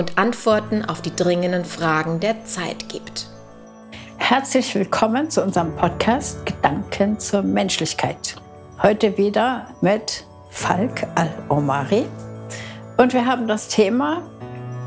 und 0.00 0.16
Antworten 0.16 0.82
auf 0.86 1.02
die 1.02 1.14
dringenden 1.14 1.66
Fragen 1.66 2.20
der 2.20 2.46
Zeit 2.46 2.88
gibt. 2.88 3.28
Herzlich 4.16 4.74
willkommen 4.74 5.28
zu 5.28 5.42
unserem 5.42 5.76
Podcast 5.76 6.46
Gedanken 6.46 7.20
zur 7.20 7.42
Menschlichkeit. 7.42 8.36
Heute 8.82 9.18
wieder 9.18 9.66
mit 9.82 10.24
Falk 10.48 11.06
Al-Omari. 11.16 12.06
Und 12.96 13.12
wir 13.12 13.26
haben 13.26 13.46
das 13.46 13.68
Thema 13.68 14.22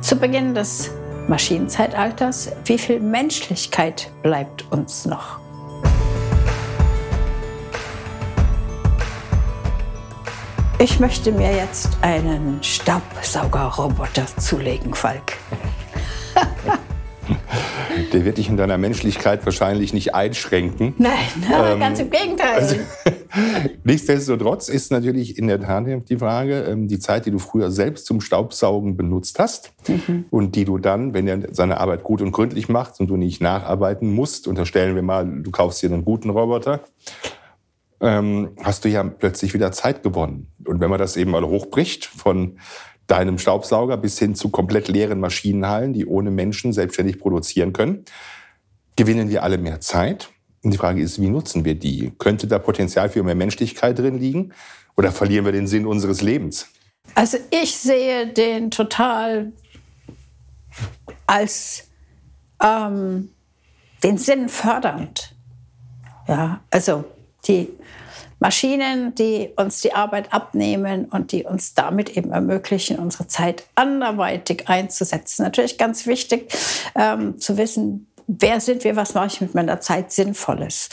zu 0.02 0.16
Beginn 0.16 0.56
des 0.56 0.90
Maschinenzeitalters, 1.28 2.52
wie 2.66 2.80
viel 2.80 3.00
Menschlichkeit 3.00 4.10
bleibt 4.24 4.66
uns 4.72 5.06
noch? 5.06 5.43
Ich 10.84 11.00
möchte 11.00 11.32
mir 11.32 11.56
jetzt 11.56 11.98
einen 12.02 12.62
Staubsaugerroboter 12.62 14.26
zulegen, 14.38 14.94
Falk. 14.94 15.38
Der 18.12 18.26
wird 18.26 18.38
dich 18.38 18.50
in 18.50 18.58
deiner 18.58 18.78
Menschlichkeit 18.78 19.46
wahrscheinlich 19.46 19.94
nicht 19.94 20.14
einschränken. 20.14 20.94
Nein, 20.98 21.14
ähm, 21.54 21.80
ganz 21.80 22.02
im 22.02 22.10
Gegenteil. 22.10 22.56
Also, 22.56 22.76
nichtsdestotrotz 23.86 24.68
ist 24.68 24.92
natürlich 24.92 25.38
in 25.38 25.48
der 25.48 25.62
Tat 25.62 25.86
die 26.10 26.18
Frage, 26.18 26.64
ähm, 26.64 26.90
die 26.90 27.00
Zeit, 27.00 27.28
die 27.28 27.32
du 27.32 27.40
früher 27.40 27.72
selbst 27.72 28.06
zum 28.06 28.20
Staubsaugen 28.20 28.98
benutzt 28.98 29.40
hast 29.40 29.72
mhm. 29.88 30.26
und 30.32 30.58
die 30.58 30.66
du 30.66 30.80
dann, 30.80 31.14
wenn 31.14 31.30
er 31.30 31.54
seine 31.54 31.80
Arbeit 31.80 32.04
gut 32.04 32.22
und 32.22 32.34
gründlich 32.34 32.68
macht 32.68 33.00
und 33.00 33.08
du 33.08 33.16
nicht 33.16 33.42
nacharbeiten 33.42 34.14
musst, 34.14 34.50
unterstellen 34.50 34.96
wir 34.96 35.02
mal, 35.02 35.26
du 35.26 35.50
kaufst 35.50 35.82
dir 35.82 35.94
einen 35.94 36.04
guten 36.04 36.30
Roboter, 36.30 36.82
ähm, 38.04 38.52
hast 38.62 38.84
du 38.84 38.90
ja 38.90 39.02
plötzlich 39.04 39.54
wieder 39.54 39.72
Zeit 39.72 40.04
gewonnen. 40.04 40.52
Und 40.66 40.82
wenn 40.82 40.90
man 40.90 41.00
das 41.00 41.16
eben 41.16 41.32
mal 41.32 41.46
hochbricht 41.46 42.06
von 42.06 42.60
deinem 43.08 43.38
Staubsauger 43.40 43.96
bis 43.98 44.20
hin 44.20 44.36
zu 44.36 44.50
komplett 44.50 44.90
leeren 44.90 45.20
Maschinenhallen, 45.22 45.94
die 45.94 46.06
ohne 46.06 46.30
Menschen 46.30 46.74
selbstständig 46.74 47.18
produzieren 47.20 47.72
können, 47.72 48.04
gewinnen 48.98 49.30
wir 49.30 49.44
alle 49.44 49.58
mehr 49.58 49.80
Zeit. 49.80 50.30
Und 50.64 50.72
die 50.72 50.78
Frage 50.78 51.02
ist, 51.02 51.22
wie 51.22 51.30
nutzen 51.30 51.64
wir 51.64 51.76
die? 51.76 52.12
Könnte 52.20 52.48
da 52.48 52.60
Potenzial 52.60 53.10
für 53.10 53.24
mehr 53.24 53.36
Menschlichkeit 53.36 53.98
drin 53.98 54.18
liegen? 54.18 54.54
Oder 54.98 55.12
verlieren 55.12 55.46
wir 55.46 55.52
den 55.54 55.68
Sinn 55.68 55.86
unseres 55.86 56.22
Lebens? 56.22 56.68
Also 57.16 57.38
ich 57.52 57.78
sehe 57.78 58.28
den 58.28 58.70
total 58.70 59.54
als 61.26 61.90
ähm, 62.62 63.30
den 64.04 64.18
Sinn 64.18 64.50
fördernd. 64.50 65.36
Ja, 66.28 66.62
also 66.70 67.06
die 67.48 67.70
Maschinen, 68.40 69.16
die 69.16 69.52
uns 69.56 69.80
die 69.82 69.94
Arbeit 69.94 70.34
abnehmen 70.34 71.06
und 71.06 71.32
die 71.32 71.46
uns 71.46 71.76
damit 71.76 72.18
eben 72.18 72.32
ermöglichen, 72.32 73.00
unsere 73.00 73.28
Zeit 73.28 73.64
anderweitig 73.76 74.68
einzusetzen. 74.68 75.44
Natürlich 75.44 75.78
ganz 75.78 76.06
wichtig 76.06 76.54
ähm, 76.96 77.40
zu 77.40 77.58
wissen, 77.58 78.08
wer 78.28 78.60
sind 78.60 78.84
wir, 78.84 78.96
was 78.96 79.14
mache 79.14 79.28
ich 79.28 79.42
mit 79.42 79.56
meiner 79.56 79.80
Zeit 79.80 80.12
Sinnvolles. 80.12 80.90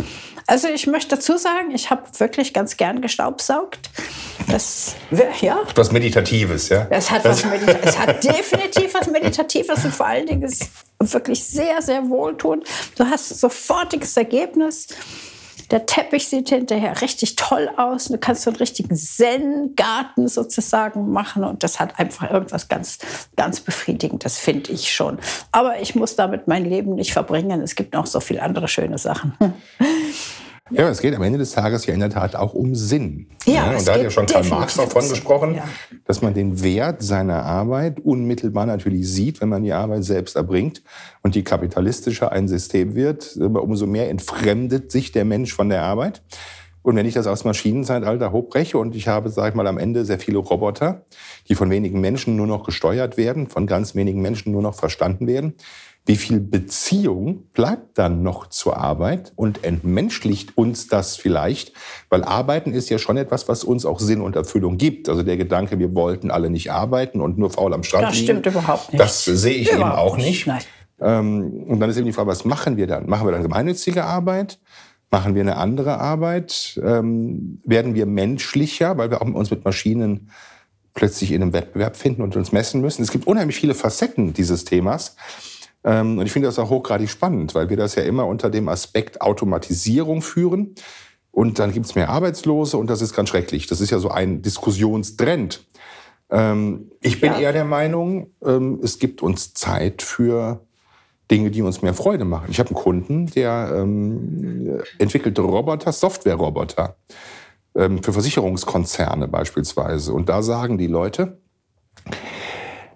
Also 0.47 0.69
ich 0.69 0.87
möchte 0.87 1.17
dazu 1.17 1.37
sagen, 1.37 1.71
ich 1.73 1.91
habe 1.91 2.03
wirklich 2.19 2.53
ganz 2.55 2.77
gern 2.77 3.01
gestaubsaugt. 3.01 3.91
Das, 4.49 4.97
ja. 5.41 5.61
Was 5.75 5.93
Meditatives, 5.93 6.69
ja? 6.69 6.87
Es 6.91 7.11
hat, 7.11 7.25
was 7.25 7.45
Medita 7.45 7.79
es 7.83 7.99
hat 7.99 8.25
definitiv 8.25 8.95
was 8.95 9.09
Meditatives 9.09 9.85
und 9.85 9.95
vor 9.95 10.07
allen 10.07 10.27
Dingen 10.27 10.43
ist 10.43 10.71
wirklich 10.99 11.43
sehr, 11.45 11.81
sehr 11.83 12.09
wohltuend. 12.09 12.65
Du 12.97 13.05
hast 13.05 13.29
sofortiges 13.41 14.17
Ergebnis. 14.17 14.89
Der 15.71 15.87
Teppich 15.87 16.29
sieht 16.29 16.49
hinterher 16.49 17.01
richtig 17.01 17.37
toll 17.37 17.71
aus. 17.77 18.07
Du 18.07 18.19
kannst 18.19 18.43
so 18.43 18.51
einen 18.51 18.57
richtigen 18.57 18.97
Zen-Garten 18.97 20.29
sozusagen 20.29 21.11
machen. 21.11 21.45
Und 21.45 21.63
das 21.63 21.79
hat 21.79 21.99
einfach 21.99 22.31
irgendwas 22.31 22.69
ganz, 22.69 22.99
ganz 23.37 23.61
Befriedigendes, 23.61 24.39
finde 24.39 24.73
ich 24.73 24.93
schon. 24.93 25.19
Aber 25.53 25.81
ich 25.81 25.95
muss 25.95 26.17
damit 26.17 26.49
mein 26.49 26.65
Leben 26.65 26.95
nicht 26.95 27.13
verbringen. 27.13 27.63
Es 27.63 27.75
gibt 27.77 27.95
noch 27.95 28.07
so 28.07 28.21
viele 28.21 28.43
andere 28.43 28.69
schöne 28.69 28.99
Sachen. 28.99 29.35
Ja, 30.71 30.89
es 30.89 31.01
geht 31.01 31.15
am 31.15 31.23
Ende 31.23 31.39
des 31.39 31.53
Tages 31.53 31.87
ja 31.87 31.95
in 31.95 32.01
der 32.01 32.11
Tat 32.11 32.37
auch 32.37 32.55
um 32.55 32.75
Sinn. 32.75 33.29
Ja, 33.45 33.55
ja 33.55 33.77
und 33.77 33.87
da 33.87 33.95
hat 33.95 34.03
ja 34.03 34.11
schon 34.11 34.27
Karl 34.27 34.45
Marx 34.45 34.75
davon 34.75 35.09
gesprochen, 35.09 35.55
ja. 35.57 35.65
dass 36.05 36.23
man 36.23 36.35
den 36.35 36.63
Wert 36.63 37.03
seiner 37.03 37.45
Arbeit 37.45 38.01
unmittelbar 38.01 38.67
natürlich 38.67 39.09
sieht, 39.09 39.41
wenn 39.41 39.49
man 39.49 39.63
die 39.63 39.73
Arbeit 39.73 40.05
selbst 40.05 40.37
erbringt. 40.37 40.83
Und 41.23 41.35
je 41.35 41.43
kapitalistischer 41.43 42.33
ein 42.33 42.49
System 42.49 42.95
wird, 42.95 43.37
umso 43.37 43.87
mehr 43.87 44.11
entfremdet 44.11 44.93
sich 44.93 45.13
der 45.13 45.25
Mensch 45.25 45.53
von 45.53 45.69
der 45.69 45.83
Arbeit. 45.83 46.23
Und 46.83 46.97
wenn 46.97 47.07
ich 47.07 47.15
das 47.15 47.27
aus 47.27 47.45
Maschinenzeitalter 47.45 48.33
hochbreche 48.33 48.79
und 48.79 48.95
ich 48.97 49.09
habe, 49.09 49.29
sag 49.29 49.51
ich 49.51 49.55
mal, 49.55 49.67
am 49.67 49.79
Ende 49.79 50.05
sehr 50.05 50.19
viele 50.19 50.39
Roboter, 50.39 51.05
die 51.49 51.55
von 51.55 51.71
wenigen 51.71 52.01
Menschen 52.01 52.37
nur 52.37 52.47
noch 52.47 52.65
gesteuert 52.65 53.17
werden, 53.17 53.49
von 53.49 53.67
ganz 53.67 53.95
wenigen 53.95 54.23
Menschen 54.23 54.53
nur 54.53 54.63
noch 54.63 54.75
verstanden 54.75 55.27
werden, 55.27 55.55
wie 56.07 56.17
viel 56.17 56.41
Beziehung 56.41 57.45
bleibt 57.53 57.99
dann 57.99 58.23
noch 58.23 58.49
zur 58.49 58.79
Arbeit 58.79 59.33
und 59.37 59.65
entmenschlicht 59.65 60.57
uns 60.57 60.89
das 60.89 61.17
vielleicht? 61.17 61.75
Weil 62.09 62.25
Arbeiten 62.25 62.73
ist 62.73 62.89
ja 62.89 62.99
schon 62.99 63.19
etwas, 63.19 63.49
was 63.49 63.65
uns 63.65 63.85
auch 63.85 64.01
Sinn 64.01 64.23
und 64.23 64.35
Erfüllung 64.35 64.79
gibt. 64.79 65.11
Also 65.11 65.23
der 65.23 65.37
Gedanke, 65.37 65.79
wir 65.79 65.95
wollten 65.95 66.31
alle 66.31 66.49
nicht 66.49 66.73
arbeiten 66.73 67.21
und 67.21 67.37
nur 67.37 67.51
faul 67.51 67.75
am 67.75 67.83
Strand 67.83 68.07
das 68.07 68.15
liegen. 68.15 68.27
Das 68.27 68.41
stimmt 68.41 68.47
überhaupt 68.47 68.93
nicht. 68.93 69.01
Das 69.01 69.25
sehe 69.25 69.55
ich 69.55 69.71
überhaupt 69.71 69.91
eben 69.91 69.99
auch 69.99 70.17
nicht. 70.17 70.47
nicht. 70.47 70.69
Ähm, 71.01 71.65
und 71.69 71.81
dann 71.81 71.91
ist 71.91 71.97
eben 71.97 72.07
die 72.07 72.13
Frage, 72.13 72.29
was 72.29 72.45
machen 72.45 72.77
wir 72.77 72.87
dann? 72.87 73.07
Machen 73.07 73.27
wir 73.27 73.33
dann 73.33 73.43
gemeinnützige 73.43 74.05
Arbeit? 74.05 74.59
Machen 75.11 75.35
wir 75.35 75.41
eine 75.41 75.57
andere 75.57 75.99
Arbeit? 75.99 76.81
Ähm, 76.85 77.61
werden 77.65 77.95
wir 77.95 78.07
menschlicher, 78.07 78.97
weil 78.97 79.11
wir 79.11 79.21
auch 79.21 79.27
uns 79.27 79.51
mit 79.51 79.65
Maschinen 79.65 80.31
plötzlich 80.95 81.33
in 81.33 81.43
einem 81.43 81.53
Wettbewerb 81.53 81.97
finden 81.97 82.23
und 82.23 82.37
uns 82.37 82.53
messen 82.53 82.81
müssen? 82.81 83.03
Es 83.03 83.11
gibt 83.11 83.27
unheimlich 83.27 83.57
viele 83.57 83.75
Facetten 83.75 84.33
dieses 84.35 84.65
Themas. 84.65 85.17
Ähm, 85.83 86.19
und 86.19 86.27
ich 86.27 86.33
finde 86.33 86.47
das 86.47 86.61
auch 86.61 86.71
hochgradig 86.71 87.11
spannend, 87.11 87.55
weil 87.57 87.71
wir 87.71 87.77
das 87.77 87.97
ja 87.97 88.05
immer 88.05 88.27
unter 88.27 88.51
dem 88.51 88.69
Aspekt 88.69 89.21
Automatisierung 89.21 90.23
führen. 90.23 90.77
Und 91.33 91.59
dann 91.59 91.73
gibt 91.73 91.87
es 91.87 91.95
mehr 91.95 92.09
Arbeitslose 92.09 92.77
und 92.77 92.89
das 92.89 93.03
ist 93.03 93.15
ganz 93.15 93.31
schrecklich. 93.31 93.67
Das 93.67 93.81
ist 93.81 93.91
ja 93.91 93.99
so 93.99 94.11
ein 94.11 94.43
Diskussionstrend. 94.43 95.67
Ähm, 96.31 96.93
ich 97.01 97.21
bin 97.21 97.33
ja. 97.33 97.41
eher 97.41 97.53
der 97.53 97.65
Meinung, 97.65 98.31
ähm, 98.45 98.81
es 98.83 98.99
gibt 98.99 99.23
uns 99.23 99.55
Zeit 99.55 100.03
für 100.03 100.65
Dinge, 101.31 101.51
die 101.51 101.63
uns 101.63 101.83
mehr 101.83 101.95
Freude 101.95 102.25
machen. 102.25 102.49
Ich 102.51 102.59
habe 102.59 102.71
einen 102.71 102.77
Kunden, 102.77 103.27
der 103.27 103.73
ähm, 103.77 104.81
entwickelt 104.99 105.39
Roboter, 105.39 105.93
Software-Roboter 105.93 106.97
ähm, 107.75 108.03
für 108.03 108.13
Versicherungskonzerne 108.13 109.29
beispielsweise. 109.29 110.13
Und 110.13 110.29
da 110.29 110.43
sagen 110.43 110.77
die 110.77 110.89
Leute, 110.89 111.39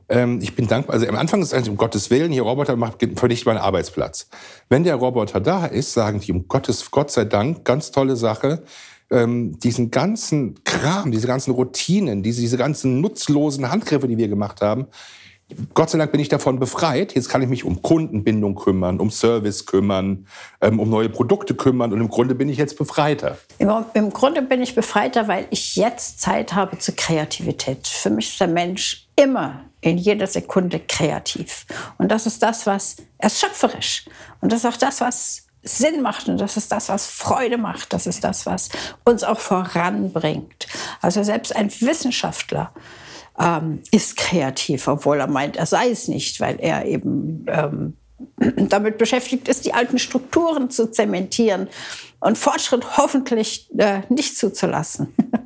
ähm, 0.09 0.41
ich 0.43 0.55
bin 0.55 0.67
dankbar. 0.67 0.95
Also 0.95 1.07
am 1.07 1.17
Anfang 1.17 1.41
ist 1.41 1.49
es 1.49 1.55
eigentlich, 1.55 1.71
um 1.71 1.77
Gottes 1.77 2.11
Willen, 2.11 2.33
hier 2.33 2.43
Roboter 2.43 2.77
macht 2.77 3.07
vernichtet 3.17 3.47
meinen 3.47 3.59
Arbeitsplatz. 3.59 4.29
Wenn 4.69 4.85
der 4.85 4.97
Roboter 4.97 5.41
da 5.41 5.67
ist, 5.67 5.93
sagen 5.93 6.21
die, 6.21 6.33
um 6.33 6.49
Gottes, 6.49 6.91
Gott 6.91 7.11
sei 7.11 7.25
Dank, 7.25 7.65
ganz 7.65 7.91
tolle 7.91 8.17
Sache, 8.17 8.65
ähm, 9.11 9.59
diesen 9.59 9.91
ganzen 9.91 10.63
Kram, 10.65 11.11
diese 11.11 11.27
ganzen 11.27 11.53
Routinen, 11.53 12.23
diese, 12.23 12.41
diese 12.41 12.57
ganzen 12.57 13.01
nutzlosen 13.01 13.71
Handgriffe, 13.71 14.09
die 14.09 14.19
wir 14.19 14.29
gemacht 14.29 14.61
haben, 14.61 14.87
Gott 15.75 15.91
sei 15.91 15.99
Dank 15.99 16.11
bin 16.11 16.21
ich 16.21 16.29
davon 16.29 16.59
befreit. 16.59 17.15
Jetzt 17.15 17.29
kann 17.29 17.43
ich 17.43 17.49
mich 17.49 17.65
um 17.65 17.83
Kundenbindung 17.83 18.55
kümmern, 18.55 18.99
um 18.99 19.11
Service 19.11 19.67
kümmern, 19.67 20.27
ähm, 20.61 20.81
um 20.81 20.89
neue 20.89 21.09
Produkte 21.09 21.55
kümmern 21.55 21.93
und 21.93 22.01
im 22.01 22.09
Grunde 22.09 22.35
bin 22.35 22.49
ich 22.49 22.57
jetzt 22.57 22.79
befreiter. 22.79 23.37
Im, 23.59 23.71
Im, 23.93 24.11
Grunde 24.11 24.43
bin 24.43 24.63
ich 24.63 24.75
befreiter, 24.75 25.29
weil 25.29 25.47
ich 25.51 25.77
jetzt 25.77 26.21
Zeit 26.21 26.55
habe 26.55 26.79
zur 26.79 26.97
Kreativität. 26.97 27.87
Für 27.87 28.11
mich 28.11 28.31
ist 28.31 28.41
der 28.41 28.49
Mensch 28.49 29.07
immer 29.17 29.65
in 29.83 29.99
jeder 29.99 30.27
Sekunde 30.27 30.81
kreativ. 30.81 31.67
Und 31.99 32.11
das 32.11 32.27
ist 32.27 32.43
das, 32.43 32.67
was, 32.67 32.97
er 33.19 33.27
ist 33.27 33.39
schöpferisch. 33.39 34.07
Und 34.41 34.51
das 34.51 34.65
ist 34.65 34.67
auch 34.67 34.79
das, 34.79 35.03
was 35.03 35.45
Sinn 35.63 36.03
macht 36.03 36.29
und 36.29 36.39
das 36.39 36.57
ist 36.57 36.71
das, 36.73 36.89
was 36.89 37.07
Freude 37.07 37.59
macht. 37.59 37.93
Das 37.93 38.07
ist 38.07 38.23
das, 38.25 38.47
was 38.47 38.69
uns 39.05 39.25
auch 39.25 39.39
voranbringt. 39.39 40.67
Also 41.01 41.23
selbst 41.23 41.55
ein 41.55 41.71
Wissenschaftler 41.81 42.73
ähm, 43.39 43.81
ist 43.91 44.17
kreativ, 44.17 44.89
obwohl 44.89 45.21
er 45.21 45.27
meint, 45.27 45.57
er 45.57 45.67
sei 45.67 45.91
es 45.91 46.09
nicht, 46.09 46.41
weil 46.41 46.57
er 46.61 46.85
eben 46.87 47.47
ähm, 47.49 47.97
damit 48.69 48.99
beschäftigt 48.99 49.49
ist, 49.49 49.65
die 49.65 49.75
alten 49.75 49.99
Strukturen 49.99 50.71
zu 50.71 50.91
zementieren 50.91 51.69
und 52.21 52.39
Fortschritt 52.39 52.97
hoffentlich 52.97 53.69
äh, 53.79 54.03
nicht 54.09 54.37
zuzulassen. 54.37 55.15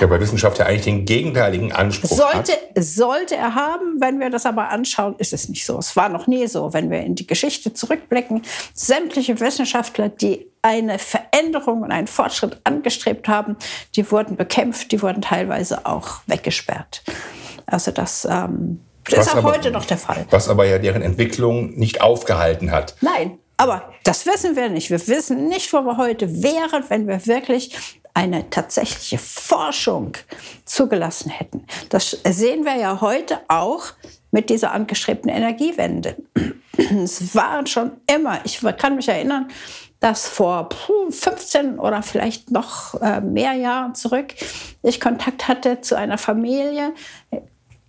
Ja, 0.00 0.06
bei 0.06 0.20
Wissenschaft 0.20 0.58
ja 0.58 0.66
eigentlich 0.66 0.84
den 0.84 1.04
gegenteiligen 1.04 1.72
Anspruch 1.72 2.16
sollte, 2.16 2.52
hat. 2.52 2.60
Sollte 2.76 3.36
er 3.36 3.54
haben, 3.54 4.00
wenn 4.00 4.20
wir 4.20 4.30
das 4.30 4.46
aber 4.46 4.70
anschauen, 4.70 5.14
ist 5.18 5.32
es 5.32 5.48
nicht 5.48 5.64
so. 5.64 5.78
Es 5.78 5.94
war 5.96 6.08
noch 6.08 6.26
nie 6.26 6.46
so. 6.46 6.72
Wenn 6.72 6.90
wir 6.90 7.00
in 7.00 7.14
die 7.14 7.26
Geschichte 7.26 7.72
zurückblicken, 7.72 8.42
sämtliche 8.74 9.38
Wissenschaftler, 9.40 10.08
die 10.08 10.46
eine 10.62 10.98
Veränderung 10.98 11.82
und 11.82 11.92
einen 11.92 12.06
Fortschritt 12.06 12.60
angestrebt 12.64 13.28
haben, 13.28 13.56
die 13.96 14.10
wurden 14.10 14.36
bekämpft, 14.36 14.92
die 14.92 15.02
wurden 15.02 15.22
teilweise 15.22 15.86
auch 15.86 16.20
weggesperrt. 16.26 17.02
Also 17.66 17.90
das 17.90 18.26
ähm, 18.30 18.80
ist 19.08 19.30
auch 19.30 19.36
aber, 19.36 19.52
heute 19.52 19.70
noch 19.70 19.84
der 19.84 19.98
Fall. 19.98 20.26
Was 20.30 20.48
aber 20.48 20.64
ja 20.66 20.78
deren 20.78 21.02
Entwicklung 21.02 21.74
nicht 21.74 22.00
aufgehalten 22.00 22.70
hat. 22.70 22.94
Nein, 23.00 23.38
aber 23.56 23.92
das 24.04 24.26
wissen 24.26 24.56
wir 24.56 24.68
nicht. 24.68 24.90
Wir 24.90 25.06
wissen 25.06 25.48
nicht, 25.48 25.72
wo 25.72 25.82
wir 25.82 25.96
heute 25.96 26.42
wären, 26.42 26.84
wenn 26.88 27.06
wir 27.06 27.26
wirklich 27.26 28.00
eine 28.14 28.50
tatsächliche 28.50 29.18
Forschung 29.18 30.12
zugelassen 30.64 31.30
hätten. 31.30 31.66
Das 31.88 32.10
sehen 32.24 32.64
wir 32.64 32.76
ja 32.76 33.00
heute 33.00 33.40
auch 33.48 33.84
mit 34.30 34.50
dieser 34.50 34.72
angestrebten 34.72 35.30
Energiewende. 35.30 36.16
Es 36.74 37.34
waren 37.34 37.66
schon 37.66 37.92
immer, 38.10 38.40
ich 38.44 38.60
kann 38.78 38.96
mich 38.96 39.06
erinnern, 39.06 39.48
dass 40.00 40.26
vor 40.26 40.70
15 41.10 41.78
oder 41.78 42.02
vielleicht 42.02 42.50
noch 42.50 43.00
äh, 43.02 43.20
mehr 43.20 43.52
Jahren 43.52 43.94
zurück 43.94 44.34
ich 44.82 45.00
Kontakt 45.00 45.48
hatte 45.48 45.80
zu 45.80 45.96
einer 45.96 46.18
Familie, 46.18 46.92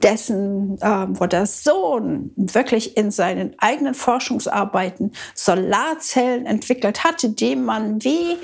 dessen, 0.04 0.78
äh, 0.82 1.06
wo 1.10 1.26
der 1.26 1.46
Sohn 1.46 2.32
wirklich 2.36 2.98
in 2.98 3.10
seinen 3.10 3.56
eigenen 3.58 3.94
Forschungsarbeiten 3.94 5.14
Solarzellen 5.34 6.46
entwickelt 6.46 7.04
hatte, 7.04 7.30
die 7.30 7.56
man 7.56 8.04
wie 8.04 8.38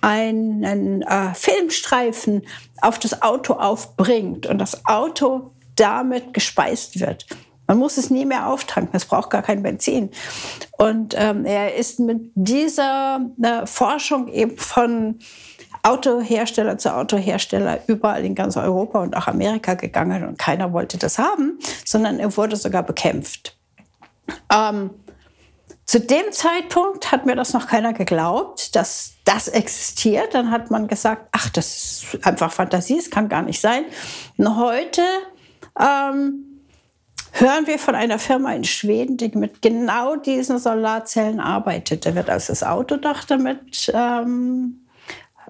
einen 0.00 1.02
äh, 1.02 1.34
Filmstreifen 1.34 2.42
auf 2.80 2.98
das 2.98 3.22
Auto 3.22 3.54
aufbringt 3.54 4.46
und 4.46 4.58
das 4.58 4.86
Auto 4.86 5.52
damit 5.76 6.32
gespeist 6.32 7.00
wird. 7.00 7.26
Man 7.66 7.78
muss 7.78 7.96
es 7.96 8.10
nie 8.10 8.24
mehr 8.24 8.48
auftanken, 8.48 8.94
es 8.94 9.04
braucht 9.04 9.30
gar 9.30 9.42
kein 9.42 9.62
Benzin. 9.62 10.10
Und 10.78 11.14
ähm, 11.18 11.44
er 11.44 11.74
ist 11.74 11.98
mit 11.98 12.30
dieser 12.34 13.20
äh, 13.42 13.66
Forschung 13.66 14.28
eben 14.28 14.56
von 14.56 15.18
Autohersteller 15.82 16.78
zu 16.78 16.94
Autohersteller 16.94 17.80
überall 17.86 18.24
in 18.24 18.34
ganz 18.34 18.56
Europa 18.56 19.00
und 19.00 19.16
auch 19.16 19.26
Amerika 19.26 19.74
gegangen 19.74 20.24
und 20.24 20.38
keiner 20.38 20.72
wollte 20.72 20.98
das 20.98 21.18
haben, 21.18 21.58
sondern 21.84 22.18
er 22.18 22.36
wurde 22.36 22.56
sogar 22.56 22.82
bekämpft. 22.82 23.56
Ähm, 24.52 24.90
zu 25.86 26.00
dem 26.00 26.32
Zeitpunkt 26.32 27.12
hat 27.12 27.26
mir 27.26 27.36
das 27.36 27.52
noch 27.52 27.68
keiner 27.68 27.92
geglaubt, 27.92 28.74
dass 28.74 29.14
das 29.24 29.46
existiert. 29.46 30.34
Dann 30.34 30.50
hat 30.50 30.68
man 30.68 30.88
gesagt, 30.88 31.28
ach, 31.30 31.48
das 31.50 31.76
ist 31.76 32.26
einfach 32.26 32.52
Fantasie, 32.52 32.98
es 32.98 33.08
kann 33.08 33.28
gar 33.28 33.42
nicht 33.42 33.60
sein. 33.60 33.84
Und 34.36 34.56
heute 34.56 35.02
ähm, 35.78 36.44
hören 37.30 37.68
wir 37.68 37.78
von 37.78 37.94
einer 37.94 38.18
Firma 38.18 38.52
in 38.52 38.64
Schweden, 38.64 39.16
die 39.16 39.28
mit 39.36 39.62
genau 39.62 40.16
diesen 40.16 40.58
Solarzellen 40.58 41.38
arbeitet. 41.38 42.04
Da 42.04 42.16
wird 42.16 42.30
also 42.30 42.52
das 42.52 42.64
Autodach 42.64 43.22
damit 43.22 43.92
ähm, 43.94 44.86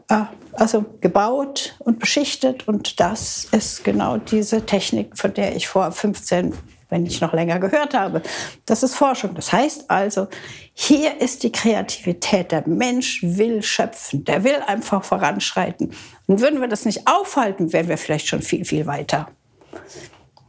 äh, 0.09 0.25
also 0.53 0.85
gebaut 1.01 1.77
und 1.79 1.99
beschichtet. 1.99 2.69
Und 2.69 3.01
das 3.01 3.47
ist 3.53 3.85
genau 3.85 4.19
diese 4.19 4.67
Technik, 4.67 5.17
von 5.17 5.33
der 5.33 5.57
ich 5.57 5.67
vor 5.67 5.91
15 5.93 6.55
wenn 6.89 7.07
ich 7.07 7.21
noch 7.21 7.33
länger 7.33 7.59
gehört 7.59 7.95
habe. 7.95 8.23
Das 8.65 8.83
ist 8.83 8.95
Forschung. 8.95 9.35
Das 9.35 9.53
heißt 9.53 9.91
also, 9.91 10.29
hier 10.75 11.21
ist 11.21 11.43
die 11.43 11.53
Kreativität. 11.53 12.53
Der 12.53 12.67
Mensch 12.67 13.23
will 13.23 13.63
schöpfen. 13.63 14.25
Der 14.25 14.45
will 14.45 14.57
einfach 14.67 15.03
voranschreiten. 15.05 15.93
Und 16.27 16.41
würden 16.41 16.61
wir 16.61 16.69
das 16.69 16.85
nicht 16.85 17.07
aufhalten, 17.07 17.73
wären 17.73 17.89
wir 17.89 17.99
vielleicht 17.99 18.29
schon 18.29 18.43
viel, 18.43 18.65
viel 18.65 18.87
weiter. 18.87 19.29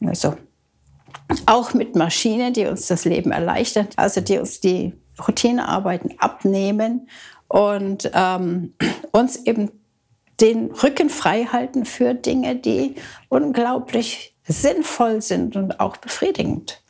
Also, 0.05 0.35
auch 1.45 1.73
mit 1.73 1.95
Maschinen, 1.95 2.53
die 2.53 2.65
uns 2.65 2.87
das 2.87 3.05
Leben 3.05 3.31
erleichtern, 3.31 3.87
also 3.95 4.21
die 4.21 4.37
uns 4.37 4.59
die 4.59 4.93
Routinearbeiten 5.27 6.13
abnehmen 6.19 7.09
und 7.47 8.09
ähm, 8.13 8.73
uns 9.11 9.35
eben 9.45 9.71
den 10.39 10.71
Rücken 10.71 11.09
frei 11.09 11.45
halten 11.45 11.85
für 11.85 12.13
Dinge, 12.13 12.55
die 12.55 12.95
unglaublich 13.29 14.36
sinnvoll 14.47 15.21
sind 15.21 15.55
und 15.55 15.79
auch 15.79 15.97
befriedigend. 15.97 16.81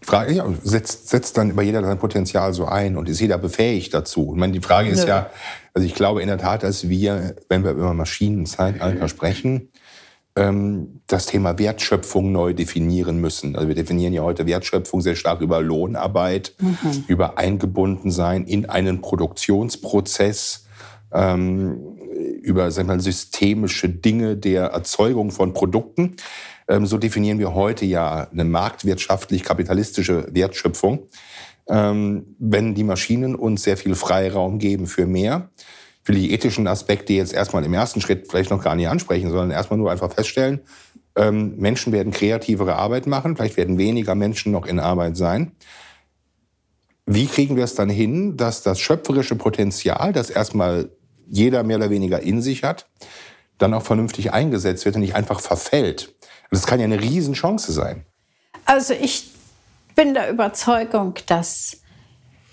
Frage, 0.00 0.32
ja, 0.32 0.46
setzt, 0.62 1.08
setzt 1.08 1.36
dann 1.36 1.50
immer 1.50 1.62
jeder 1.62 1.82
sein 1.84 1.98
Potenzial 1.98 2.54
so 2.54 2.64
ein 2.64 2.96
und 2.96 3.08
ist 3.08 3.20
jeder 3.20 3.36
befähigt 3.36 3.92
dazu? 3.92 4.30
Ich 4.32 4.38
meine, 4.38 4.54
die 4.54 4.60
Frage 4.60 4.88
ist 4.88 5.02
Nö. 5.02 5.08
ja, 5.08 5.30
also 5.74 5.86
ich 5.86 5.94
glaube 5.94 6.22
in 6.22 6.28
der 6.28 6.38
Tat, 6.38 6.62
dass 6.62 6.88
wir, 6.88 7.36
wenn 7.48 7.62
wir 7.62 7.72
über 7.72 7.92
Maschinenzeitalter 7.92 9.08
sprechen, 9.08 9.68
ähm, 10.38 11.00
das 11.08 11.26
Thema 11.26 11.58
Wertschöpfung 11.58 12.32
neu 12.32 12.54
definieren 12.54 13.20
müssen. 13.20 13.54
Also 13.56 13.68
wir 13.68 13.74
definieren 13.74 14.12
ja 14.12 14.22
heute 14.22 14.46
Wertschöpfung 14.46 15.00
sehr 15.00 15.16
stark 15.16 15.40
über 15.40 15.60
Lohnarbeit, 15.60 16.54
mhm. 16.58 17.04
über 17.08 17.38
Eingebundensein 17.38 18.44
in 18.44 18.66
einen 18.66 19.00
Produktionsprozess, 19.00 20.66
ähm, 21.12 21.87
über 22.42 22.74
wir 22.74 22.84
mal, 22.84 23.00
systemische 23.00 23.88
Dinge 23.88 24.36
der 24.36 24.66
Erzeugung 24.66 25.30
von 25.30 25.52
Produkten. 25.52 26.16
Ähm, 26.68 26.86
so 26.86 26.98
definieren 26.98 27.38
wir 27.38 27.54
heute 27.54 27.84
ja 27.84 28.28
eine 28.30 28.44
marktwirtschaftlich-kapitalistische 28.44 30.28
Wertschöpfung. 30.32 31.08
Ähm, 31.68 32.36
wenn 32.38 32.74
die 32.74 32.84
Maschinen 32.84 33.34
uns 33.34 33.62
sehr 33.62 33.76
viel 33.76 33.94
Freiraum 33.94 34.58
geben 34.58 34.86
für 34.86 35.06
mehr, 35.06 35.50
will 36.04 36.16
die 36.16 36.32
ethischen 36.32 36.66
Aspekte 36.66 37.12
jetzt 37.12 37.34
erstmal 37.34 37.64
im 37.64 37.74
ersten 37.74 38.00
Schritt 38.00 38.28
vielleicht 38.28 38.50
noch 38.50 38.62
gar 38.62 38.74
nicht 38.74 38.88
ansprechen, 38.88 39.30
sondern 39.30 39.50
erstmal 39.50 39.78
nur 39.78 39.90
einfach 39.90 40.12
feststellen, 40.12 40.60
ähm, 41.16 41.56
Menschen 41.56 41.92
werden 41.92 42.12
kreativere 42.12 42.76
Arbeit 42.76 43.06
machen, 43.06 43.36
vielleicht 43.36 43.56
werden 43.56 43.76
weniger 43.76 44.14
Menschen 44.14 44.52
noch 44.52 44.66
in 44.66 44.78
Arbeit 44.78 45.16
sein. 45.16 45.52
Wie 47.06 47.26
kriegen 47.26 47.56
wir 47.56 47.64
es 47.64 47.74
dann 47.74 47.88
hin, 47.88 48.36
dass 48.36 48.62
das 48.62 48.80
schöpferische 48.80 49.34
Potenzial, 49.34 50.12
das 50.12 50.30
erstmal 50.30 50.90
jeder 51.28 51.62
mehr 51.62 51.76
oder 51.76 51.90
weniger 51.90 52.20
in 52.20 52.42
sich 52.42 52.64
hat, 52.64 52.86
dann 53.58 53.74
auch 53.74 53.82
vernünftig 53.82 54.32
eingesetzt 54.32 54.84
wird 54.84 54.96
und 54.96 55.02
nicht 55.02 55.14
einfach 55.14 55.40
verfällt? 55.40 56.14
Das 56.50 56.66
kann 56.66 56.80
ja 56.80 56.84
eine 56.84 57.00
Riesenchance 57.00 57.72
sein. 57.72 58.04
Also 58.64 58.94
ich 58.94 59.30
bin 59.94 60.14
der 60.14 60.30
Überzeugung, 60.30 61.14
dass 61.26 61.78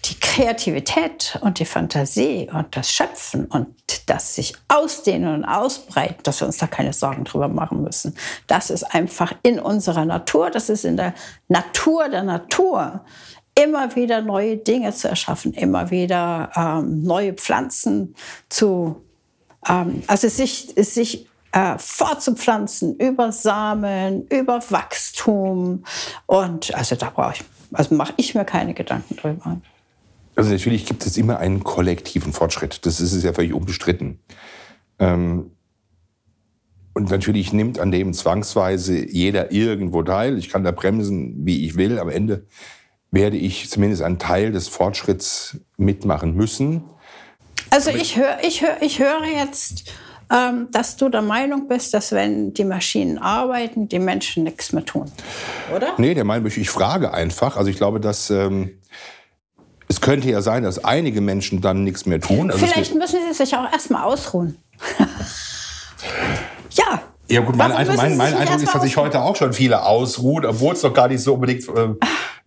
die 0.06 0.20
Kreativität 0.20 1.38
und 1.42 1.60
die 1.60 1.66
Fantasie 1.66 2.50
und 2.52 2.76
das 2.76 2.92
Schöpfen 2.92 3.46
und 3.46 3.68
das 4.08 4.36
sich 4.36 4.56
ausdehnen 4.68 5.34
und 5.34 5.46
ausbreiten, 5.46 6.22
dass 6.24 6.42
wir 6.42 6.48
uns 6.48 6.58
da 6.58 6.68
keine 6.68 6.94
Sorgen 6.94 7.24
drüber 7.24 7.48
machen 7.48 7.82
müssen. 7.82 8.16
Das 8.48 8.70
ist 8.70 8.84
einfach 8.84 9.34
in 9.42 9.60
unserer 9.60 10.06
Natur, 10.06 10.52
das 10.52 10.70
ist 10.70 10.86
in 10.86 10.98
der 10.98 11.16
Natur 11.48 12.10
der 12.10 12.24
Natur, 12.24 13.04
immer 13.56 13.96
wieder 13.96 14.22
neue 14.22 14.58
Dinge 14.58 14.94
zu 14.94 15.08
erschaffen, 15.08 15.54
immer 15.54 15.90
wieder 15.90 16.52
ähm, 16.56 17.04
neue 17.04 17.34
Pflanzen 17.34 18.16
zu, 18.50 19.02
ähm, 19.68 20.04
also 20.08 20.28
sich, 20.28 20.74
sich 20.78 21.28
äh, 21.54 21.78
fortzupflanzen 21.78 22.98
über 22.98 23.32
Samen, 23.32 24.28
über 24.28 24.60
Wachstum. 24.70 25.86
Und 26.26 26.76
also 26.76 26.96
da 26.96 27.10
brauche 27.10 27.36
ich, 27.36 27.44
also 27.72 27.96
mache 27.96 28.14
ich 28.18 28.36
mir 28.36 28.44
keine 28.44 28.74
Gedanken 28.74 29.16
drüber. 29.16 29.62
Also 30.36 30.52
natürlich 30.52 30.86
gibt 30.86 31.06
es 31.06 31.16
immer 31.16 31.40
einen 31.40 31.64
kollektiven 31.64 32.34
Fortschritt. 32.34 32.86
Das 32.86 33.00
ist 33.00 33.24
ja 33.24 33.32
völlig 33.32 33.54
unbestritten. 33.54 34.20
Ähm, 35.00 35.52
und 36.94 37.10
natürlich 37.10 37.54
nimmt 37.54 37.80
an 37.80 37.92
dem 37.92 38.14
zwangsweise 38.14 39.10
jeder 39.10 39.52
irgendwo 39.52 40.04
teil. 40.04 40.38
Ich 40.38 40.50
kann 40.50 40.64
da 40.64 40.72
bremsen, 40.72 41.46
wie 41.46 41.66
ich 41.66 41.78
will. 41.78 42.00
Am 42.00 42.10
Ende 42.10 42.46
werde 43.16 43.38
ich 43.38 43.70
zumindest 43.70 44.04
einen 44.04 44.20
Teil 44.20 44.52
des 44.52 44.68
Fortschritts 44.68 45.58
mitmachen 45.78 46.36
müssen. 46.36 46.84
Also 47.72 47.90
ich 47.90 48.18
höre 48.18 48.38
ich 48.44 48.62
hör, 48.62 48.82
ich 48.82 49.00
höre 49.00 49.24
jetzt, 49.26 49.92
ähm, 50.32 50.68
dass 50.72 50.98
du 50.98 51.10
der 51.10 51.22
Meinung 51.22 51.68
bist, 51.68 51.94
dass 51.94 52.12
wenn 52.12 52.54
die 52.54 52.66
Maschinen 52.66 53.18
arbeiten, 53.18 53.88
die 53.88 54.00
Menschen 54.00 54.44
nichts 54.44 54.74
mehr 54.74 54.86
tun, 54.86 55.10
oder? 55.74 55.94
Nee, 55.98 56.14
der 56.14 56.26
Meinung, 56.26 56.52
ich 56.54 56.70
frage 56.70 57.14
einfach. 57.14 57.58
Also 57.58 57.72
ich 57.72 57.78
glaube, 57.78 58.00
dass 58.02 58.30
ähm, 58.30 58.80
es 59.88 60.02
könnte 60.02 60.30
ja 60.30 60.42
sein, 60.42 60.64
dass 60.64 60.84
einige 60.84 61.22
Menschen 61.22 61.62
dann 61.62 61.84
nichts 61.84 62.06
mehr 62.06 62.20
tun. 62.20 62.52
Also 62.52 62.66
Vielleicht 62.66 62.96
müssen 62.96 63.20
sie 63.28 63.34
sich 63.34 63.56
auch 63.56 63.72
erstmal 63.72 64.04
ausruhen. 64.04 64.58
ja. 66.72 67.02
Ja 67.28 67.42
gut, 67.42 67.56
mein, 67.56 67.72
Eindruck, 67.72 67.98
mein, 67.98 68.18
mein 68.18 68.36
Eindruck 68.36 68.62
ist, 68.62 68.76
dass 68.76 68.84
sich 68.84 68.98
heute 68.98 69.22
auch 69.22 69.36
schon 69.36 69.52
viele 69.52 69.84
ausruhen, 69.84 70.46
obwohl 70.46 70.74
es 70.74 70.82
doch 70.82 70.94
gar 70.94 71.08
nicht 71.08 71.22
so 71.22 71.34
unbedingt 71.34 71.68
äh, 71.70 71.96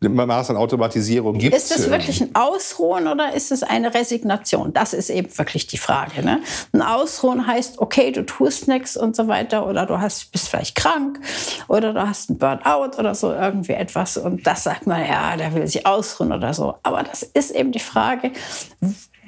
Maß 0.01 0.51
an 0.51 0.57
Automatisierung 0.57 1.39
gibt. 1.39 1.57
Ist 1.57 1.77
es 1.77 1.91
wirklich 1.91 2.21
ein 2.21 2.35
Ausruhen 2.35 3.09
oder 3.09 3.35
ist 3.35 3.51
es 3.51 3.65
eine 3.65 3.93
Resignation? 3.93 4.73
Das 4.73 4.93
ist 4.93 5.11
eben 5.11 5.37
wirklich 5.37 5.67
die 5.67 5.79
Frage. 5.79 6.23
Ne? 6.25 6.41
Ein 6.73 6.83
Ausruhen 6.83 7.47
heißt, 7.47 7.81
okay, 7.81 8.13
du 8.13 8.25
tust 8.25 8.69
nichts 8.69 8.97
und 8.97 9.17
so 9.17 9.27
weiter 9.27 9.67
oder 9.67 9.87
du 9.87 10.01
hast, 10.01 10.31
bist 10.31 10.49
vielleicht 10.49 10.77
krank 10.77 11.19
oder 11.67 11.93
du 11.93 12.09
hast 12.09 12.31
einen 12.31 12.39
Burnout 12.39 12.97
oder 12.97 13.15
so 13.15 13.33
irgendwie 13.33 13.73
etwas 13.73 14.17
und 14.17 14.47
das 14.47 14.65
sagt 14.65 14.87
man, 14.87 15.05
ja, 15.05 15.37
der 15.37 15.53
will 15.55 15.67
sich 15.67 15.85
ausruhen 15.85 16.33
oder 16.33 16.55
so. 16.55 16.77
Aber 16.85 17.03
das 17.03 17.25
ist 17.25 17.51
eben 17.51 17.73
die 17.73 17.81
Frage, 17.81 18.31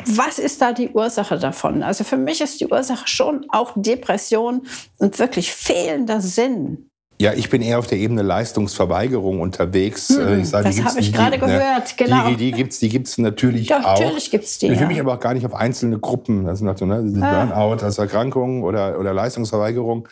was 0.06 0.38
ist 0.38 0.62
da 0.62 0.72
die 0.72 0.90
Ursache 0.90 1.38
davon? 1.38 1.82
Also 1.82 2.04
für 2.04 2.16
mich 2.16 2.40
ist 2.40 2.60
die 2.60 2.66
Ursache 2.66 3.06
schon 3.06 3.44
auch 3.50 3.72
Depression 3.74 4.62
und 4.98 5.18
wirklich 5.18 5.52
fehlender 5.52 6.20
Sinn. 6.20 6.89
Ja, 7.20 7.34
ich 7.34 7.50
bin 7.50 7.60
eher 7.60 7.78
auf 7.78 7.86
der 7.86 7.98
Ebene 7.98 8.22
Leistungsverweigerung 8.22 9.40
unterwegs. 9.40 10.08
Hm, 10.08 10.42
sag, 10.42 10.64
das 10.64 10.82
habe 10.82 11.00
ich 11.00 11.12
gerade 11.12 11.38
gehört, 11.38 11.98
genau. 11.98 12.30
Die, 12.30 12.36
die 12.36 12.50
gibt 12.50 12.72
es 12.72 12.78
die 12.78 12.88
gibt's 12.88 13.18
natürlich 13.18 13.68
Doch, 13.68 13.84
auch. 13.84 14.00
Natürlich 14.00 14.30
gibt 14.30 14.44
es 14.44 14.56
die. 14.56 14.68
Ich 14.68 14.72
will 14.72 14.80
ja. 14.80 14.86
mich 14.86 15.00
aber 15.00 15.12
auch 15.12 15.20
gar 15.20 15.34
nicht 15.34 15.44
auf 15.44 15.52
einzelne 15.52 15.98
Gruppen, 15.98 16.48
also 16.48 16.64
ne, 16.64 16.74
ah. 17.20 17.44
Burnout 17.44 17.84
als 17.84 17.98
Erkrankung 17.98 18.62
oder, 18.62 18.98
oder 18.98 19.12
Leistungsverweigerung. 19.12 20.08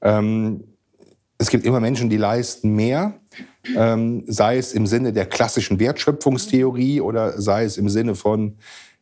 Ähm, 0.00 0.62
es 1.38 1.50
gibt 1.50 1.66
immer 1.66 1.80
Menschen, 1.80 2.08
die 2.08 2.18
leisten 2.18 2.76
mehr, 2.76 3.14
ähm, 3.76 4.22
sei 4.28 4.56
es 4.56 4.74
im 4.74 4.86
Sinne 4.86 5.12
der 5.12 5.26
klassischen 5.26 5.80
Wertschöpfungstheorie 5.80 7.00
oder 7.00 7.32
sei 7.42 7.64
es 7.64 7.78
im 7.78 7.88
Sinne 7.88 8.14
von 8.14 8.58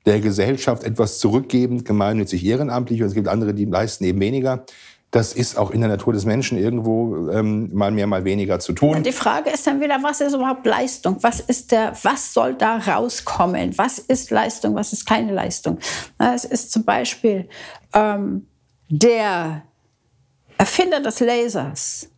der 0.06 0.20
Gesellschaft 0.20 0.84
etwas 0.84 1.18
zurückgebend, 1.18 1.84
gemeinnützig 1.84 2.46
ehrenamtlich. 2.46 3.02
Und 3.02 3.08
es 3.08 3.14
gibt 3.14 3.28
andere, 3.28 3.52
die 3.52 3.66
leisten 3.66 4.04
eben 4.04 4.20
weniger. 4.20 4.64
Das 5.12 5.34
ist 5.34 5.58
auch 5.58 5.70
in 5.70 5.82
der 5.82 5.90
Natur 5.90 6.14
des 6.14 6.24
Menschen 6.24 6.56
irgendwo 6.56 7.28
ähm, 7.28 7.68
mal 7.74 7.90
mehr, 7.90 8.06
mal 8.06 8.24
weniger 8.24 8.58
zu 8.60 8.72
tun. 8.72 9.02
Die 9.02 9.12
Frage 9.12 9.50
ist 9.50 9.66
dann 9.66 9.78
wieder, 9.78 10.02
was 10.02 10.22
ist 10.22 10.32
überhaupt 10.32 10.64
Leistung? 10.64 11.18
Was 11.20 11.38
ist 11.38 11.70
der, 11.70 11.92
was 12.02 12.32
soll 12.32 12.54
da 12.54 12.78
rauskommen? 12.78 13.76
Was 13.76 13.98
ist 13.98 14.30
Leistung? 14.30 14.74
Was 14.74 14.94
ist 14.94 15.04
keine 15.04 15.32
Leistung? 15.32 15.78
Es 16.18 16.46
ist 16.46 16.72
zum 16.72 16.84
Beispiel 16.84 17.46
ähm, 17.92 18.46
der 18.88 19.64
Erfinder 20.56 21.00
des 21.00 21.20
Lasers, 21.20 22.08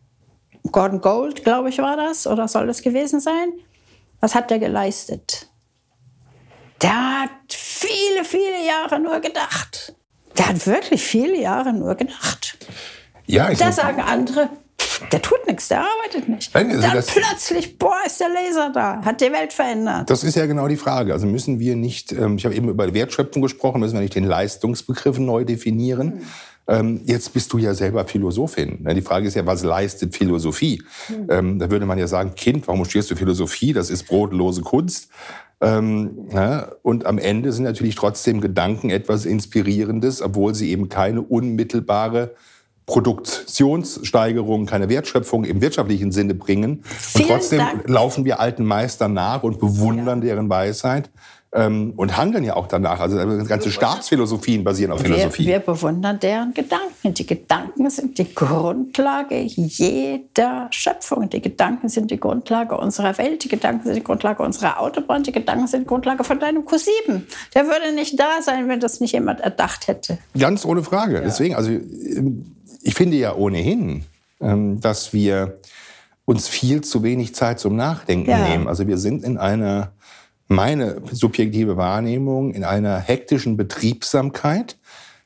Gordon 0.71 1.01
Gold, 1.01 1.43
glaube 1.43 1.67
ich, 1.67 1.79
war 1.79 1.97
das, 1.97 2.25
oder 2.25 2.47
soll 2.47 2.67
das 2.67 2.81
gewesen 2.81 3.19
sein? 3.19 3.53
Was 4.21 4.35
hat 4.35 4.49
der 4.49 4.59
geleistet? 4.59 5.49
Der 6.81 7.23
hat 7.23 7.29
viele, 7.49 8.23
viele 8.23 8.65
Jahre 8.65 9.01
nur 9.01 9.19
gedacht. 9.19 9.95
Der 10.37 10.49
hat 10.49 10.67
wirklich 10.67 11.03
viele 11.03 11.39
Jahre 11.39 11.73
nur 11.73 11.95
gedacht. 11.95 12.57
Ja, 13.25 13.49
ich 13.49 13.57
da 13.57 13.71
sagen 13.71 14.01
andere, 14.01 14.49
der 15.11 15.21
tut 15.21 15.45
nichts, 15.47 15.67
der 15.67 15.79
arbeitet 15.81 16.29
nicht. 16.29 16.53
Nein, 16.53 16.71
also 16.71 16.81
Dann 16.81 17.03
plötzlich, 17.03 17.77
boah, 17.77 17.97
ist 18.05 18.19
der 18.19 18.29
Laser 18.29 18.71
da, 18.73 19.01
hat 19.03 19.21
die 19.21 19.31
Welt 19.31 19.53
verändert. 19.53 20.09
Das 20.09 20.23
ist 20.23 20.35
ja 20.35 20.45
genau 20.45 20.67
die 20.67 20.77
Frage. 20.77 21.13
Also 21.13 21.25
müssen 21.25 21.59
wir 21.59 21.75
nicht, 21.75 22.11
ähm, 22.11 22.37
ich 22.37 22.45
habe 22.45 22.55
eben 22.55 22.69
über 22.69 22.93
Wertschöpfung 22.93 23.41
gesprochen, 23.41 23.79
müssen 23.79 23.95
wir 23.95 24.01
nicht 24.01 24.15
den 24.15 24.25
Leistungsbegriff 24.25 25.17
neu 25.17 25.43
definieren? 25.45 26.21
Hm. 26.67 27.01
jetzt 27.05 27.31
bist 27.31 27.53
du 27.53 27.59
ja 27.59 27.75
selber 27.75 28.05
Philosophin. 28.07 28.83
Die 28.95 29.01
Frage 29.03 29.27
ist 29.27 29.35
ja, 29.35 29.45
was 29.45 29.61
leistet 29.61 30.15
Philosophie? 30.15 30.81
Hm. 31.07 31.59
da 31.59 31.69
würde 31.69 31.85
man 31.85 31.99
ja 31.99 32.07
sagen, 32.07 32.33
Kind, 32.33 32.67
warum 32.67 32.85
studierst 32.85 33.11
du 33.11 33.15
Philosophie? 33.15 33.71
Das 33.71 33.91
ist 33.91 34.07
brotlose 34.07 34.61
Kunst. 34.61 35.09
Ähm, 35.61 36.27
ja, 36.31 36.71
und 36.81 37.05
am 37.05 37.17
Ende 37.17 37.51
sind 37.51 37.63
natürlich 37.63 37.95
trotzdem 37.95 38.41
Gedanken 38.41 38.89
etwas 38.89 39.25
Inspirierendes, 39.25 40.21
obwohl 40.21 40.53
sie 40.53 40.69
eben 40.69 40.89
keine 40.89 41.21
unmittelbare 41.21 42.35
Produktionssteigerung, 42.85 44.67
keine 44.67 44.89
Wertschöpfung 44.89 45.43
im 45.43 45.61
wirtschaftlichen 45.61 46.11
Sinne 46.11 46.35
bringen. 46.35 46.83
Vielen 46.83 47.25
und 47.25 47.31
trotzdem 47.31 47.59
Dank. 47.59 47.89
laufen 47.89 48.25
wir 48.25 48.39
alten 48.39 48.63
Meistern 48.63 49.13
nach 49.13 49.43
und 49.43 49.59
bewundern 49.59 50.19
ja. 50.21 50.27
deren 50.27 50.49
Weisheit 50.49 51.09
ähm, 51.55 51.93
und 51.95 52.17
handeln 52.17 52.43
ja 52.43 52.55
auch 52.55 52.67
danach. 52.67 52.99
Also 52.99 53.17
ganze 53.45 53.71
Staatsphilosophien 53.71 54.63
basieren 54.63 54.91
auf 54.91 54.99
Philosophie. 54.99 55.45
Wir, 55.45 55.53
wir 55.53 55.59
bewundern 55.59 56.19
deren 56.19 56.53
Gedanken. 56.53 57.13
Die 57.13 57.25
Gedanken 57.25 57.89
sind 57.89 58.17
die 58.17 58.35
Grundlage 58.35 59.39
jeder 59.39 60.67
Schöpfung. 60.71 61.29
Die 61.29 61.41
Gedanken 61.41 61.87
sind 61.87 62.11
die 62.11 62.19
Grundlage 62.19 62.77
unserer 62.77 63.17
Welt. 63.17 63.45
Die 63.45 63.47
Gedanken 63.47 63.85
sind 63.85 63.95
die 63.95 64.03
Grundlage 64.03 64.43
unserer 64.43 64.81
Autobahn. 64.81 65.23
Die 65.23 65.31
Gedanken 65.31 65.67
sind 65.67 65.81
die 65.81 65.87
Grundlage 65.87 66.25
von 66.25 66.39
deinem 66.39 66.63
Q7. 66.63 67.21
Der 67.53 67.65
würde 67.65 67.95
nicht 67.95 68.19
da 68.19 68.41
sein, 68.41 68.67
wenn 68.67 68.81
das 68.81 68.99
nicht 68.99 69.13
jemand 69.13 69.39
erdacht 69.39 69.87
hätte. 69.87 70.17
Ganz 70.37 70.65
ohne 70.65 70.83
Frage. 70.83 71.15
Ja. 71.15 71.21
Deswegen, 71.21 71.55
also 71.55 71.71
ich 72.81 72.93
finde 72.93 73.15
ja 73.15 73.33
ohnehin, 73.33 74.03
ähm, 74.41 74.81
dass 74.81 75.13
wir 75.13 75.59
uns 76.25 76.49
viel 76.49 76.81
zu 76.81 77.01
wenig 77.03 77.33
Zeit 77.33 77.59
zum 77.59 77.77
Nachdenken 77.77 78.29
ja. 78.29 78.49
nehmen. 78.49 78.67
Also 78.67 78.87
wir 78.87 78.97
sind 78.97 79.23
in 79.23 79.37
einer 79.37 79.91
meine 80.47 81.01
subjektive 81.11 81.77
Wahrnehmung 81.77 82.53
in 82.53 82.63
einer 82.63 82.99
hektischen 82.99 83.57
Betriebsamkeit. 83.57 84.77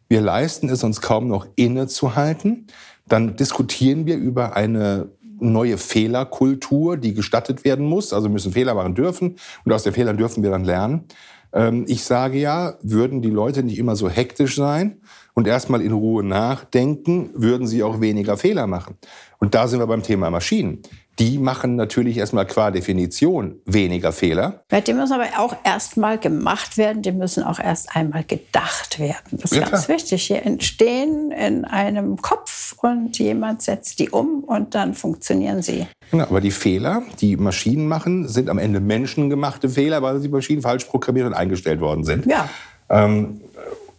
Wir 0.08 0.22
leisten 0.22 0.70
es 0.70 0.84
uns 0.84 1.02
kaum 1.02 1.28
noch 1.28 1.48
innezuhalten. 1.56 2.68
Dann 3.08 3.36
diskutieren 3.36 4.06
wir 4.06 4.18
über 4.18 4.56
eine 4.56 5.10
neue 5.40 5.78
Fehlerkultur, 5.78 6.98
die 6.98 7.14
gestattet 7.14 7.64
werden 7.64 7.86
muss. 7.86 8.14
Also 8.14 8.30
müssen 8.30 8.52
Fehler 8.52 8.74
machen 8.74 8.96
dürfen 8.96 9.38
und 9.66 9.72
aus 9.72 9.84
den 9.84 9.94
Fehlern 9.94 10.18
dürfen 10.18 10.44
wir 10.44 10.52
dann 10.52 10.64
lernen. 10.64 11.06
Ähm, 11.54 11.86
ich 11.88 12.04
sage 12.04 12.40
ja, 12.40 12.76
würden 12.82 13.22
die 13.22 13.30
Leute 13.30 13.64
nicht 13.64 13.78
immer 13.78 13.96
so 13.96 14.10
hektisch 14.10 14.56
sein 14.56 15.02
und 15.34 15.48
erstmal 15.48 15.82
in 15.82 15.92
Ruhe 15.92 16.24
nachdenken, 16.24 17.30
würden 17.34 17.68
sie 17.68 17.84
auch 17.84 18.02
weniger 18.02 18.38
Fehler 18.38 18.68
machen. 18.68 18.98
Und 19.40 19.56
da 19.56 19.68
sind 19.68 19.80
wir 19.80 19.88
beim 19.88 20.04
Thema 20.04 20.30
Maschinen 20.30 20.82
die 21.20 21.38
machen 21.38 21.76
natürlich 21.76 22.18
erstmal 22.18 22.48
qua 22.48 22.72
Definition 22.72 23.60
weniger 23.66 24.14
Fehler. 24.14 24.62
Die 24.72 24.94
müssen 24.94 25.14
aber 25.14 25.26
auch 25.38 25.56
erstmal 25.64 26.18
gemacht 26.18 26.78
werden, 26.78 27.02
die 27.02 27.12
müssen 27.12 27.44
auch 27.44 27.60
erst 27.60 27.96
einmal 27.96 28.24
gedacht 28.24 29.00
werden. 29.00 29.18
Das 29.32 29.52
ist 29.52 29.58
ja, 29.58 29.68
ganz 29.68 29.86
klar. 29.86 29.98
wichtig. 29.98 30.24
Hier 30.24 30.46
entstehen 30.46 31.32
in 31.32 31.66
einem 31.66 32.18
Kopf 32.22 32.76
und 32.82 33.20
jemand 33.20 33.62
setzt 33.62 34.00
die 34.00 34.10
um 34.10 34.44
und 34.46 34.76
dann 34.76 34.94
funktionieren 34.94 35.62
sie. 35.62 35.88
Genau, 36.12 36.24
aber 36.24 36.40
die 36.40 36.52
Fehler, 36.52 37.04
die 37.20 37.36
Maschinen 37.36 37.88
machen, 37.88 38.28
sind 38.28 38.50
am 38.50 38.58
Ende 38.58 38.80
menschengemachte 38.80 39.68
Fehler, 39.70 40.02
weil 40.02 40.22
die 40.22 40.30
Maschinen 40.30 40.62
falsch 40.62 40.86
programmiert 40.86 41.28
und 41.28 41.34
eingestellt 41.34 41.82
worden 41.82 42.06
sind. 42.06 42.26
Ja. 42.26 42.50
Ähm, 42.90 43.42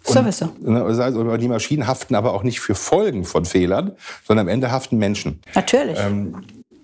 und, 0.04 0.14
Sowieso. 0.14 0.48
Ne, 0.60 1.38
die 1.38 1.48
Maschinen 1.48 1.86
haften 1.86 2.14
aber 2.14 2.32
auch 2.32 2.42
nicht 2.42 2.60
für 2.60 2.74
Folgen 2.74 3.24
von 3.24 3.44
Fehlern, 3.44 3.92
sondern 4.24 4.46
am 4.46 4.48
Ende 4.48 4.72
haften 4.72 4.96
Menschen. 4.96 5.40
Natürlich. 5.54 5.98
Ähm, 6.00 6.34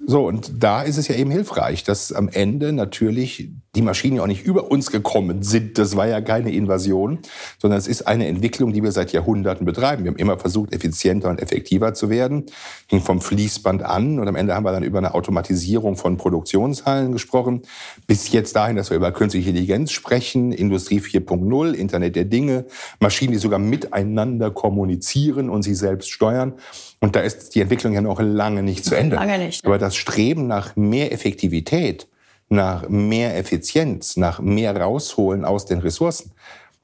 so, 0.08 0.24
und 0.24 0.62
da 0.62 0.82
ist 0.82 0.98
es 0.98 1.08
ja 1.08 1.16
eben 1.16 1.32
hilfreich, 1.32 1.82
dass 1.82 2.12
am 2.12 2.28
Ende 2.28 2.72
natürlich 2.72 3.50
die 3.76 3.82
Maschinen 3.82 4.16
ja 4.16 4.22
auch 4.22 4.26
nicht 4.26 4.44
über 4.44 4.70
uns 4.70 4.90
gekommen 4.90 5.42
sind. 5.42 5.78
Das 5.78 5.96
war 5.96 6.08
ja 6.08 6.20
keine 6.20 6.50
Invasion, 6.52 7.18
sondern 7.58 7.78
es 7.78 7.86
ist 7.86 8.06
eine 8.06 8.26
Entwicklung, 8.26 8.72
die 8.72 8.82
wir 8.82 8.90
seit 8.90 9.12
Jahrhunderten 9.12 9.66
betreiben. 9.66 10.04
Wir 10.04 10.10
haben 10.10 10.18
immer 10.18 10.38
versucht, 10.38 10.72
effizienter 10.72 11.28
und 11.28 11.40
effektiver 11.40 11.94
zu 11.94 12.08
werden. 12.08 12.46
Ging 12.88 13.00
vom 13.00 13.20
Fließband 13.20 13.82
an 13.82 14.18
und 14.18 14.26
am 14.26 14.34
Ende 14.34 14.54
haben 14.54 14.64
wir 14.64 14.72
dann 14.72 14.82
über 14.82 14.98
eine 14.98 15.14
Automatisierung 15.14 15.96
von 15.96 16.16
Produktionshallen 16.16 17.12
gesprochen. 17.12 17.62
Bis 18.06 18.32
jetzt 18.32 18.56
dahin, 18.56 18.76
dass 18.76 18.90
wir 18.90 18.96
über 18.96 19.12
künstliche 19.12 19.50
Intelligenz 19.50 19.92
sprechen, 19.92 20.52
Industrie 20.52 21.00
4.0, 21.00 21.72
Internet 21.72 22.16
der 22.16 22.24
Dinge, 22.24 22.64
Maschinen, 22.98 23.32
die 23.32 23.38
sogar 23.38 23.58
miteinander 23.58 24.50
kommunizieren 24.50 25.50
und 25.50 25.62
sich 25.62 25.76
selbst 25.76 26.10
steuern. 26.10 26.54
Und 27.00 27.14
da 27.14 27.20
ist 27.20 27.54
die 27.54 27.60
Entwicklung 27.60 27.92
ja 27.92 28.00
noch 28.00 28.20
lange 28.20 28.62
nicht 28.62 28.84
zu 28.84 28.94
Ende. 28.94 29.16
Lange 29.16 29.38
nicht. 29.38 29.66
Aber 29.66 29.76
das 29.76 29.96
Streben 29.96 30.46
nach 30.46 30.76
mehr 30.76 31.12
Effektivität, 31.12 32.08
nach 32.48 32.88
mehr 32.88 33.36
Effizienz, 33.36 34.16
nach 34.16 34.40
mehr 34.40 34.76
rausholen 34.76 35.44
aus 35.44 35.66
den 35.66 35.80
Ressourcen, 35.80 36.32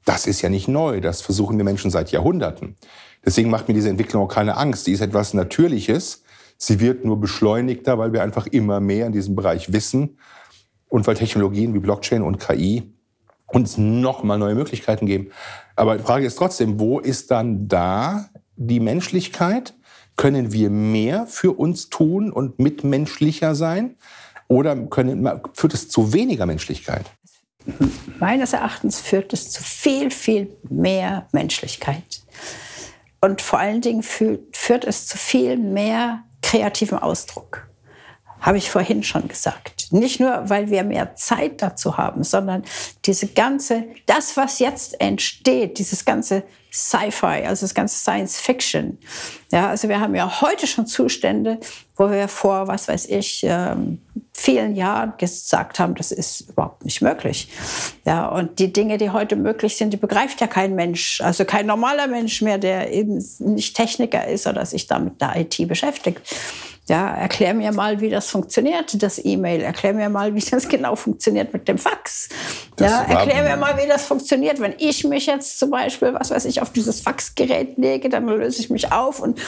das 0.05 0.27
ist 0.27 0.43
ja 0.43 0.49
nicht 0.49 0.69
neu. 0.69 1.01
Das 1.01 1.23
versuchen 1.23 1.57
wir 1.57 1.65
Menschen 1.65 1.91
seit 1.91 2.11
Jahrhunderten. 2.11 2.77
Deswegen 3.25 3.51
macht 3.51 3.69
mir 3.69 3.75
diese 3.75 3.89
Entwicklung 3.89 4.25
auch 4.25 4.35
keine 4.35 4.57
Angst. 4.57 4.87
Die 4.87 4.93
ist 4.93 5.01
etwas 5.01 5.33
Natürliches. 5.35 6.25
Sie 6.59 6.81
wird 6.81 7.05
nur 7.05 7.21
beschleunigter, 7.21 7.99
weil 7.99 8.13
wir 8.13 8.23
einfach 8.23 8.47
immer 8.47 8.81
mehr 8.81 9.07
in 9.07 9.13
diesem 9.13 9.37
Bereich 9.37 9.73
wissen 9.73 10.19
und 10.89 11.07
weil 11.07 11.15
Technologien 11.15 11.75
wie 11.75 11.79
Blockchain 11.79 12.23
und 12.23 12.39
KI 12.39 12.93
uns 13.47 13.79
nochmal 13.79 14.39
neue 14.39 14.55
Möglichkeiten 14.55 15.07
geben. 15.07 15.31
Aber 15.77 15.97
die 15.97 16.03
Frage 16.03 16.27
ist 16.27 16.37
trotzdem, 16.37 16.81
wo 16.81 16.99
ist 16.99 17.31
dann 17.31 17.69
da 17.69 18.29
die 18.57 18.81
Menschlichkeit? 18.81 19.75
Können 20.17 20.53
wir 20.53 20.69
mehr 20.71 21.27
für 21.27 21.53
uns 21.53 21.89
tun 21.89 22.31
und 22.31 22.59
mitmenschlicher 22.59 23.55
sein? 23.55 23.97
Oder 24.53 24.77
können, 24.77 25.27
führt 25.55 25.73
es 25.73 25.89
zu 25.89 26.13
weniger 26.13 26.45
Menschlichkeit? 26.45 27.07
Meines 28.19 28.53
Erachtens 28.53 29.01
führt 29.01 29.33
es 29.33 29.51
zu 29.51 29.63
viel, 29.63 30.11
viel 30.11 30.55
mehr 30.69 31.27
Menschlichkeit. 31.33 32.23
Und 33.23 33.41
vor 33.41 33.61
allen 33.61 33.81
Dingen 33.81 34.03
führt, 34.03 34.85
es 34.85 35.07
zu 35.07 35.17
viel 35.17 35.57
mehr 35.57 36.25
kreativem 36.43 36.99
Ausdruck. 36.99 37.67
Habe 38.41 38.59
ich 38.59 38.69
vorhin 38.69 39.03
schon 39.03 39.27
gesagt. 39.27 39.91
Nicht 39.91 40.21
nur, 40.21 40.51
weil 40.51 40.69
wir 40.69 40.85
mehr 40.85 41.15
Zeit 41.15 41.63
dazu 41.63 41.97
haben, 41.97 42.23
sondern 42.23 42.63
diese 43.07 43.29
ganze, 43.29 43.87
das, 44.05 44.37
was 44.37 44.59
jetzt 44.59 45.01
entsteht, 45.01 45.79
dieses 45.79 46.05
ganze 46.05 46.43
Sci-Fi, 46.73 47.45
also 47.47 47.65
das 47.65 47.75
ganze 47.75 47.99
Science 47.99 48.41
Fiction. 48.41 48.99
Ja, 49.51 49.69
also 49.69 49.91
wir 49.91 50.01
haben 50.01 50.15
ja 50.15 50.41
heute 50.41 50.67
schon 50.67 50.87
Zustände, 50.87 51.61
wo 51.97 52.11
wir 52.11 52.29
vor, 52.29 52.67
was 52.67 52.89
weiß 52.89 53.07
ich, 53.07 53.45
ähm, 53.47 54.01
vielen 54.33 54.75
Jahren 54.75 55.13
gesagt 55.19 55.79
haben, 55.79 55.95
das 55.95 56.11
ist 56.13 56.49
überhaupt 56.49 56.85
nicht 56.87 57.03
möglich. 57.03 57.49
Ja, 58.07 58.27
und 58.29 58.59
die 58.59 58.73
Dinge, 58.73 58.97
die 58.97 59.11
heute 59.11 59.37
möglich 59.37 59.77
sind, 59.77 59.93
die 59.93 59.99
begreift 59.99 60.41
ja 60.41 60.47
kein 60.47 60.75
Mensch, 60.75 61.21
also 61.21 61.45
kein 61.45 61.67
normaler 61.67 62.07
Mensch 62.07 62.41
mehr, 62.41 62.57
der 62.57 62.91
eben 62.91 63.23
nicht 63.41 63.77
Techniker 63.77 64.27
ist 64.27 64.47
oder 64.47 64.65
sich 64.65 64.87
damit 64.87 65.21
der 65.21 65.37
IT 65.37 65.69
beschäftigt. 65.69 66.23
Ja, 66.89 67.15
erklär 67.15 67.55
mir 67.55 67.73
mal, 67.73 68.01
wie 68.01 68.11
das 68.11 68.29
funktioniert, 68.29 69.01
das 69.01 69.25
E-Mail. 69.25 69.61
Erklär 69.61 69.95
mir 69.95 70.09
mal, 70.09 70.35
wie 70.35 70.41
das 70.41 70.69
genau 70.69 70.97
funktioniert 70.97 71.53
mit 71.53 71.69
dem 71.69 71.79
Fax. 71.79 72.29
ja, 72.79 73.03
erklär 73.03 73.45
mir 73.45 73.57
mal, 73.57 73.81
wie 73.81 73.87
das 73.87 74.05
funktioniert. 74.05 74.59
Wenn 74.59 74.75
ich 74.79 75.05
mich 75.05 75.27
jetzt 75.27 75.61
zum 75.61 75.71
Beispiel, 75.71 76.13
was 76.15 76.33
weiß 76.33 76.45
ich, 76.47 76.61
auf 76.61 76.71
dieses 76.71 77.01
Faxgerät 77.01 77.79
lege, 77.79 78.09
dann 78.09 78.27
löse 78.27 78.61
ich 78.61 78.69
mich 78.69 78.91
auf 78.91 79.21
und 79.21 79.41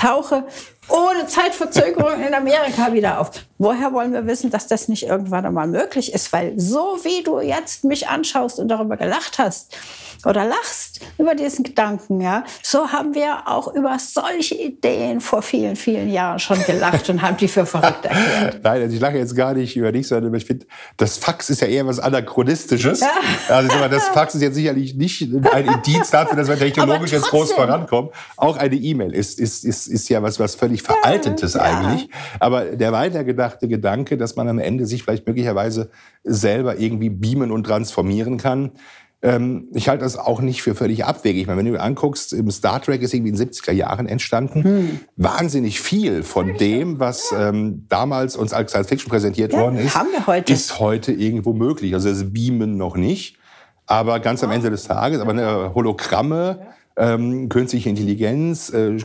tauche 0.00 0.46
ohne 0.88 1.26
Zeitverzögerung 1.26 2.22
in 2.26 2.34
Amerika 2.34 2.92
wieder 2.92 3.20
auf. 3.20 3.30
Woher 3.58 3.92
wollen 3.92 4.12
wir 4.12 4.26
wissen, 4.26 4.50
dass 4.50 4.66
das 4.66 4.88
nicht 4.88 5.04
irgendwann 5.04 5.44
einmal 5.44 5.66
möglich 5.66 6.12
ist? 6.12 6.32
Weil 6.32 6.58
so 6.58 6.98
wie 7.02 7.22
du 7.22 7.40
jetzt 7.40 7.84
mich 7.84 8.08
anschaust 8.08 8.58
und 8.58 8.68
darüber 8.68 8.96
gelacht 8.96 9.38
hast, 9.38 9.76
oder 10.24 10.44
lachst 10.44 11.00
über 11.18 11.34
diesen 11.34 11.62
Gedanken, 11.62 12.20
ja, 12.20 12.44
so 12.62 12.88
haben 12.88 13.14
wir 13.14 13.46
auch 13.46 13.72
über 13.74 13.96
solche 13.98 14.56
Ideen 14.56 15.20
vor 15.20 15.42
vielen, 15.42 15.76
vielen 15.76 16.10
Jahren 16.10 16.38
schon 16.38 16.62
gelacht 16.64 17.08
und 17.08 17.22
haben 17.22 17.36
die 17.36 17.48
für 17.48 17.66
verrückt 17.66 18.04
erklärt. 18.04 18.60
Nein, 18.64 18.82
also 18.82 18.94
ich 18.94 19.00
lache 19.00 19.16
jetzt 19.16 19.36
gar 19.36 19.54
nicht 19.54 19.76
über 19.76 19.92
dich, 19.92 20.08
sondern 20.08 20.34
ich 20.34 20.44
finde, 20.44 20.66
das 20.96 21.18
Fax 21.18 21.50
ist 21.50 21.60
ja 21.60 21.68
eher 21.68 21.86
was 21.86 22.00
Anachronistisches. 22.00 23.00
Ja. 23.00 23.10
Also 23.48 23.68
das 23.88 24.08
Fax 24.08 24.34
ist 24.34 24.42
jetzt 24.42 24.54
sicherlich 24.54 24.94
nicht 24.94 25.22
ein 25.22 25.66
Indiz 25.66 26.10
dafür, 26.10 26.36
dass 26.36 26.48
wir 26.48 26.58
technologisch 26.58 27.12
jetzt 27.12 27.28
groß 27.28 27.52
vorankommen. 27.52 28.10
Auch 28.36 28.56
eine 28.56 28.74
E-Mail 28.74 29.14
ist, 29.14 29.38
ist, 29.38 29.64
ist, 29.64 29.86
ist 29.86 30.08
ja 30.08 30.22
was, 30.22 30.40
was 30.40 30.54
völlig 30.54 30.77
Veraltetes 30.82 31.54
ja, 31.54 31.62
eigentlich. 31.62 32.08
Aber 32.40 32.64
der 32.64 32.92
weitergedachte 32.92 33.68
Gedanke, 33.68 34.16
dass 34.16 34.36
man 34.36 34.48
am 34.48 34.58
Ende 34.58 34.86
sich 34.86 35.02
vielleicht 35.02 35.26
möglicherweise 35.26 35.90
selber 36.24 36.78
irgendwie 36.78 37.10
beamen 37.10 37.50
und 37.50 37.64
transformieren 37.64 38.38
kann, 38.38 38.72
ähm, 39.20 39.68
ich 39.74 39.88
halte 39.88 40.04
das 40.04 40.16
auch 40.16 40.40
nicht 40.40 40.62
für 40.62 40.76
völlig 40.76 41.04
abwegig. 41.04 41.42
Ich 41.42 41.46
meine, 41.48 41.58
wenn 41.58 41.66
du 41.66 41.72
dir 41.72 41.82
anguckst, 41.82 42.32
im 42.32 42.50
Star 42.52 42.80
Trek 42.80 43.02
ist 43.02 43.12
irgendwie 43.12 43.30
in 43.30 43.36
den 43.36 43.48
70er 43.48 43.72
Jahren 43.72 44.06
entstanden. 44.06 44.62
Hm. 44.62 45.00
Wahnsinnig 45.16 45.80
viel 45.80 46.22
von 46.22 46.56
dem, 46.56 47.00
was 47.00 47.34
ähm, 47.36 47.86
damals 47.88 48.36
uns 48.36 48.52
als 48.52 48.70
Science 48.70 48.88
Fiction 48.88 49.10
präsentiert 49.10 49.52
ja, 49.52 49.60
worden 49.60 49.78
ist, 49.78 50.26
heute. 50.26 50.52
ist 50.52 50.78
heute 50.78 51.12
irgendwo 51.12 51.52
möglich. 51.52 51.94
Also 51.94 52.10
das 52.10 52.32
Beamen 52.32 52.76
noch 52.76 52.96
nicht. 52.96 53.38
Aber 53.86 54.20
ganz 54.20 54.44
am 54.44 54.50
Ende 54.50 54.70
des 54.70 54.84
Tages, 54.84 55.20
aber 55.20 55.30
eine 55.30 55.74
Hologramme, 55.74 56.60
ähm, 56.98 57.48
künstliche 57.48 57.88
Intelligenz, 57.88 58.70
äh, 58.70 58.96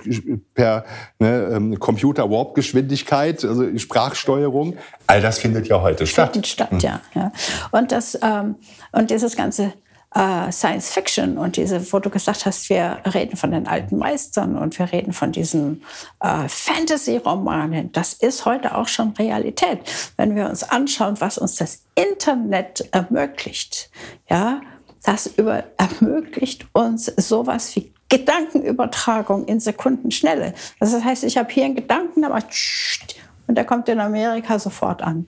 per 0.54 0.86
ne, 1.20 1.52
ähm, 1.54 1.80
Computer-Warp-Geschwindigkeit, 1.80 3.44
also 3.44 3.78
Sprachsteuerung, 3.78 4.78
all 5.08 5.22
das 5.22 5.40
findet 5.40 5.68
ja 5.68 5.82
heute 5.82 6.08
statt. 6.08 6.34
Findet 6.34 6.48
statt, 6.48 6.72
hm. 6.72 6.80
ja, 6.80 7.02
ja. 7.14 7.32
Und, 7.72 7.92
das, 7.92 8.18
ähm, 8.22 8.56
und 8.92 9.10
dieses 9.10 9.36
ganze 9.36 9.74
äh, 10.16 10.52
Science 10.52 10.90
Fiction 10.90 11.38
und 11.38 11.58
diese, 11.58 11.92
wo 11.92 12.00
du 12.00 12.10
gesagt 12.10 12.46
hast, 12.46 12.70
wir 12.70 13.00
reden 13.14 13.38
von 13.38 13.52
den 13.52 13.68
alten 13.68 13.98
Meistern 13.98 14.58
und 14.58 14.78
wir 14.78 14.92
reden 14.92 15.14
von 15.14 15.32
diesen 15.32 15.84
äh, 16.20 16.48
Fantasy-Romanen, 16.48 17.92
das 17.92 18.14
ist 18.14 18.46
heute 18.46 18.76
auch 18.76 18.88
schon 18.88 19.12
Realität. 19.12 19.80
Wenn 20.18 20.36
wir 20.36 20.50
uns 20.50 20.64
anschauen, 20.64 21.16
was 21.20 21.38
uns 21.38 21.56
das 21.56 21.84
Internet 21.96 22.88
ermöglicht, 22.92 23.90
ja, 24.30 24.62
das 25.04 25.28
über, 25.28 25.64
ermöglicht 25.78 26.66
uns 26.74 27.06
sowas 27.06 27.76
wie 27.76 27.94
Gedankenübertragung 28.10 29.46
in 29.46 29.60
Sekundenschnelle. 29.60 30.54
Das 30.80 30.94
heißt, 31.04 31.24
ich 31.24 31.38
habe 31.38 31.52
hier 31.52 31.66
einen 31.66 31.76
Gedanken, 31.76 32.24
aber 32.24 32.40
und 33.48 33.56
der 33.56 33.66
kommt 33.66 33.90
in 33.90 34.00
Amerika 34.00 34.58
sofort 34.60 35.02
an. 35.02 35.28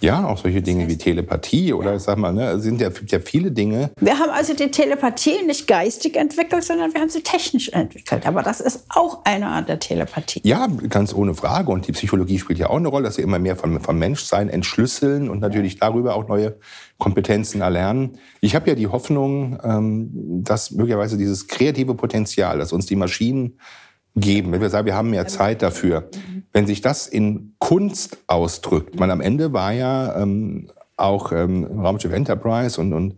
Ja, 0.00 0.26
auch 0.26 0.38
solche 0.38 0.62
Dinge 0.62 0.88
wie 0.88 0.96
Telepathie 0.96 1.72
oder 1.72 1.92
ja. 1.92 1.98
sag 1.98 2.18
mal, 2.18 2.32
ne, 2.32 2.60
sind 2.60 2.80
ja, 2.80 2.90
ja 3.08 3.18
viele 3.18 3.50
Dinge. 3.50 3.90
Wir 4.00 4.18
haben 4.18 4.30
also 4.30 4.54
die 4.54 4.70
Telepathie 4.70 5.42
nicht 5.44 5.66
geistig 5.66 6.16
entwickelt, 6.16 6.62
sondern 6.62 6.94
wir 6.94 7.00
haben 7.00 7.08
sie 7.08 7.22
technisch 7.22 7.70
entwickelt. 7.70 8.26
Aber 8.26 8.42
das 8.42 8.60
ist 8.60 8.84
auch 8.90 9.24
eine 9.24 9.46
Art 9.46 9.68
der 9.68 9.80
Telepathie. 9.80 10.40
Ja, 10.44 10.68
ganz 10.88 11.12
ohne 11.12 11.34
Frage. 11.34 11.72
Und 11.72 11.88
die 11.88 11.92
Psychologie 11.92 12.38
spielt 12.38 12.60
ja 12.60 12.70
auch 12.70 12.76
eine 12.76 12.88
Rolle, 12.88 13.04
dass 13.04 13.16
wir 13.16 13.24
immer 13.24 13.40
mehr 13.40 13.56
vom, 13.56 13.80
vom 13.80 13.98
Menschsein 13.98 14.48
entschlüsseln 14.48 15.28
und 15.28 15.40
natürlich 15.40 15.78
darüber 15.78 16.14
auch 16.14 16.28
neue 16.28 16.56
Kompetenzen 16.98 17.60
erlernen. 17.60 18.18
Ich 18.40 18.54
habe 18.54 18.68
ja 18.68 18.76
die 18.76 18.86
Hoffnung, 18.86 19.58
ähm, 19.64 20.10
dass 20.44 20.70
möglicherweise 20.70 21.18
dieses 21.18 21.48
kreative 21.48 21.94
Potenzial, 21.94 22.58
das 22.58 22.72
uns 22.72 22.86
die 22.86 22.96
Maschinen 22.96 23.58
geben, 24.20 24.52
wenn 24.52 24.60
wir 24.60 24.70
sagen, 24.70 24.86
wir 24.86 24.94
haben 24.94 25.10
mehr 25.10 25.26
Zeit 25.26 25.62
dafür, 25.62 26.08
wenn 26.52 26.66
sich 26.66 26.80
das 26.80 27.06
in 27.06 27.54
Kunst 27.58 28.18
ausdrückt, 28.26 28.98
man 28.98 29.10
am 29.10 29.20
Ende 29.20 29.52
war 29.52 29.72
ja 29.72 30.20
ähm, 30.20 30.70
auch 30.96 31.32
ähm, 31.32 31.64
Raumschiff 31.64 32.12
Enterprise 32.12 32.80
und, 32.80 32.92
und 32.92 33.16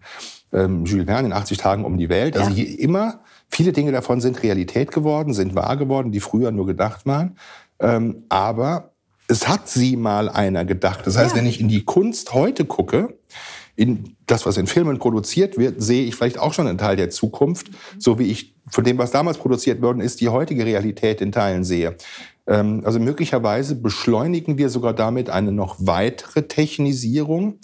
ähm, 0.52 0.85
Jules 0.85 1.07
Verne 1.07 1.28
in 1.28 1.33
80 1.33 1.58
Tagen 1.58 1.84
um 1.84 1.97
die 1.97 2.08
Welt, 2.08 2.36
also 2.36 2.50
ja. 2.50 2.65
immer, 2.78 3.21
viele 3.49 3.73
Dinge 3.73 3.93
davon 3.93 4.21
sind 4.21 4.43
Realität 4.43 4.93
geworden, 4.93 5.32
sind 5.32 5.54
wahr 5.54 5.76
geworden, 5.76 6.13
die 6.13 6.21
früher 6.21 6.50
nur 6.50 6.67
gedacht 6.67 7.06
waren, 7.06 7.36
ähm, 7.78 8.25
aber 8.28 8.91
es 9.28 9.49
hat 9.49 9.69
sie 9.69 9.97
mal 9.97 10.28
einer 10.28 10.65
gedacht. 10.65 11.06
Das 11.06 11.17
heißt, 11.17 11.32
ja. 11.34 11.36
wenn 11.39 11.47
ich 11.47 11.60
in 11.60 11.69
die 11.69 11.84
Kunst 11.84 12.34
heute 12.34 12.65
gucke, 12.65 13.17
in 13.76 14.17
das, 14.26 14.45
was 14.45 14.56
in 14.56 14.67
Filmen 14.67 14.99
produziert 14.99 15.56
wird, 15.56 15.80
sehe 15.80 16.04
ich 16.04 16.17
vielleicht 16.17 16.39
auch 16.39 16.52
schon 16.52 16.67
einen 16.67 16.78
Teil 16.78 16.97
der 16.97 17.10
Zukunft, 17.10 17.71
so 17.99 18.19
wie 18.19 18.25
ich 18.25 18.56
von 18.73 18.85
dem, 18.85 18.99
was 18.99 19.11
damals 19.11 19.39
produziert 19.39 19.83
worden 19.83 20.00
ist, 20.00 20.21
die 20.21 20.28
heutige 20.28 20.65
Realität 20.65 21.21
in 21.21 21.33
Teilen 21.33 21.65
sehe. 21.65 21.97
Ähm, 22.47 22.83
also 22.85 22.99
möglicherweise 22.99 23.76
beschleunigen 23.76 24.59
wir 24.59 24.69
sogar 24.69 24.93
damit 24.93 25.30
eine 25.30 25.52
noch 25.52 25.76
weitere 25.78 26.43
Technisierung, 26.43 27.59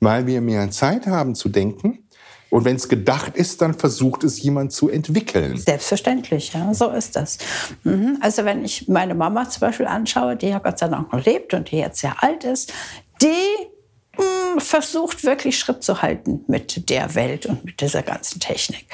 weil 0.00 0.26
wir 0.26 0.40
mehr 0.40 0.70
Zeit 0.70 1.06
haben 1.06 1.34
zu 1.34 1.48
denken. 1.48 2.06
Und 2.50 2.64
wenn 2.64 2.76
es 2.76 2.88
gedacht 2.88 3.36
ist, 3.36 3.62
dann 3.62 3.74
versucht 3.74 4.24
es 4.24 4.42
jemand 4.42 4.72
zu 4.72 4.88
entwickeln. 4.88 5.56
Selbstverständlich, 5.56 6.52
ja, 6.52 6.74
so 6.74 6.88
ist 6.90 7.14
das. 7.14 7.38
Mhm. 7.84 8.18
Also 8.20 8.44
wenn 8.44 8.64
ich 8.64 8.88
meine 8.88 9.14
Mama 9.14 9.48
zum 9.48 9.60
Beispiel 9.60 9.86
anschaue, 9.86 10.36
die 10.36 10.48
ja 10.48 10.58
Gott 10.58 10.78
sei 10.78 10.88
Dank 10.88 11.12
noch 11.12 11.24
lebt 11.24 11.54
und 11.54 11.70
die 11.70 11.76
jetzt 11.76 12.00
sehr 12.00 12.22
alt 12.22 12.42
ist, 12.42 12.72
die 13.22 13.69
versucht 14.58 15.24
wirklich 15.24 15.58
Schritt 15.58 15.82
zu 15.82 16.02
halten 16.02 16.44
mit 16.46 16.90
der 16.90 17.14
Welt 17.14 17.46
und 17.46 17.64
mit 17.64 17.80
dieser 17.80 18.02
ganzen 18.02 18.40
Technik. 18.40 18.86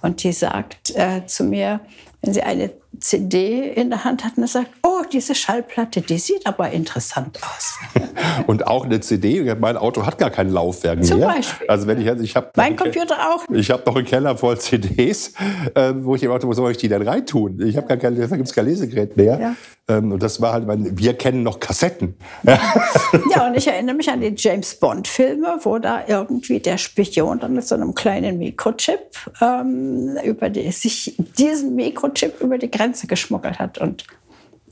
Und 0.00 0.22
die 0.22 0.32
sagt 0.32 0.94
äh, 0.96 1.26
zu 1.26 1.44
mir, 1.44 1.80
wenn 2.22 2.34
sie 2.34 2.42
eine 2.42 2.72
CD 2.98 3.68
in 3.68 3.90
der 3.90 4.04
Hand 4.04 4.24
hat 4.24 4.36
und 4.36 4.46
sagt, 4.46 4.70
oh, 5.02 5.08
diese 5.10 5.34
Schallplatte, 5.34 6.00
die 6.00 6.18
sieht 6.18 6.46
aber 6.46 6.70
interessant 6.70 7.38
aus. 7.42 7.78
und 8.46 8.66
auch 8.66 8.84
eine 8.84 9.00
CD, 9.00 9.54
mein 9.54 9.76
Auto 9.76 10.06
hat 10.06 10.18
gar 10.18 10.30
kein 10.30 10.50
Laufwerk 10.50 11.04
Zum 11.04 11.18
mehr. 11.18 11.28
Beispiel. 11.28 11.66
Also 11.68 11.86
wenn 11.86 12.00
ich, 12.00 12.06
ich 12.06 12.36
habe 12.36 12.50
mein 12.56 12.76
Computer 12.76 13.16
auch. 13.30 13.44
Ich 13.52 13.70
habe 13.70 13.82
noch 13.86 13.96
einen 13.96 14.06
Keller 14.06 14.36
voll 14.36 14.58
CDs, 14.58 15.32
äh, 15.74 15.92
wo 15.96 16.14
ich 16.14 16.22
immer 16.22 16.42
wo 16.42 16.52
soll 16.52 16.70
ich 16.72 16.78
die 16.78 16.88
denn 16.88 17.02
reintun? 17.02 17.60
Ich 17.66 17.76
habe 17.76 17.86
gar 17.86 17.96
kein, 17.96 18.18
da 18.18 18.36
gibt's 18.36 18.52
kein 18.52 18.66
Lesegerät 18.66 19.16
mehr. 19.16 19.38
Ja. 19.40 19.54
Ähm, 19.88 20.12
und 20.12 20.22
das 20.22 20.40
war 20.40 20.52
halt, 20.52 20.64
wir 20.68 21.14
kennen 21.14 21.42
noch 21.42 21.58
Kassetten. 21.58 22.16
ja, 22.44 23.46
und 23.46 23.56
ich 23.56 23.66
erinnere 23.66 23.96
mich 23.96 24.08
an 24.10 24.20
die 24.20 24.34
James 24.36 24.74
Bond-Filme, 24.76 25.58
wo 25.62 25.78
da 25.78 26.04
irgendwie 26.06 26.60
der 26.60 26.78
Spion 26.78 27.40
dann 27.40 27.54
mit 27.54 27.66
so 27.66 27.74
einem 27.74 27.94
kleinen 27.94 28.38
Mikrochip 28.38 29.00
ähm, 29.40 30.16
über 30.24 30.50
die, 30.50 30.70
sich 30.70 31.16
diesen 31.38 31.74
Mikrochip 31.74 32.40
über 32.40 32.58
die 32.58 32.70
Grenze 32.70 33.06
geschmuggelt 33.06 33.58
hat. 33.58 33.78
Und 33.78 34.04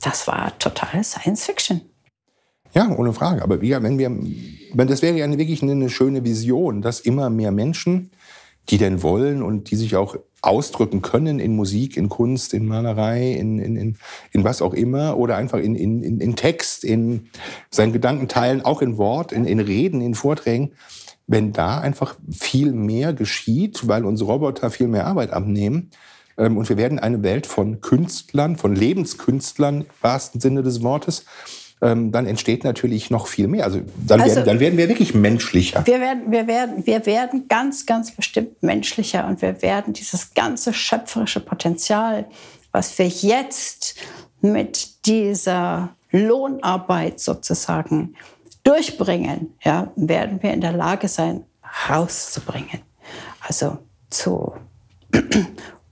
das 0.01 0.27
war 0.27 0.59
total 0.59 1.05
Science 1.05 1.45
Fiction. 1.45 1.83
Ja, 2.73 2.89
ohne 2.97 3.13
Frage. 3.13 3.43
Aber 3.43 3.63
ja, 3.63 3.83
wenn 3.83 3.99
wir, 3.99 4.11
das 4.87 5.03
wäre 5.03 5.17
ja 5.17 5.39
wirklich 5.39 5.63
eine, 5.63 5.91
schöne 5.91 6.25
Vision, 6.25 6.83
dass 6.83 7.01
immer 7.01 7.29
mehr 7.29 7.51
Menschen, 7.51 8.11
die 8.69 8.79
denn 8.79 9.03
wollen 9.03 9.43
und 9.43 9.71
die 9.71 9.77
sich 9.77 9.97
auch 9.97 10.17
ausdrücken 10.43 11.03
können 11.03 11.41
in 11.41 11.57
Musik, 11.57 11.97
in 11.97 12.09
Kunst, 12.09 12.55
in 12.55 12.67
Malerei, 12.67 13.33
in, 13.33 13.59
in, 13.59 13.77
in, 13.77 13.97
in 14.33 14.45
was 14.45 14.63
auch 14.63 14.73
immer 14.73 15.19
oder 15.19 15.37
einfach 15.37 15.59
in, 15.59 15.75
in, 15.75 16.21
in 16.21 16.37
Text, 16.37 16.85
in 16.85 17.29
seinen 17.71 17.93
Gedanken 17.93 18.29
teilen, 18.29 18.65
auch 18.65 18.81
in 18.81 18.97
Wort, 18.97 19.33
in, 19.33 19.45
in 19.45 19.61
Reden, 19.61 20.01
in 20.01 20.15
Vorträgen, 20.15 20.73
wenn 21.27 21.53
da 21.53 21.81
einfach 21.81 22.17
viel 22.31 22.73
mehr 22.73 23.13
geschieht, 23.13 23.87
weil 23.89 24.05
unsere 24.05 24.33
Roboter 24.33 24.71
viel 24.71 24.89
mehr 24.89 25.07
Arbeit 25.07 25.31
abnehmen, 25.31 25.91
und 26.47 26.69
wir 26.69 26.77
werden 26.77 26.99
eine 26.99 27.23
Welt 27.23 27.47
von 27.47 27.81
Künstlern, 27.81 28.57
von 28.57 28.75
Lebenskünstlern 28.75 29.83
im 29.83 29.87
wahrsten 30.01 30.41
Sinne 30.41 30.63
des 30.63 30.83
Wortes, 30.83 31.25
ähm, 31.83 32.13
dann 32.13 32.27
entsteht 32.27 32.65
natürlich 32.65 33.11
noch 33.11 33.27
viel 33.27 33.49
mehr. 33.49 33.65
Also 33.65 33.81
dann, 34.07 34.21
also, 34.21 34.37
werden, 34.37 34.47
dann 34.47 34.61
werden 34.61 34.79
wir 34.79 34.89
wirklich 34.89 35.15
menschlicher. 35.15 35.87
Wir 35.87 36.01
werden, 36.01 36.31
wir, 36.31 36.47
werden, 36.47 36.87
wir 36.87 37.07
werden 37.07 37.49
ganz, 37.49 37.87
ganz 37.87 38.11
bestimmt 38.13 38.63
menschlicher 38.63 39.27
und 39.27 39.41
wir 39.41 39.63
werden 39.63 39.93
dieses 39.93 40.35
ganze 40.35 40.75
schöpferische 40.75 41.41
Potenzial, 41.41 42.27
was 42.73 42.99
wir 42.99 43.09
jetzt 43.09 43.97
mit 44.41 45.07
dieser 45.07 45.95
Lohnarbeit 46.11 47.21
sozusagen 47.21 48.15
durchbringen, 48.63 49.55
ja, 49.63 49.91
werden 49.97 50.43
wir 50.43 50.53
in 50.53 50.61
der 50.61 50.73
Lage 50.73 51.09
sein, 51.09 51.45
rauszubringen. 51.89 52.81
Also 53.47 53.79
zu 54.11 54.53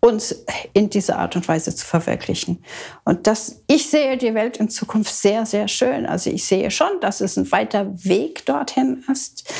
uns 0.08 0.44
in 0.72 0.90
dieser 0.90 1.18
Art 1.18 1.36
und 1.36 1.46
Weise 1.46 1.74
zu 1.74 1.84
verwirklichen. 1.86 2.64
Und 3.04 3.26
das, 3.26 3.62
ich 3.66 3.88
sehe 3.88 4.16
die 4.16 4.34
Welt 4.34 4.56
in 4.56 4.70
Zukunft 4.70 5.14
sehr, 5.14 5.46
sehr 5.46 5.68
schön. 5.68 6.06
Also 6.06 6.30
ich 6.30 6.44
sehe 6.44 6.70
schon, 6.70 7.00
dass 7.00 7.20
es 7.20 7.36
ein 7.36 7.50
weiter 7.52 7.86
Weg 8.04 8.46
dorthin 8.46 9.04
ist, 9.12 9.52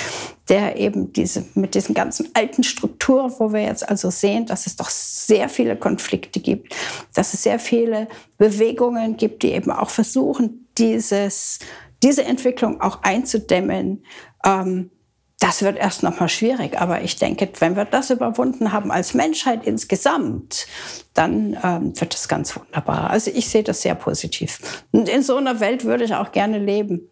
der 0.49 0.77
eben 0.77 1.13
diese, 1.13 1.45
mit 1.55 1.75
diesen 1.75 1.95
ganzen 1.95 2.31
alten 2.35 2.63
Strukturen, 2.63 3.33
wo 3.39 3.53
wir 3.53 3.63
jetzt 3.63 3.89
also 3.89 4.11
sehen, 4.11 4.47
dass 4.47 4.67
es 4.67 4.77
doch 4.77 4.89
sehr 4.89 5.49
viele 5.49 5.77
Konflikte 5.77 6.41
gibt, 6.41 6.75
dass 7.15 7.35
es 7.35 7.43
sehr 7.43 7.59
viele 7.59 8.09
Bewegungen 8.39 9.17
gibt, 9.17 9.43
die 9.43 9.53
eben 9.53 9.71
auch 9.71 9.91
versuchen, 9.91 10.67
dieses, 10.79 11.59
diese 12.03 12.25
Entwicklung 12.25 12.81
auch 12.81 13.03
einzudämmen. 13.03 14.05
Ähm, 14.45 14.91
das 15.41 15.63
wird 15.63 15.79
erst 15.79 16.03
noch 16.03 16.19
mal 16.19 16.29
schwierig. 16.29 16.81
Aber 16.81 17.03
ich 17.03 17.17
denke, 17.17 17.49
wenn 17.61 17.77
wir 17.77 17.85
das 17.85 18.11
überwunden 18.11 18.73
haben 18.73 18.91
als 18.91 19.15
Menschheit 19.15 19.67
insgesamt, 19.67 20.67
dann 21.15 21.57
ähm, 21.63 22.01
wird 22.01 22.15
es 22.15 22.27
ganz 22.27 22.57
wunderbar. 22.57 23.11
Also 23.11 23.31
ich 23.33 23.49
sehe 23.49 23.63
das 23.63 23.83
sehr 23.83 23.95
positiv. 23.95 24.85
Und 24.91 25.09
in 25.09 25.23
so 25.23 25.37
einer 25.37 25.61
Welt 25.61 25.85
würde 25.85 26.05
ich 26.05 26.15
auch 26.15 26.33
gerne 26.33 26.59
leben. 26.59 27.09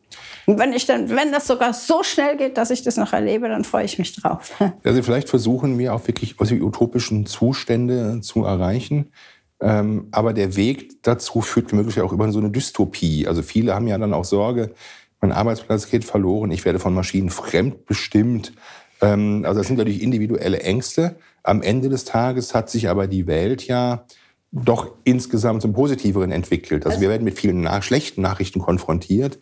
Und 0.47 0.59
wenn 0.59 0.73
ich 0.73 0.87
dann, 0.87 1.09
wenn 1.11 1.31
das 1.31 1.47
sogar 1.47 1.73
so 1.73 2.03
schnell 2.03 2.37
geht, 2.37 2.57
dass 2.57 2.71
ich 2.71 2.83
das 2.83 2.97
noch 2.97 3.13
erlebe, 3.13 3.49
dann 3.49 3.65
freue 3.65 3.85
ich 3.85 3.99
mich 3.99 4.15
drauf. 4.15 4.53
Also 4.85 5.03
vielleicht 5.03 5.29
versuchen 5.29 5.79
wir 5.79 5.95
auch 5.95 6.07
wirklich 6.07 6.37
die 6.37 6.63
utopischen 6.63 7.27
Zustände 7.27 8.21
zu 8.23 8.45
erreichen. 8.45 9.13
Ähm, 9.61 10.09
aber 10.11 10.33
der 10.33 10.55
Weg 10.57 11.03
dazu 11.03 11.41
führt 11.41 11.73
möglicherweise 11.73 12.07
auch 12.07 12.13
über 12.13 12.31
so 12.31 12.39
eine 12.39 12.51
Dystopie. 12.51 13.27
Also 13.27 13.43
viele 13.43 13.75
haben 13.75 13.89
ja 13.89 13.99
dann 13.99 14.15
auch 14.15 14.25
Sorge, 14.25 14.75
mein 15.21 15.33
Arbeitsplatz 15.33 15.91
geht 15.91 16.05
verloren, 16.05 16.51
ich 16.51 16.65
werde 16.65 16.79
von 16.79 16.95
Maschinen 16.95 17.31
fremdbestimmt. 17.31 18.53
Ähm, 19.01 19.45
also 19.47 19.61
das 19.61 19.67
sind 19.67 19.77
natürlich 19.77 20.03
individuelle 20.03 20.61
Ängste. 20.61 21.17
Am 21.43 21.63
Ende 21.63 21.89
des 21.89 22.05
Tages 22.05 22.55
hat 22.55 22.71
sich 22.71 22.89
aber 22.89 23.07
die 23.07 23.27
Welt 23.27 23.67
ja 23.67 24.05
doch 24.53 24.93
insgesamt 25.05 25.63
zum 25.63 25.73
Positiveren 25.73 26.33
entwickelt. 26.33 26.87
Also 26.87 27.01
wir 27.01 27.09
werden 27.09 27.25
mit 27.25 27.39
vielen 27.39 27.61
nach 27.61 27.83
schlechten 27.83 28.23
Nachrichten 28.23 28.61
konfrontiert. 28.61 29.39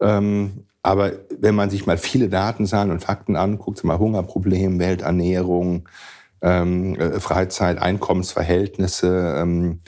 Ähm, 0.00 0.66
aber 0.82 1.12
wenn 1.38 1.54
man 1.54 1.70
sich 1.70 1.86
mal 1.86 1.96
viele 1.96 2.28
Datenzahlen 2.28 2.90
und 2.90 3.02
Fakten 3.02 3.36
anguckt, 3.36 3.82
mal 3.84 3.98
Hungerproblem, 3.98 4.78
Welternährung, 4.80 5.88
ähm, 6.42 6.96
äh, 6.96 7.20
Freizeit, 7.20 7.78
Einkommensverhältnisse, 7.78 9.36
ähm, 9.38 9.80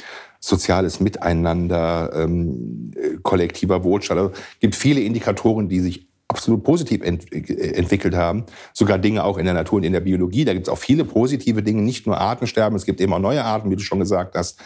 soziales 0.44 1.00
Miteinander, 1.00 2.12
ähm, 2.14 2.92
kollektiver 3.22 3.82
Wohlstand. 3.82 4.20
Also 4.20 4.32
gibt 4.60 4.74
viele 4.74 5.00
Indikatoren, 5.00 5.70
die 5.70 5.80
sich 5.80 6.06
absolut 6.28 6.62
positiv 6.62 7.02
ent 7.02 7.32
entwickelt 7.32 8.14
haben. 8.14 8.44
Sogar 8.74 8.98
Dinge 8.98 9.24
auch 9.24 9.38
in 9.38 9.46
der 9.46 9.54
Natur 9.54 9.78
und 9.78 9.84
in 9.84 9.94
der 9.94 10.00
Biologie. 10.00 10.44
Da 10.44 10.52
gibt 10.52 10.66
es 10.66 10.72
auch 10.72 10.76
viele 10.76 11.06
positive 11.06 11.62
Dinge, 11.62 11.80
nicht 11.80 12.06
nur 12.06 12.18
Artensterben, 12.18 12.76
es 12.76 12.84
gibt 12.84 13.00
eben 13.00 13.14
auch 13.14 13.20
neue 13.20 13.42
Arten, 13.42 13.70
wie 13.70 13.76
du 13.76 13.82
schon 13.82 14.00
gesagt 14.00 14.34
hast. 14.34 14.60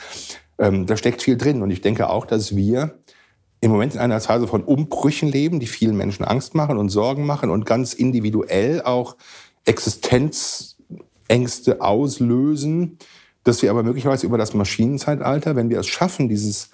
Ähm, 0.59 0.87
da 0.87 0.97
steckt 0.97 1.23
viel 1.23 1.37
drin. 1.37 1.63
Und 1.63 1.71
ich 1.71 1.81
denke 1.81 2.11
auch, 2.11 2.27
dass 2.27 2.57
wir 2.57 2.99
im 3.61 3.71
Moment 3.71 3.95
in 3.95 4.01
einer 4.01 4.21
Phase 4.21 4.49
von 4.49 4.65
Umbrüchen 4.65 5.31
leben, 5.31 5.61
die 5.61 5.69
vielen 5.69 5.97
Menschen 5.97 6.25
Angst 6.25 6.57
machen 6.57 6.77
und 6.77 6.89
Sorgen 6.89 7.25
machen 7.25 7.51
und 7.51 7.67
ganz 7.67 7.93
individuell 7.93 8.83
auch 8.83 9.15
Existenzängste 9.65 11.81
auslösen, 11.81 12.99
dass 13.45 13.63
wir 13.63 13.71
aber 13.71 13.83
möglicherweise 13.83 14.27
über 14.27 14.39
das 14.39 14.55
Maschinenzeitalter, 14.55 15.57
wenn 15.57 15.71
wir 15.71 15.79
es 15.79 15.87
schaffen, 15.87 16.29
dieses 16.29 16.71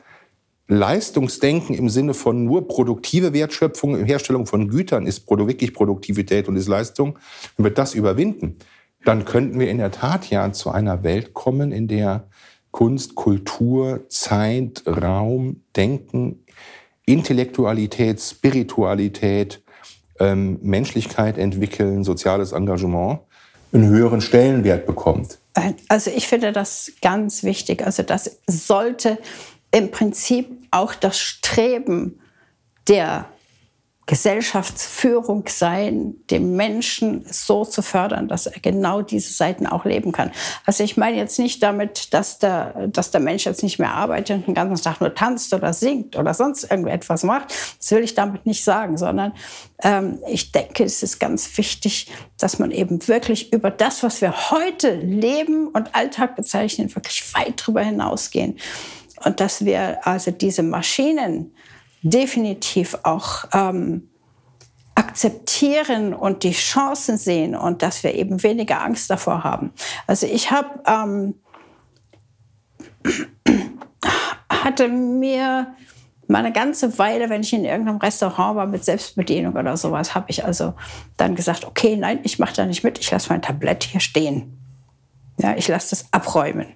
Leistungsdenken 0.66 1.74
im 1.74 1.90
Sinne 1.90 2.14
von 2.14 2.44
nur 2.44 2.66
produktive 2.66 3.33
Wertschöpfung, 3.35 4.03
Herstellung 4.05 4.46
von 4.46 4.68
Gütern 4.68 5.07
ist 5.07 5.29
wirklich 5.29 5.74
Produktivität 5.74 6.48
und 6.48 6.57
ist 6.57 6.68
Leistung, 6.68 7.18
wenn 7.57 7.66
wir 7.66 7.74
das 7.74 7.94
überwinden, 7.94 8.57
dann 9.05 9.27
könnten 9.27 9.61
wir 9.61 9.70
in 9.70 9.79
der 9.79 9.90
Tat 9.90 10.31
ja 10.31 10.53
zu 10.53 10.70
einer 10.70 11.03
Welt 11.03 11.35
kommen, 11.35 11.70
in 11.70 11.87
der 11.87 12.29
Kunst, 12.70 13.14
Kultur, 13.14 14.05
Zeit, 14.09 14.83
Raum, 14.87 15.61
Denken, 15.77 16.44
Intellektualität, 17.05 18.20
Spiritualität, 18.20 19.62
ähm, 20.18 20.59
Menschlichkeit 20.62 21.37
entwickeln, 21.37 22.05
soziales 22.05 22.53
Engagement 22.53 23.20
einen 23.72 23.88
höheren 23.88 24.20
Stellenwert 24.20 24.87
bekommt. 24.87 25.38
Also 25.88 26.11
ich 26.11 26.27
finde 26.27 26.53
das 26.53 26.93
ganz 27.01 27.45
wichtig. 27.45 27.85
Also 27.85 28.03
das 28.03 28.38
sollte 28.47 29.19
im 29.71 29.90
Prinzip 29.90 30.51
auch 30.71 30.95
das 30.95 31.19
Streben 31.19 32.21
der 32.88 33.29
Gesellschaftsführung 34.07 35.45
sein, 35.49 36.14
den 36.31 36.57
Menschen 36.57 37.25
so 37.31 37.64
zu 37.64 37.81
fördern, 37.81 38.29
dass 38.29 38.47
er 38.47 38.61
genau 38.61 39.01
diese 39.01 39.33
Seiten 39.33 39.67
auch 39.67 39.87
leben 39.87 40.12
kann. 40.12 40.31
Also 40.67 40.85
ich 40.85 40.99
meine 40.99 41.17
jetzt 41.17 41.38
nicht 41.38 41.62
damit, 41.62 42.12
dass 42.12 42.38
der, 42.38 42.88
dass 42.88 43.11
der 43.11 43.21
Mensch 43.23 43.47
jetzt 43.47 43.62
nicht 43.62 43.79
mehr 43.79 43.95
arbeitet 43.95 44.37
und 44.37 44.47
den 44.47 44.55
ganzen 44.55 44.85
Tag 44.85 45.01
nur 45.01 45.14
tanzt 45.14 45.55
oder 45.55 45.73
singt 45.73 46.17
oder 46.17 46.35
sonst 46.35 46.64
irgendetwas 46.64 47.23
macht. 47.23 47.55
Das 47.79 47.90
will 47.93 48.03
ich 48.03 48.14
damit 48.14 48.45
nicht 48.45 48.62
sagen, 48.62 48.99
sondern 48.99 49.33
ähm, 49.83 50.19
ich 50.29 50.53
denke, 50.53 50.85
es 50.85 51.03
ist 51.03 51.19
ganz 51.19 51.57
wichtig, 51.57 52.09
dass 52.38 52.59
man 52.59 52.73
eben 52.73 53.09
wirklich 53.09 53.55
über 53.55 53.71
das, 53.71 54.03
was 54.03 54.21
wir 54.21 54.51
heute 54.51 54.95
leben 54.97 55.69
und 55.69 55.95
Alltag 55.95 56.37
bezeichnen, 56.37 56.95
wirklich 56.95 57.23
weit 57.35 57.62
darüber 57.62 57.81
hinausgehen. 57.81 58.59
Und 59.25 59.40
dass 59.40 59.64
wir 59.64 60.07
also 60.07 60.31
diese 60.31 60.62
Maschinen, 60.62 61.55
definitiv 62.05 62.99
auch 63.03 63.47
ähm, 63.53 64.09
akzeptieren 64.95 66.14
und 66.14 66.45
die 66.45 66.53
Chancen 66.53 67.19
sehen 67.19 67.57
und 67.57 67.83
dass 67.83 68.05
wir 68.05 68.14
eben 68.14 68.43
weniger 68.43 68.81
Angst 68.83 69.11
davor 69.11 69.43
haben. 69.43 69.73
Also 70.07 70.27
ich 70.27 70.53
habe 70.53 70.81
ähm, 70.87 71.35
hatte 74.49 74.88
mir 74.88 75.75
mal 76.29 76.38
eine 76.38 76.53
ganze 76.53 76.99
Weile, 76.99 77.29
wenn 77.29 77.43
ich 77.43 77.53
in 77.53 77.64
irgendeinem 77.64 77.99
Restaurant 77.99 78.57
war 78.57 78.67
mit 78.67 78.85
Selbstbedienung 78.85 79.55
oder 79.55 79.77
sowas, 79.77 80.14
habe 80.14 80.27
ich 80.29 80.45
also 80.45 80.75
dann 81.17 81.35
gesagt, 81.35 81.64
okay, 81.64 81.97
nein, 81.97 82.21
ich 82.23 82.38
mache 82.38 82.55
da 82.55 82.64
nicht 82.64 82.85
mit, 82.85 82.99
ich 82.99 83.11
lasse 83.11 83.31
mein 83.31 83.43
Tablett 83.43 83.85
hier 83.85 84.01
stehen. 84.01 84.59
Ja, 85.38 85.57
ich 85.57 85.67
lasse 85.69 85.90
das 85.90 86.07
abräumen. 86.12 86.67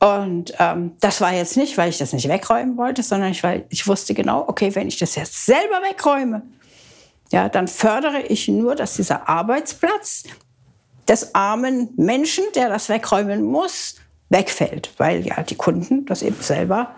Und 0.00 0.54
ähm, 0.58 0.92
das 1.00 1.20
war 1.20 1.32
jetzt 1.32 1.58
nicht, 1.58 1.76
weil 1.76 1.90
ich 1.90 1.98
das 1.98 2.14
nicht 2.14 2.26
wegräumen 2.26 2.78
wollte, 2.78 3.02
sondern 3.02 3.32
ich, 3.32 3.42
weil 3.42 3.66
ich 3.68 3.86
wusste 3.86 4.14
genau, 4.14 4.44
okay, 4.48 4.74
wenn 4.74 4.88
ich 4.88 4.98
das 4.98 5.14
jetzt 5.14 5.44
selber 5.44 5.82
wegräume, 5.88 6.42
ja, 7.30 7.48
dann 7.48 7.68
fördere 7.68 8.22
ich 8.22 8.48
nur, 8.48 8.74
dass 8.74 8.96
dieser 8.96 9.28
Arbeitsplatz 9.28 10.24
des 11.06 11.34
armen 11.34 11.90
Menschen, 11.96 12.44
der 12.54 12.70
das 12.70 12.88
wegräumen 12.88 13.42
muss, 13.42 13.96
wegfällt, 14.30 14.90
weil 14.96 15.26
ja 15.26 15.42
die 15.42 15.56
Kunden 15.56 16.06
das 16.06 16.22
eben 16.22 16.40
selber 16.40 16.94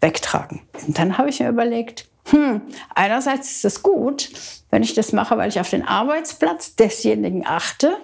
wegtragen. 0.00 0.62
Und 0.86 0.98
dann 0.98 1.18
habe 1.18 1.30
ich 1.30 1.40
mir 1.40 1.48
überlegt, 1.48 2.08
hm, 2.26 2.62
einerseits 2.94 3.50
ist 3.50 3.64
es 3.64 3.82
gut, 3.82 4.30
wenn 4.70 4.82
ich 4.82 4.94
das 4.94 5.12
mache, 5.12 5.36
weil 5.36 5.48
ich 5.48 5.60
auf 5.60 5.70
den 5.70 5.86
Arbeitsplatz 5.86 6.76
desjenigen 6.76 7.46
achte, 7.46 7.96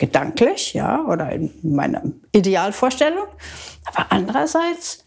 gedanklich, 0.00 0.74
ja, 0.74 1.04
oder 1.04 1.30
in 1.30 1.52
meiner 1.62 2.02
Idealvorstellung. 2.32 3.26
Aber 3.84 4.06
andererseits 4.10 5.04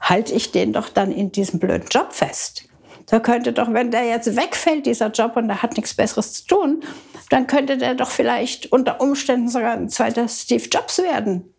halte 0.00 0.32
ich 0.32 0.52
den 0.52 0.72
doch 0.72 0.88
dann 0.88 1.12
in 1.12 1.30
diesem 1.32 1.60
blöden 1.60 1.88
Job 1.90 2.12
fest. 2.12 2.64
Da 3.06 3.18
könnte 3.18 3.52
doch, 3.52 3.72
wenn 3.72 3.90
der 3.90 4.04
jetzt 4.04 4.36
wegfällt, 4.36 4.86
dieser 4.86 5.10
Job, 5.10 5.36
und 5.36 5.48
der 5.48 5.62
hat 5.62 5.76
nichts 5.76 5.94
Besseres 5.94 6.32
zu 6.32 6.46
tun, 6.46 6.84
dann 7.28 7.46
könnte 7.46 7.76
der 7.76 7.94
doch 7.94 8.10
vielleicht 8.10 8.72
unter 8.72 9.00
Umständen 9.00 9.48
sogar 9.48 9.72
ein 9.72 9.88
zweiter 9.88 10.28
Steve 10.28 10.68
Jobs 10.70 10.98
werden. 10.98 11.52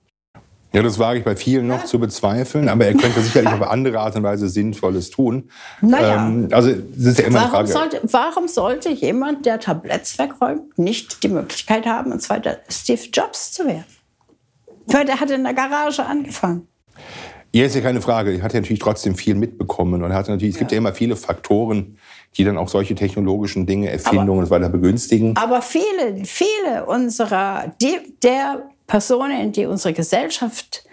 Ja, 0.73 0.81
das 0.81 0.99
wage 0.99 1.19
ich 1.19 1.25
bei 1.25 1.35
vielen 1.35 1.67
noch 1.67 1.79
ja. 1.79 1.85
zu 1.85 1.99
bezweifeln, 1.99 2.69
aber 2.69 2.85
er 2.85 2.93
könnte 2.93 3.19
sicherlich 3.21 3.51
auf 3.51 3.61
andere 3.69 3.99
Art 3.99 4.15
und 4.15 4.23
Weise 4.23 4.47
Sinnvolles 4.47 5.09
tun. 5.09 5.49
Naja. 5.81 6.27
Ähm, 6.27 6.47
also, 6.51 6.71
das 6.71 7.05
ist 7.05 7.19
ja 7.19 7.25
immer 7.25 7.41
warum 7.41 7.55
eine 7.55 7.67
Frage. 7.67 7.91
Sollte, 7.91 8.13
warum 8.13 8.47
sollte 8.47 8.89
jemand, 8.89 9.45
der 9.45 9.59
Tabletts 9.59 10.17
wegräumt, 10.17 10.77
nicht 10.77 11.23
die 11.23 11.27
Möglichkeit 11.27 11.85
haben, 11.85 12.13
ein 12.13 12.21
zweiter 12.21 12.59
Steve 12.69 13.01
Jobs 13.11 13.51
zu 13.51 13.65
werden? 13.65 13.85
Weil 14.87 15.05
der 15.05 15.19
hat 15.19 15.29
in 15.29 15.43
der 15.43 15.53
Garage 15.53 16.05
angefangen. 16.05 16.67
Ja, 17.53 17.65
ist 17.65 17.75
ja 17.75 17.81
keine 17.81 18.01
Frage. 18.01 18.31
Er 18.31 18.41
hat 18.41 18.53
ja 18.53 18.61
natürlich 18.61 18.79
trotzdem 18.79 19.15
viel 19.15 19.35
mitbekommen 19.35 20.01
und 20.03 20.13
hat 20.13 20.29
natürlich, 20.29 20.55
es 20.55 20.59
gibt 20.59 20.71
ja 20.71 20.77
immer 20.77 20.93
viele 20.93 21.17
Faktoren, 21.17 21.97
die 22.37 22.45
dann 22.45 22.57
auch 22.57 22.69
solche 22.69 22.95
technologischen 22.95 23.65
Dinge, 23.65 23.89
Erfindungen 23.89 24.29
aber, 24.29 24.39
und 24.39 24.45
so 24.45 24.51
weiter 24.51 24.69
begünstigen. 24.69 25.35
Aber 25.35 25.61
viele, 25.61 26.23
viele 26.23 26.85
unserer, 26.85 27.73
die, 27.81 28.15
der 28.23 28.69
Personen, 28.91 29.53
die 29.53 29.67
unsere 29.67 29.93
Gesellschaft 29.93 30.83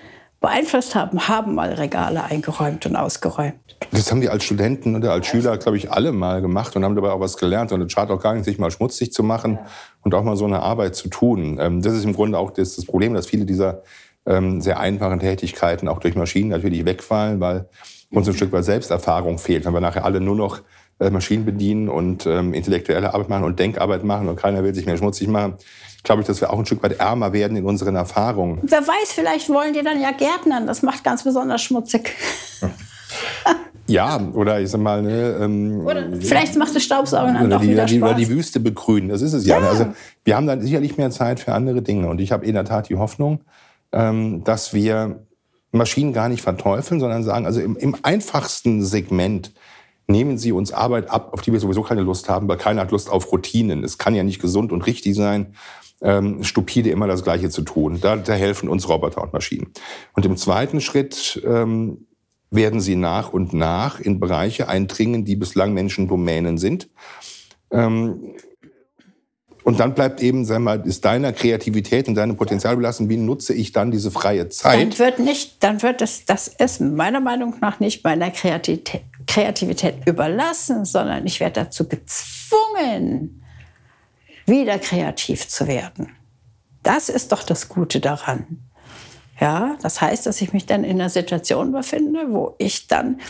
beeinflusst 0.40 0.94
haben, 0.94 1.26
haben 1.26 1.56
mal 1.56 1.72
Regale 1.72 2.22
eingeräumt 2.22 2.87
und 2.87 2.94
ausgeräumt. 2.94 3.56
Das 3.90 4.12
haben 4.12 4.20
die 4.20 4.28
als 4.28 4.44
Studenten 4.44 4.94
oder 4.94 5.11
als 5.11 5.26
Schüler, 5.26 5.58
glaube 5.58 5.78
ich, 5.78 5.90
alle 5.90 6.12
mal 6.12 6.40
gemacht 6.40 6.76
und 6.76 6.84
haben 6.84 6.94
dabei 6.94 7.11
auch 7.11 7.18
was 7.18 7.37
gelernt. 7.37 7.72
Und 7.72 7.82
es 7.82 7.90
schadet 7.90 8.16
auch 8.16 8.22
gar 8.22 8.34
nicht, 8.34 8.44
sich 8.44 8.56
mal 8.56 8.70
schmutzig 8.70 9.12
zu 9.12 9.24
machen 9.24 9.58
und 10.02 10.14
auch 10.14 10.22
mal 10.22 10.37
so 10.37 10.44
eine 10.44 10.61
Arbeit 10.61 10.94
zu 10.94 11.08
tun. 11.08 11.58
Ähm, 11.61 11.82
das 11.82 11.94
ist 11.94 12.04
im 12.04 12.12
Grunde 12.12 12.38
auch 12.38 12.52
das, 12.52 12.76
Problem, 12.84 13.14
dass 13.14 13.26
viele 13.26 13.44
dieser 13.44 13.82
ähm, 14.26 14.61
sehr 14.61 14.78
einfachen 14.78 15.18
Tätigkeiten 15.18 15.88
auch 15.88 15.98
durch 15.98 16.14
Maschinen 16.14 16.50
natürlich 16.50 16.84
wegfallen, 16.84 17.40
weil 17.40 17.68
uns 18.12 18.28
ein 18.28 18.34
Stück 18.34 18.52
weit 18.52 18.64
Selbsterfahrung 18.64 19.38
fehlt. 19.38 19.64
Wenn 19.64 19.74
wir 19.74 19.80
nachher 19.80 20.04
alle 20.04 20.20
nur 20.20 20.37
noch 20.37 20.61
Maschinen 20.98 21.44
bedienen 21.44 21.88
und 21.88 22.26
ähm, 22.26 22.54
intellektuelle 22.54 23.14
Arbeit 23.14 23.28
machen 23.28 23.44
und 23.44 23.58
Denkarbeit 23.58 24.04
machen 24.04 24.28
und 24.28 24.37
keiner 24.37 24.64
will 24.64 24.74
sich 24.74 24.87
mehr 24.87 24.96
schmutzig 24.96 25.28
machen, 25.28 25.54
glaube 26.02 26.22
ich, 26.22 26.26
dass 26.26 26.40
wir 26.40 26.52
auch 26.52 26.58
ein 26.58 26.66
Stück 26.66 26.82
weit 26.82 26.98
ärmer 26.98 27.32
werden 27.32 27.56
in 27.56 27.64
unseren 27.64 27.96
Erfahrungen. 27.96 28.58
Wer 28.62 28.80
weiß, 28.80 29.12
vielleicht 29.12 29.48
wollen 29.48 29.74
die 29.74 29.82
dann 29.82 30.00
ja 30.00 30.11
Gärtnern. 30.12 30.66
Das 30.66 30.82
macht 30.82 31.04
ganz 31.04 31.24
besonders 31.24 31.62
schmutzig. 31.62 32.14
Ja, 33.88 34.20
oder 34.34 34.61
ich 34.61 34.68
sag 34.68 34.82
mal, 34.82 35.02
ne, 35.02 35.38
ähm, 35.40 35.80
oder 35.87 36.04
vielleicht 36.20 36.56
macht 36.56 36.76
das 36.76 36.84
Staubsaugen 36.84 37.32
dann 37.32 37.48
doch 37.48 37.62
die, 37.62 37.70
wieder 37.70 37.88
Spaß. 37.88 38.02
Oder 38.02 38.14
die 38.14 38.28
Wüste 38.28 38.61
begrünen, 38.61 39.08
das 39.08 39.22
ist 39.22 39.32
es 39.32 39.46
ja. 39.46 39.58
ja. 39.58 39.66
Also 39.66 39.87
wir 40.24 40.37
haben 40.37 40.46
dann 40.46 40.61
sicherlich 40.61 40.98
mehr 40.98 41.11
Zeit 41.11 41.40
für 41.40 41.54
andere 41.54 41.80
Dinge. 41.80 42.06
Und 42.08 42.20
ich 42.20 42.30
habe 42.30 42.44
in 42.44 42.52
der 42.52 42.66
Tat 42.66 42.90
die 42.90 42.96
Hoffnung, 42.96 43.40
ähm, 43.92 44.44
dass 44.44 44.74
wir 44.74 45.24
Maschinen 45.72 46.12
gar 46.12 46.28
nicht 46.28 46.42
verteufeln, 46.42 47.00
sondern 47.00 47.24
sagen, 47.24 47.46
also 47.46 47.61
im, 47.61 47.76
im 47.76 47.96
einfachsten 48.02 48.84
Segment 48.84 49.52
nehmen 50.09 50.38
Sie 50.38 50.53
uns 50.53 50.73
Arbeit 50.73 51.11
ab, 51.11 51.31
auf 51.33 51.42
die 51.42 51.53
wir 51.53 51.61
sowieso 51.61 51.83
keine 51.83 52.01
Lust 52.01 52.29
haben, 52.29 52.49
weil 52.49 52.57
keiner 52.57 52.81
hat 52.83 52.90
Lust 52.90 53.11
auf 53.11 53.31
Routinen. 53.31 53.85
Es 53.85 53.99
kann 53.99 54.14
ja 54.14 54.25
nicht 54.25 54.40
gesund 54.40 54.73
und 54.73 54.87
richtig 54.87 55.14
sein, 55.14 55.55
ähm, 56.01 56.42
stupide 56.42 56.90
immer 56.90 57.07
das 57.07 57.23
Gleiche 57.23 57.51
zu 57.51 57.62
tun. 57.62 57.99
Da, 58.01 58.16
da 58.16 58.33
helfen 58.33 58.68
uns 58.68 58.88
Roboter 58.88 59.23
und 59.23 59.33
Maschinen. 59.33 59.73
Und 60.14 60.25
im 60.25 60.37
zweiten 60.37 60.81
Schritt 60.81 61.42
ähm, 61.44 62.07
werden 62.51 62.81
sie 62.81 62.97
nach 62.97 63.33
und 63.33 63.53
nach 63.53 64.01
in 64.01 64.21
Bereiche 64.21 64.68
eindringen, 64.68 65.25
die 65.25 65.37
bislang 65.37 65.75
Menschendomänen 65.75 66.59
sind. 66.59 66.88
Ähm, 67.71 68.35
und 69.64 69.81
dann 69.81 69.92
bleibt 69.92 70.23
eben, 70.23 70.47
sag 70.47 70.61
mal, 70.61 70.81
ist 70.87 71.05
deiner 71.05 71.35
Kreativität 71.35 72.09
und 72.09 72.14
deinem 72.14 72.37
Potenzial 72.37 72.77
belassen, 72.77 73.11
wie 73.11 73.18
nutze 73.18 73.53
ich 73.53 73.73
dann 73.73 73.90
diese 73.90 74.11
freie 74.11 74.49
Zeit? 74.49 74.81
Dann 74.81 74.99
wird 74.99 75.18
nicht, 75.18 75.62
dann 75.62 75.83
wird 75.83 76.01
es, 76.01 76.25
das 76.25 76.49
ist 76.49 76.81
meiner 76.81 77.21
Meinung 77.21 77.55
nach 77.61 77.79
nicht 77.79 78.03
meiner 78.03 78.31
Kreativität, 78.31 79.03
Kreativität 79.28 80.06
überlassen, 80.06 80.84
sondern 80.84 81.24
ich 81.26 81.38
werde 81.38 81.64
dazu 81.64 81.86
gezwungen, 81.86 83.44
wieder 84.46 84.78
kreativ 84.78 85.46
zu 85.46 85.68
werden. 85.68 86.08
Das 86.82 87.08
ist 87.08 87.30
doch 87.30 87.42
das 87.42 87.68
Gute 87.68 88.00
daran. 88.00 88.64
Ja, 89.40 89.76
das 89.82 90.00
heißt, 90.00 90.26
dass 90.26 90.40
ich 90.40 90.52
mich 90.52 90.66
dann 90.66 90.82
in 90.82 91.00
einer 91.00 91.10
Situation 91.10 91.70
befinde, 91.70 92.26
wo 92.30 92.56
ich 92.58 92.88
dann 92.88 93.20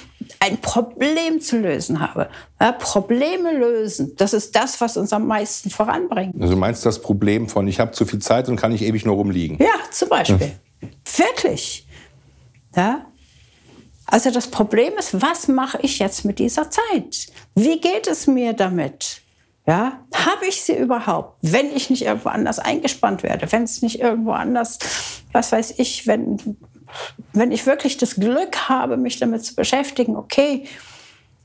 ein 0.40 0.58
Problem 0.58 1.40
zu 1.40 1.58
lösen 1.58 2.00
habe. 2.00 2.30
Ja, 2.58 2.72
Probleme 2.72 3.52
lösen, 3.52 4.14
das 4.16 4.32
ist 4.32 4.56
das, 4.56 4.80
was 4.80 4.96
uns 4.96 5.12
am 5.12 5.26
meisten 5.26 5.68
voranbringt. 5.68 6.40
Also 6.40 6.54
du 6.54 6.58
meinst 6.58 6.86
das 6.86 7.02
Problem 7.02 7.46
von, 7.48 7.68
ich 7.68 7.78
habe 7.78 7.90
zu 7.90 8.06
viel 8.06 8.20
Zeit 8.20 8.48
und 8.48 8.56
kann 8.56 8.72
ich 8.72 8.82
ewig 8.82 9.04
nur 9.04 9.16
rumliegen? 9.16 9.58
Ja, 9.58 9.74
zum 9.90 10.08
Beispiel. 10.08 10.52
Hm. 10.80 10.90
Wirklich. 11.04 11.86
Ja? 12.74 13.04
Also 14.10 14.30
das 14.30 14.48
Problem 14.48 14.94
ist, 14.98 15.20
was 15.20 15.48
mache 15.48 15.78
ich 15.82 15.98
jetzt 15.98 16.24
mit 16.24 16.38
dieser 16.38 16.70
Zeit? 16.70 17.28
Wie 17.54 17.78
geht 17.78 18.06
es 18.06 18.26
mir 18.26 18.54
damit? 18.54 19.20
Ja, 19.66 20.02
habe 20.14 20.46
ich 20.46 20.62
sie 20.62 20.74
überhaupt, 20.74 21.36
wenn 21.42 21.76
ich 21.76 21.90
nicht 21.90 22.02
irgendwo 22.02 22.30
anders 22.30 22.58
eingespannt 22.58 23.22
werde, 23.22 23.52
wenn 23.52 23.64
es 23.64 23.82
nicht 23.82 24.00
irgendwo 24.00 24.32
anders, 24.32 24.78
was 25.32 25.52
weiß 25.52 25.74
ich, 25.76 26.06
wenn, 26.06 26.56
wenn 27.34 27.52
ich 27.52 27.66
wirklich 27.66 27.98
das 27.98 28.14
Glück 28.14 28.70
habe, 28.70 28.96
mich 28.96 29.18
damit 29.18 29.44
zu 29.44 29.54
beschäftigen, 29.54 30.16
okay, 30.16 30.66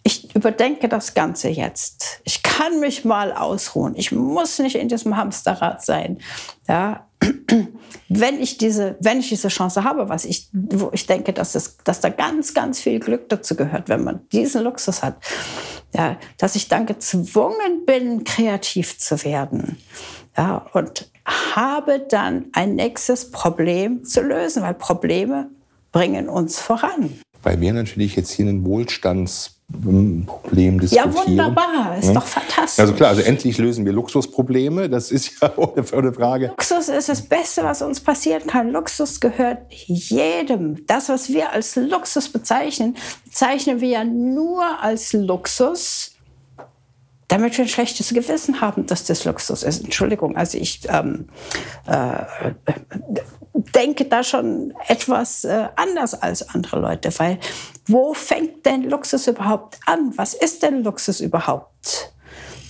ich 0.04 0.36
überdenke 0.36 0.90
das 0.90 1.14
Ganze 1.14 1.50
jetzt. 1.50 2.22
Ich 2.26 2.44
kann 2.44 2.82
mich 2.82 3.06
mal 3.06 3.32
ausruhen. 3.32 3.96
Ich 3.96 4.12
muss 4.12 4.60
nicht 4.60 4.76
in 4.76 4.90
diesem 4.90 5.16
Hamsterrad 5.16 5.84
sein. 5.84 6.18
Ja, 6.68 7.08
wenn 8.10 8.42
ich 8.42 8.58
diese, 8.58 8.98
wenn 9.00 9.20
ich 9.20 9.30
diese 9.30 9.48
Chance 9.48 9.86
habe, 9.86 10.10
was 10.10 10.26
ich, 10.26 10.50
wo 10.52 10.90
ich 10.92 11.06
denke, 11.06 11.32
dass, 11.32 11.56
es, 11.56 11.78
dass 11.86 12.02
da 12.02 12.10
ganz, 12.10 12.54
ganz 12.54 12.82
viel 12.82 13.00
Glück 13.00 13.30
dazu 13.30 13.56
gehört, 13.56 13.88
wenn 13.88 14.04
man 14.04 14.28
diesen 14.34 14.64
Luxus 14.64 15.04
hat, 15.04 15.16
ja, 15.96 16.18
dass 16.38 16.56
ich 16.56 16.68
dann 16.68 16.86
gezwungen 16.86 17.86
bin, 17.86 18.26
kreativ 18.26 19.00
zu 19.00 19.24
werden. 19.24 19.78
Ja, 20.36 20.66
und 20.74 21.10
habe 21.56 22.06
dann 22.10 22.48
ein 22.52 22.76
nächstes 22.76 23.32
Problem 23.32 24.04
zu 24.04 24.22
lösen, 24.22 24.64
weil 24.64 24.74
Probleme 24.74 25.50
bringen 25.94 26.28
uns 26.28 26.60
voran. 26.60 27.22
Weil 27.44 27.62
wir 27.62 27.72
natürlich 27.72 28.16
jetzt 28.16 28.32
hier 28.32 28.48
einen 28.48 28.66
Wohlstands 28.66 29.62
Problem 29.72 30.80
diskutieren. 30.80 31.14
Ja, 31.14 31.26
wunderbar, 31.26 31.98
ist 31.98 32.08
ja. 32.08 32.14
doch 32.14 32.26
fantastisch. 32.26 32.80
Also 32.80 32.94
klar, 32.94 33.10
also 33.10 33.22
endlich 33.22 33.58
lösen 33.58 33.86
wir 33.86 33.94
Luxusprobleme, 33.94 34.90
das 34.90 35.12
ist 35.12 35.42
ja 35.42 35.52
ohne, 35.58 35.84
ohne 35.94 36.14
Frage. 36.14 36.48
Luxus 36.48 36.90
ist 36.90 37.10
das 37.10 37.22
Beste, 37.22 37.64
was 37.64 37.82
uns 37.82 38.00
passieren 38.00 38.46
kann. 38.46 38.72
Luxus 38.72 39.20
gehört 39.20 39.60
jedem. 39.70 40.86
Das, 40.86 41.10
was 41.10 41.30
wir 41.30 41.52
als 41.52 41.76
Luxus 41.76 42.30
bezeichnen, 42.30 42.96
bezeichnen 43.26 43.82
wir 43.82 43.90
ja 43.90 44.04
nur 44.04 44.64
als 44.82 45.14
Luxus, 45.14 46.12
damit 47.28 47.58
wir 47.58 47.66
ein 47.66 47.70
schlechtes 47.70 48.14
Gewissen 48.14 48.62
haben, 48.62 48.86
dass 48.86 49.06
das 49.06 49.26
Luxus 49.26 49.64
ist. 49.64 49.84
Entschuldigung, 49.84 50.38
also 50.38 50.58
ich 50.58 50.82
ähm, 50.88 51.30
äh, 51.88 52.26
denke 53.54 54.06
da 54.06 54.24
schon 54.24 54.74
etwas 54.88 55.44
äh, 55.44 55.68
anders 55.76 56.16
als 56.22 56.50
andere 56.50 56.80
Leute, 56.80 57.12
weil 57.20 57.40
wo 57.88 58.14
fängt 58.14 58.66
denn 58.66 58.84
Luxus 58.90 59.28
überhaupt 59.28 59.80
an? 59.86 60.14
Was 60.16 60.34
ist 60.34 60.64
denn 60.64 60.84
Luxus 60.84 61.20
überhaupt? 61.20 62.14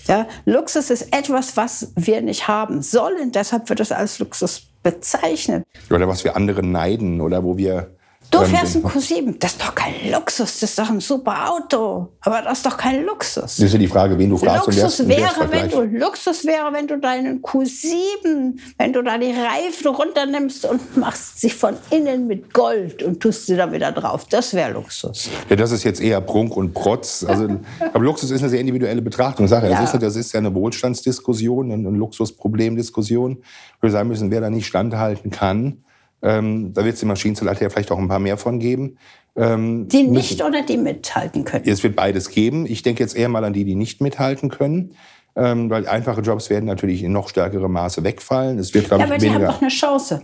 Ja, 0.08 0.28
Luxus 0.46 0.90
ist 0.90 1.16
etwas, 1.16 1.56
was 1.56 1.94
wir 1.96 2.22
nicht 2.22 2.48
haben 2.48 2.82
sollen, 2.82 3.32
deshalb 3.32 3.70
wird 3.70 3.80
es 3.80 3.92
als 3.92 4.20
Luxus 4.20 4.64
bezeichnet. 4.82 5.66
Oder 5.90 6.08
was 6.10 6.26
wir 6.26 6.36
andere 6.36 6.62
neiden 6.62 7.22
oder 7.22 7.44
wo 7.44 7.56
wir 7.56 7.96
Du 8.34 8.46
fährst 8.46 8.76
ein 8.76 8.84
Q7, 8.84 9.36
das 9.38 9.52
ist 9.52 9.62
doch 9.62 9.76
kein 9.76 9.94
Luxus, 10.12 10.60
das 10.60 10.72
ist 10.72 10.80
doch 10.80 10.90
ein 10.90 11.00
super 11.00 11.52
Auto. 11.52 12.14
Aber 12.22 12.42
das 12.42 12.58
ist 12.58 12.66
doch 12.66 12.78
kein 12.78 13.06
Luxus. 13.06 13.44
Das 13.44 13.60
ist 13.60 13.74
ja 13.74 13.78
die 13.78 13.88
Frage, 13.88 14.18
wen 14.18 14.32
du 14.32 14.38
fragst. 14.38 14.66
Luxus 14.66 15.02
und 15.02 15.10
wäre, 15.10 15.52
wenn 15.52 15.70
du, 15.70 15.82
Luxus 15.84 16.44
wäre, 16.44 16.74
wenn 16.74 16.88
du 16.88 16.98
deinen 16.98 17.44
Q7, 17.44 18.58
wenn 18.80 18.92
du 18.92 19.04
da 19.04 19.20
die 19.20 19.32
Reifen 19.32 19.88
runternimmst 19.88 20.66
und 20.66 20.98
machst 20.98 21.42
sie 21.42 21.52
von 21.52 21.76
innen 21.92 22.26
mit 22.26 22.52
Gold 22.54 23.04
und 23.04 23.20
tust 23.20 23.46
sie 23.46 23.56
da 23.56 23.72
wieder 23.72 23.92
drauf. 23.92 24.26
Das 24.28 24.56
wäre 24.56 24.72
Luxus. 24.72 25.30
Ja, 25.48 25.56
das 25.56 25.72
ist 25.72 25.84
jetzt 25.84 26.02
eher 26.02 26.20
Prunk 26.20 26.58
und 26.58 26.74
Protz. 26.74 27.24
Also, 27.28 27.48
aber 27.94 28.04
Luxus 28.04 28.32
ist 28.32 28.42
eine 28.42 28.50
sehr 28.50 28.62
individuelle 28.62 29.04
Betrachtungssache. 29.04 29.70
Ja. 29.70 29.80
Das, 29.80 29.94
ist, 29.94 30.02
das 30.02 30.16
ist 30.16 30.34
ja 30.34 30.40
eine 30.40 30.54
Wohlstandsdiskussion, 30.56 31.72
eine 31.72 31.90
Luxusproblemdiskussion. 31.92 33.44
Wir 33.80 33.92
sagen 33.92 34.10
müssen, 34.10 34.32
wer 34.32 34.42
da 34.42 34.50
nicht 34.50 34.66
standhalten 34.66 35.30
kann 35.30 35.84
ähm, 36.24 36.74
da 36.74 36.86
wird 36.86 36.96
es 36.96 37.02
im 37.02 37.10
Maschinenzelllatte 37.10 37.64
ja 37.64 37.70
vielleicht 37.70 37.92
auch 37.92 38.00
ein 38.00 38.08
paar 38.08 38.20
mehr 38.20 38.38
von 38.38 38.60
geben. 38.60 38.98
Ähm, 39.36 39.88
die 39.90 40.04
nicht 40.04 40.40
müssen, 40.40 40.48
oder 40.48 40.62
die 40.62 40.78
mithalten 40.78 41.44
können? 41.44 41.64
Es 41.68 41.84
wird 41.84 41.96
beides 41.96 42.30
geben. 42.30 42.66
Ich 42.66 42.82
denke 42.82 43.04
jetzt 43.04 43.16
eher 43.16 43.30
mal 43.30 43.44
an 43.44 43.54
die, 43.54 43.66
die 43.66 43.76
nicht 43.76 44.00
mithalten 44.00 44.50
können. 44.50 44.96
Ähm, 45.36 45.70
weil 45.70 45.88
einfache 45.88 46.22
Jobs 46.22 46.50
werden 46.50 46.66
natürlich 46.66 47.04
in 47.04 47.12
noch 47.12 47.28
stärkerem 47.28 47.72
Maße 47.72 48.04
wegfallen. 48.04 48.60
Es 48.60 48.74
wird, 48.74 48.90
ja, 48.90 49.00
aber 49.00 49.18
die 49.18 49.32
haben 49.32 49.46
doch 49.46 49.62
eine 49.62 49.72
Chance. 49.72 50.22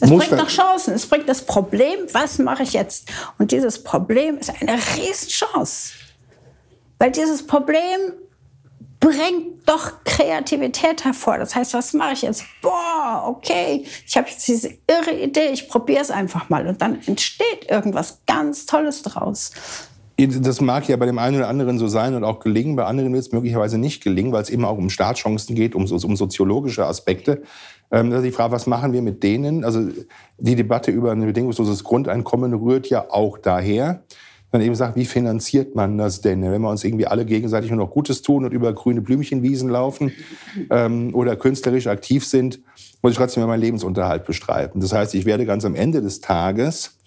Es 0.00 0.08
bringt 0.08 0.32
doch 0.32 0.48
Chancen. 0.48 0.94
Es 0.94 1.06
bringt 1.06 1.28
das 1.28 1.42
Problem, 1.42 1.98
was 2.12 2.38
mache 2.38 2.62
ich 2.62 2.72
jetzt? 2.72 3.10
Und 3.38 3.52
dieses 3.52 3.82
Problem 3.82 4.38
ist 4.38 4.50
eine 4.60 4.78
Riesenchance. 4.96 5.92
Weil 6.98 7.10
dieses 7.10 7.46
Problem 7.46 7.98
bringt 9.00 9.66
doch 9.66 10.04
Kreativität 10.04 11.04
hervor. 11.04 11.38
Das 11.38 11.54
heißt, 11.54 11.74
was 11.74 11.94
mache 11.94 12.12
ich 12.12 12.22
jetzt? 12.22 12.44
Boah, 12.60 13.24
okay, 13.26 13.84
ich 14.06 14.16
habe 14.16 14.28
jetzt 14.28 14.46
diese 14.46 14.68
irre 14.86 15.18
Idee, 15.18 15.48
ich 15.52 15.68
probiere 15.68 16.02
es 16.02 16.10
einfach 16.10 16.50
mal. 16.50 16.66
Und 16.66 16.80
dann 16.82 17.00
entsteht 17.06 17.68
irgendwas 17.68 18.20
ganz 18.26 18.66
Tolles 18.66 19.02
draus. 19.02 19.52
Das 20.18 20.60
mag 20.60 20.86
ja 20.86 20.96
bei 20.98 21.06
dem 21.06 21.18
einen 21.18 21.36
oder 21.36 21.48
anderen 21.48 21.78
so 21.78 21.88
sein 21.88 22.14
und 22.14 22.24
auch 22.24 22.40
gelingen, 22.40 22.76
bei 22.76 22.84
anderen 22.84 23.10
wird 23.14 23.24
es 23.24 23.32
möglicherweise 23.32 23.78
nicht 23.78 24.04
gelingen, 24.04 24.32
weil 24.32 24.42
es 24.42 24.50
eben 24.50 24.66
auch 24.66 24.76
um 24.76 24.90
Startchancen 24.90 25.56
geht, 25.56 25.74
um, 25.74 25.90
um 25.90 26.16
soziologische 26.16 26.84
Aspekte. 26.84 27.42
Ähm, 27.90 28.12
also 28.12 28.22
die 28.22 28.30
Frage, 28.30 28.52
was 28.52 28.66
machen 28.66 28.92
wir 28.92 29.00
mit 29.00 29.22
denen? 29.22 29.64
Also 29.64 29.88
die 30.36 30.56
Debatte 30.56 30.90
über 30.90 31.12
ein 31.12 31.24
bedingungsloses 31.24 31.84
Grundeinkommen 31.84 32.52
rührt 32.52 32.90
ja 32.90 33.10
auch 33.10 33.38
daher, 33.38 34.02
dann 34.50 34.60
eben 34.62 34.74
sagt, 34.74 34.96
wie 34.96 35.04
finanziert 35.04 35.74
man 35.74 35.96
das 35.96 36.20
denn? 36.20 36.42
Wenn 36.42 36.60
wir 36.60 36.70
uns 36.70 36.82
irgendwie 36.82 37.06
alle 37.06 37.24
gegenseitig 37.24 37.70
nur 37.70 37.78
noch 37.78 37.90
Gutes 37.90 38.22
tun 38.22 38.44
und 38.44 38.52
über 38.52 38.72
grüne 38.72 39.00
Blümchenwiesen 39.00 39.68
laufen 39.68 40.12
ähm, 40.70 41.14
oder 41.14 41.36
künstlerisch 41.36 41.86
aktiv 41.86 42.26
sind, 42.26 42.60
muss 43.02 43.12
ich 43.12 43.18
trotzdem 43.18 43.46
meinen 43.46 43.60
Lebensunterhalt 43.60 44.24
bestreiten. 44.24 44.80
Das 44.80 44.92
heißt, 44.92 45.14
ich 45.14 45.24
werde 45.24 45.46
ganz 45.46 45.64
am 45.64 45.74
Ende 45.74 46.02
des 46.02 46.20
Tages 46.20 46.98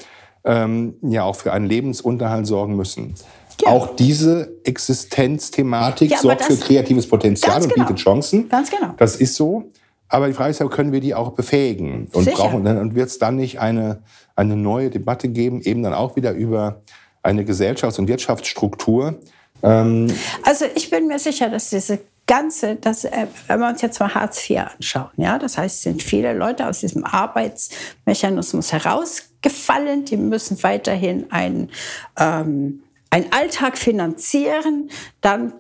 ähm, 0.46 0.96
ja 1.02 1.24
auch 1.24 1.36
für 1.36 1.54
einen 1.54 1.66
Lebensunterhalt 1.66 2.48
sorgen 2.48 2.76
müssen. 2.76 3.16
Ja. 3.62 3.72
Auch 3.72 3.96
diese 3.96 4.56
Existenzthematik 4.64 6.12
ja, 6.12 6.18
sorgt 6.18 6.44
für 6.44 6.56
kreatives 6.58 7.08
Potenzial 7.08 7.62
und 7.62 7.74
genau. 7.74 7.86
bietet 7.86 8.04
Chancen. 8.04 8.50
Ganz 8.50 8.72
genau. 8.72 8.94
Das 8.98 9.16
ist 9.16 9.36
so. 9.36 9.72
Aber 10.08 10.28
die 10.28 10.34
Frage 10.34 10.52
ist 10.52 10.60
ja, 10.60 10.68
können 10.68 10.92
wir 10.92 11.00
die 11.00 11.16
auch 11.16 11.32
befähigen? 11.32 12.08
Und, 12.14 12.32
brauchen, 12.32 12.68
und 12.68 12.96
wird 12.96 13.10
es 13.10 13.20
dann 13.20 13.36
nicht 13.36 13.60
eine, 13.60 14.04
eine 14.36 14.56
neue 14.56 14.90
Debatte 14.90 15.30
geben, 15.30 15.62
eben 15.62 15.82
dann 15.82 15.94
auch 15.94 16.16
wieder 16.16 16.34
über 16.34 16.82
eine 17.24 17.44
Gesellschafts- 17.44 17.98
und 17.98 18.08
Wirtschaftsstruktur. 18.08 19.20
Ähm 19.64 20.14
also 20.44 20.66
ich 20.76 20.90
bin 20.90 21.08
mir 21.08 21.20
sicher, 21.20 21.50
dass 21.50 21.70
diese 21.70 22.00
ganze, 22.28 22.76
das, 22.76 23.06
äh, 23.06 23.28
wenn 23.48 23.60
wir 23.60 23.68
uns 23.68 23.82
jetzt 23.82 24.00
mal 24.00 24.14
Hartz 24.14 24.50
IV 24.50 24.60
anschauen, 24.76 25.12
ja, 25.18 25.40
das 25.40 25.58
heißt, 25.58 25.82
sind 25.82 26.04
viele 26.04 26.34
Leute 26.34 26.68
aus 26.68 26.80
diesem 26.80 27.06
Arbeitsmechanismus 27.06 28.72
herausgefallen, 28.72 30.06
die 30.06 30.18
müssen 30.18 30.62
weiterhin 30.64 31.32
einen, 31.32 31.72
ähm, 32.18 32.84
einen 33.10 33.32
Alltag 33.32 33.78
finanzieren, 33.78 34.90
dann 35.22 35.54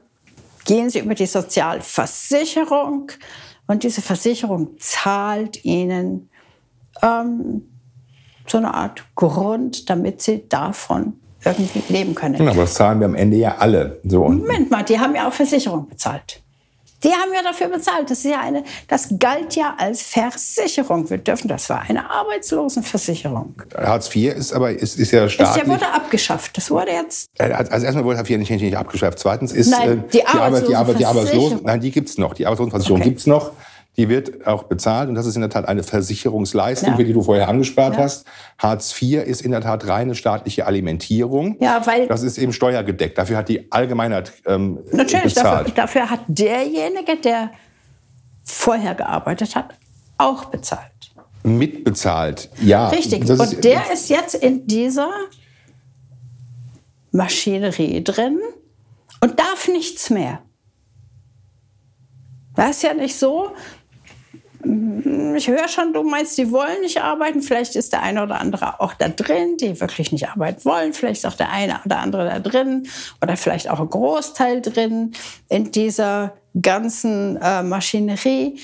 gehen 0.65 0.89
sie 0.89 0.99
über 0.99 1.15
die 1.15 1.26
Sozialversicherung 1.26 3.12
und 3.67 3.84
diese 3.84 4.02
Versicherung 4.02 4.78
zahlt 4.80 5.63
ihnen 5.65 6.30
ähm, 7.02 7.69
so 8.47 8.58
eine 8.58 8.73
Art 8.73 9.04
Grund, 9.15 9.89
damit 9.89 10.21
sie 10.21 10.47
davon 10.47 11.19
irgendwie 11.45 11.84
leben 11.89 12.15
können. 12.15 12.47
aber 12.47 12.62
das 12.62 12.73
zahlen 12.75 12.99
wir 12.99 13.06
am 13.06 13.15
Ende 13.15 13.38
ja 13.38 13.56
alle. 13.58 13.99
So. 14.03 14.23
Moment 14.23 14.71
mal, 14.71 14.84
die 14.84 14.99
haben 14.99 15.15
ja 15.15 15.27
auch 15.27 15.34
Versicherung 15.34 15.88
bezahlt. 15.88 16.43
Die 17.03 17.10
haben 17.10 17.34
ja 17.34 17.41
dafür 17.43 17.67
bezahlt. 17.67 18.10
Das 18.10 18.19
ist 18.19 18.32
ja 18.32 18.39
eine, 18.39 18.63
das 18.88 19.10
galt 19.19 19.56
ja 19.56 19.75
als 19.77 20.01
Versicherung. 20.01 21.10
Wir 21.10 21.17
dürfen, 21.17 21.49
das 21.49 21.69
war 21.69 21.82
eine 21.82 22.10
Arbeitslosenversicherung. 22.10 23.56
Hartz 23.75 24.13
IV 24.15 24.34
ist 24.34 24.53
aber 24.53 24.71
ist, 24.71 24.97
ist 24.97 25.12
ja 25.12 25.27
staatlich. 25.27 25.63
Es 25.63 25.69
wurde 25.69 25.88
abgeschafft. 25.88 26.56
Das 26.56 26.71
wurde 26.71 26.91
jetzt. 26.91 27.27
Äh, 27.38 27.51
also 27.51 27.86
erstmal 27.86 28.06
wurde 28.06 28.19
Hartz 28.19 28.29
IV 28.29 28.38
nicht, 28.38 28.49
nicht 28.49 28.77
abgeschafft. 28.77 29.19
Zweitens 29.19 29.51
ist 29.51 29.69
nein, 29.69 30.06
die, 30.13 30.19
äh, 30.19 30.21
die, 30.21 30.39
Arbeit, 30.39 30.67
die, 30.67 30.75
Arbeit, 30.75 30.99
die 30.99 31.06
Arbeitslosen. 31.06 31.60
Nein, 31.63 31.82
die 31.82 31.91
gibt's 31.91 32.17
noch. 32.17 32.34
Die 32.34 32.45
Arbeitslosenversicherung 32.45 33.01
okay. 33.01 33.10
gibt's 33.10 33.27
noch. 33.27 33.51
Die 33.95 34.10
wird 34.10 34.47
auch 34.47 34.63
bezahlt 34.63 35.08
und 35.08 35.15
das 35.15 35.27
ist 35.27 35.36
in 35.36 35.41
der 35.41 35.51
Tat 35.51 35.67
eine 35.67 35.84
Versicherungsleistung, 35.84 36.97
ja. 36.97 37.03
die 37.03 37.13
du 37.13 37.21
vorher 37.21 37.47
angespart 37.47 37.95
ja. 37.95 38.01
hast. 38.01 38.25
Hartz 38.58 38.99
IV 38.99 39.23
ist 39.23 39.41
in 39.41 39.51
der 39.51 39.62
Tat 39.62 39.88
reine 39.88 40.15
staatliche 40.15 40.65
Alimentierung. 40.65 41.58
Ja, 41.60 41.86
weil 41.86 42.08
das 42.08 42.23
ist 42.23 42.39
eben 42.39 42.53
steuergedeckt. 42.53 43.17
Dafür 43.17 43.38
hat 43.38 43.49
die 43.49 43.71
Allgemeinheit 43.71 44.34
ähm, 44.47 44.79
Natürlich, 44.91 45.36
bezahlt. 45.36 45.67
Dafür, 45.77 46.01
dafür 46.01 46.10
hat 46.10 46.21
derjenige, 46.27 47.17
der 47.23 47.51
vorher 48.43 48.95
gearbeitet 48.95 49.56
hat, 49.56 49.75
auch 50.17 50.45
bezahlt. 50.45 50.91
Mitbezahlt, 51.43 52.49
ja. 52.62 52.89
Richtig. 52.89 53.29
und 53.29 53.29
ist, 53.29 53.63
der 53.63 53.91
ist 53.91 54.10
jetzt 54.10 54.36
in 54.36 54.65
dieser 54.65 55.12
Maschinerie 57.12 58.03
drin 58.03 58.39
und 59.21 59.39
darf 59.39 59.67
nichts 59.67 60.10
mehr. 60.10 60.39
Das 62.56 62.77
ist 62.77 62.84
ja 62.84 62.93
nicht 62.93 63.15
so. 63.15 63.51
Ich 64.65 65.47
höre 65.47 65.67
schon, 65.67 65.93
du 65.93 66.04
meinst, 66.04 66.38
die 66.38 66.52
wollen 66.52 66.82
nicht 66.82 67.02
arbeiten. 67.02 67.41
Vielleicht 67.41 67.76
ist 67.76 67.91
der 67.91 68.02
eine 68.02 68.23
oder 68.23 68.39
andere 68.39 68.80
auch 68.80 68.93
da 68.93 69.10
drin, 69.10 69.58
die 69.58 69.80
wirklich 69.80 70.12
nicht 70.12 70.30
arbeiten 70.30 70.63
wollen. 70.63 70.93
Vielleicht 70.93 71.23
ist 71.23 71.26
auch 71.26 71.38
der 71.38 71.49
eine 71.49 71.80
oder 71.86 71.99
andere 71.99 72.26
da 72.26 72.39
drin 72.39 72.88
oder 73.21 73.36
vielleicht 73.36 73.69
auch 73.69 73.80
ein 73.80 73.89
Großteil 73.89 74.62
drin 74.62 75.13
in 75.49 75.71
dieser 75.71 76.34
ganzen 76.62 77.38
äh, 77.41 77.63
Maschinerie, 77.63 78.60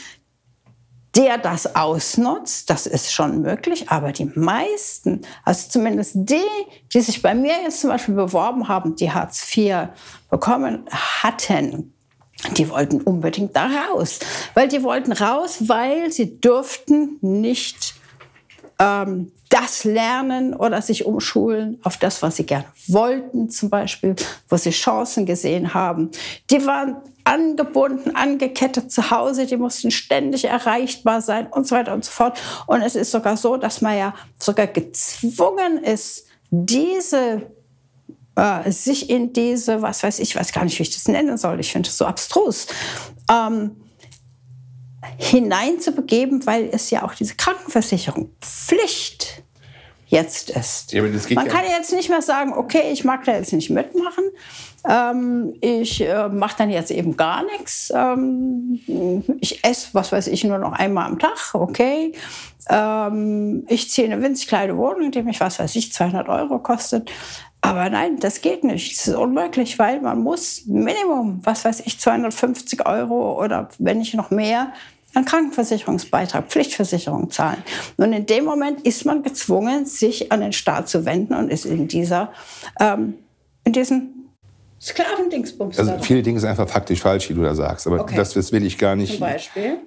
der 1.15 1.37
das 1.37 1.75
ausnutzt. 1.75 2.69
Das 2.69 2.85
ist 2.85 3.11
schon 3.11 3.41
möglich. 3.41 3.89
Aber 3.89 4.11
die 4.11 4.31
meisten, 4.35 5.21
also 5.43 5.69
zumindest 5.69 6.13
die, 6.15 6.37
die 6.93 7.01
sich 7.01 7.21
bei 7.21 7.33
mir 7.33 7.61
jetzt 7.63 7.81
zum 7.81 7.89
Beispiel 7.89 8.15
beworben 8.15 8.67
haben, 8.67 8.95
die 8.95 9.11
Hartz 9.11 9.45
IV 9.55 9.89
bekommen 10.29 10.85
hatten, 10.91 11.93
die 12.57 12.69
wollten 12.69 13.01
unbedingt 13.01 13.55
da 13.55 13.67
raus, 13.67 14.19
weil 14.53 14.67
die 14.67 14.83
wollten 14.83 15.11
raus, 15.11 15.67
weil 15.67 16.11
sie 16.11 16.39
durften 16.39 17.17
nicht 17.21 17.95
ähm, 18.79 19.31
das 19.49 19.83
lernen 19.83 20.53
oder 20.53 20.81
sich 20.81 21.05
umschulen 21.05 21.79
auf 21.83 21.97
das, 21.97 22.21
was 22.21 22.35
sie 22.37 22.45
gerne 22.45 22.65
wollten, 22.87 23.49
zum 23.49 23.69
Beispiel, 23.69 24.15
wo 24.47 24.57
sie 24.57 24.69
Chancen 24.69 25.25
gesehen 25.25 25.73
haben. 25.73 26.11
Die 26.49 26.65
waren 26.65 26.97
angebunden, 27.23 28.15
angekettet 28.15 28.91
zu 28.91 29.11
Hause, 29.11 29.45
die 29.45 29.57
mussten 29.57 29.91
ständig 29.91 30.45
erreichbar 30.45 31.21
sein 31.21 31.47
und 31.47 31.67
so 31.67 31.75
weiter 31.75 31.93
und 31.93 32.05
so 32.05 32.11
fort. 32.11 32.39
Und 32.67 32.81
es 32.81 32.95
ist 32.95 33.11
sogar 33.11 33.37
so, 33.37 33.57
dass 33.57 33.81
man 33.81 33.97
ja 33.97 34.13
sogar 34.37 34.67
gezwungen 34.67 35.83
ist, 35.83 36.27
diese 36.51 37.51
äh, 38.39 38.71
sich 38.71 39.09
in 39.09 39.33
diese, 39.33 39.81
was 39.81 40.01
weiß 40.01 40.19
ich, 40.19 40.35
weiß 40.35 40.53
gar 40.53 40.63
nicht, 40.63 40.79
wie 40.79 40.83
ich 40.83 40.93
das 40.93 41.07
nennen 41.07 41.37
soll, 41.37 41.59
ich 41.59 41.71
finde 41.71 41.89
es 41.89 41.97
so 41.97 42.05
abstrus, 42.05 42.67
ähm, 43.29 43.75
hineinzubegeben, 45.17 46.45
weil 46.45 46.69
es 46.71 46.89
ja 46.89 47.03
auch 47.03 47.13
diese 47.13 47.35
Krankenversicherung 47.35 48.31
Pflicht 48.39 49.43
jetzt 50.07 50.49
ist. 50.49 50.93
Ja, 50.93 51.03
Man 51.03 51.47
kann 51.47 51.65
ja 51.65 51.77
jetzt 51.77 51.91
nicht 51.91 52.09
mehr 52.09 52.21
sagen, 52.21 52.53
okay, 52.53 52.91
ich 52.91 53.03
mag 53.03 53.25
da 53.25 53.33
jetzt 53.33 53.53
nicht 53.53 53.69
mitmachen. 53.69 54.23
Ähm, 54.87 55.53
ich 55.61 56.01
äh, 56.01 56.29
mache 56.29 56.57
dann 56.59 56.69
jetzt 56.69 56.91
eben 56.91 57.17
gar 57.17 57.43
nichts. 57.43 57.91
Ähm, 57.95 58.79
ich 59.39 59.63
esse, 59.63 59.89
was 59.93 60.11
weiß 60.11 60.27
ich, 60.27 60.43
nur 60.43 60.57
noch 60.57 60.73
einmal 60.73 61.05
am 61.05 61.19
Tag, 61.19 61.53
okay. 61.53 62.13
Ähm, 62.69 63.65
ich 63.67 63.89
ziehe 63.89 64.11
eine 64.11 64.21
winzig 64.21 64.47
kleine 64.47 64.77
Wohnung, 64.77 65.11
die 65.11 65.23
mich, 65.23 65.39
was 65.39 65.59
weiß 65.59 65.75
ich, 65.75 65.91
200 65.91 66.29
Euro 66.29 66.59
kostet. 66.59 67.11
Aber 67.61 67.89
nein, 67.89 68.19
das 68.19 68.41
geht 68.41 68.63
nicht. 68.63 68.97
Das 68.97 69.07
ist 69.07 69.15
unmöglich, 69.15 69.77
weil 69.79 69.99
man 69.99 70.21
muss 70.21 70.65
Minimum, 70.65 71.41
was 71.43 71.65
weiß 71.65 71.81
ich, 71.85 71.99
250 71.99 72.85
Euro 72.85 73.43
oder 73.43 73.67
wenn 73.79 73.97
nicht 73.97 74.13
noch 74.13 74.31
mehr, 74.31 74.71
einen 75.13 75.25
Krankenversicherungsbeitrag, 75.25 76.47
Pflichtversicherung 76.47 77.31
zahlen. 77.31 77.63
Und 77.97 78.13
in 78.13 78.27
dem 78.27 78.45
Moment 78.45 78.81
ist 78.81 79.05
man 79.05 79.23
gezwungen, 79.23 79.85
sich 79.85 80.31
an 80.31 80.41
den 80.41 80.53
Staat 80.53 80.87
zu 80.87 81.03
wenden 81.05 81.33
und 81.33 81.49
ist 81.49 81.65
in 81.65 81.87
dieser, 81.87 82.31
ähm, 82.79 83.15
in 83.63 83.73
diesem 83.73 84.18
Sklavendingsbums. 84.81 85.79
Also 85.79 85.97
viele 85.99 86.21
Dinge 86.23 86.39
sind 86.39 86.49
einfach 86.49 86.69
faktisch 86.69 87.01
falsch, 87.01 87.29
wie 87.29 87.33
du 87.33 87.43
da 87.43 87.53
sagst. 87.53 87.87
Aber 87.87 88.01
okay. 88.01 88.15
das, 88.15 88.33
das 88.33 88.51
will 88.51 88.65
ich 88.65 88.77
gar 88.77 88.95
nicht. 88.95 89.11
Zum 89.11 89.21
Beispiel? 89.21 89.79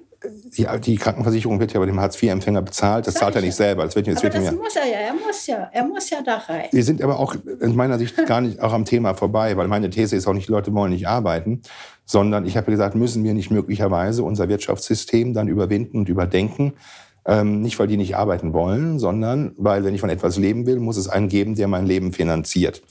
die, 0.57 0.67
die 0.79 0.95
Krankenversicherung 0.95 1.59
wird 1.59 1.73
ja 1.73 1.79
bei 1.79 1.85
dem 1.85 1.99
Hartz-IV-Empfänger 1.99 2.61
bezahlt. 2.61 3.07
Das 3.07 3.15
zahlt 3.15 3.35
er 3.35 3.41
nicht 3.41 3.55
selber. 3.55 3.83
Das, 3.83 3.95
wird, 3.95 4.07
das, 4.07 4.23
wird 4.23 4.33
das 4.35 4.51
muss 4.51 4.75
er 4.75 4.85
ja. 4.85 4.99
Er 4.99 5.13
muss 5.13 5.47
ja. 5.47 5.69
Er 5.71 5.85
muss 5.85 6.09
ja 6.09 6.21
da 6.21 6.37
rein. 6.37 6.67
Wir 6.71 6.83
sind 6.83 7.01
aber 7.01 7.19
auch 7.19 7.35
in 7.59 7.75
meiner 7.75 7.97
Sicht 7.97 8.15
gar 8.27 8.41
nicht 8.41 8.61
auch 8.61 8.73
am 8.73 8.85
Thema 8.85 9.13
vorbei, 9.15 9.57
weil 9.57 9.67
meine 9.67 9.89
These 9.89 10.15
ist 10.15 10.27
auch 10.27 10.33
nicht, 10.33 10.47
die 10.47 10.51
Leute 10.51 10.73
wollen 10.73 10.91
nicht 10.91 11.07
arbeiten, 11.07 11.61
sondern 12.05 12.45
ich 12.45 12.57
habe 12.57 12.71
gesagt, 12.71 12.95
müssen 12.95 13.23
wir 13.23 13.33
nicht 13.33 13.51
möglicherweise 13.51 14.23
unser 14.23 14.49
Wirtschaftssystem 14.49 15.33
dann 15.33 15.47
überwinden 15.47 15.99
und 15.99 16.09
überdenken. 16.09 16.73
Ähm, 17.25 17.61
nicht, 17.61 17.79
weil 17.79 17.87
die 17.87 17.95
nicht 17.95 18.17
arbeiten 18.17 18.51
wollen, 18.51 18.99
sondern 18.99 19.53
weil, 19.57 19.85
wenn 19.85 19.95
ich 19.95 20.01
von 20.01 20.09
etwas 20.09 20.37
leben 20.37 20.65
will, 20.65 20.79
muss 20.79 20.97
es 20.97 21.07
einen 21.07 21.29
geben, 21.29 21.55
der 21.55 21.69
mein 21.69 21.85
Leben 21.85 22.11
finanziert. 22.11 22.81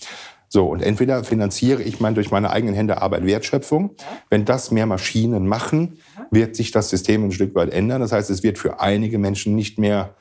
So, 0.54 0.66
und 0.66 0.82
entweder 0.82 1.24
finanziere 1.24 1.82
ich 1.82 1.98
mein, 1.98 2.14
durch 2.14 2.30
meine 2.30 2.50
eigenen 2.50 2.74
Hände 2.74 3.00
Arbeit 3.00 3.24
Wertschöpfung. 3.24 3.96
Wenn 4.28 4.44
das 4.44 4.70
mehr 4.70 4.84
Maschinen 4.84 5.46
machen, 5.46 5.96
wird 6.30 6.56
sich 6.56 6.72
das 6.72 6.90
System 6.90 7.24
ein 7.24 7.32
Stück 7.32 7.54
weit 7.54 7.72
ändern. 7.72 8.02
Das 8.02 8.12
heißt, 8.12 8.28
es 8.28 8.42
wird 8.42 8.58
für 8.58 8.78
einige 8.78 9.16
Menschen 9.16 9.54
nicht 9.54 9.78
mehr 9.78 10.14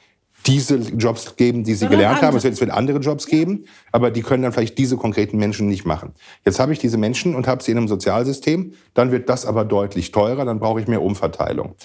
diese 0.48 0.78
Jobs 0.78 1.36
geben, 1.36 1.66
die 1.66 1.74
sie 1.74 1.80
Sondern 1.80 1.98
gelernt 1.98 2.16
andere. 2.16 2.28
haben. 2.28 2.38
Es 2.38 2.46
wird, 2.46 2.54
es 2.54 2.62
wird 2.62 2.72
andere 2.72 3.00
Jobs 3.00 3.28
geben, 3.28 3.66
aber 3.92 4.10
die 4.10 4.22
können 4.22 4.44
dann 4.44 4.54
vielleicht 4.54 4.78
diese 4.78 4.96
konkreten 4.96 5.36
Menschen 5.36 5.68
nicht 5.68 5.84
machen. 5.84 6.14
Jetzt 6.46 6.62
habe 6.62 6.72
ich 6.72 6.80
diese 6.80 6.98
Menschen 6.98 7.36
und 7.36 7.46
habe 7.46 7.62
sie 7.62 7.74
in 7.74 7.78
einem 7.78 7.90
Sozialsystem. 7.90 8.72
Dann 8.94 9.12
wird 9.12 9.28
das 9.28 9.46
aber 9.46 9.66
deutlich 9.66 10.12
teurer. 10.12 10.46
Dann 10.46 10.60
brauche 10.60 10.80
ich 10.80 10.88
mehr 10.88 11.02
Umverteilung. 11.02 11.76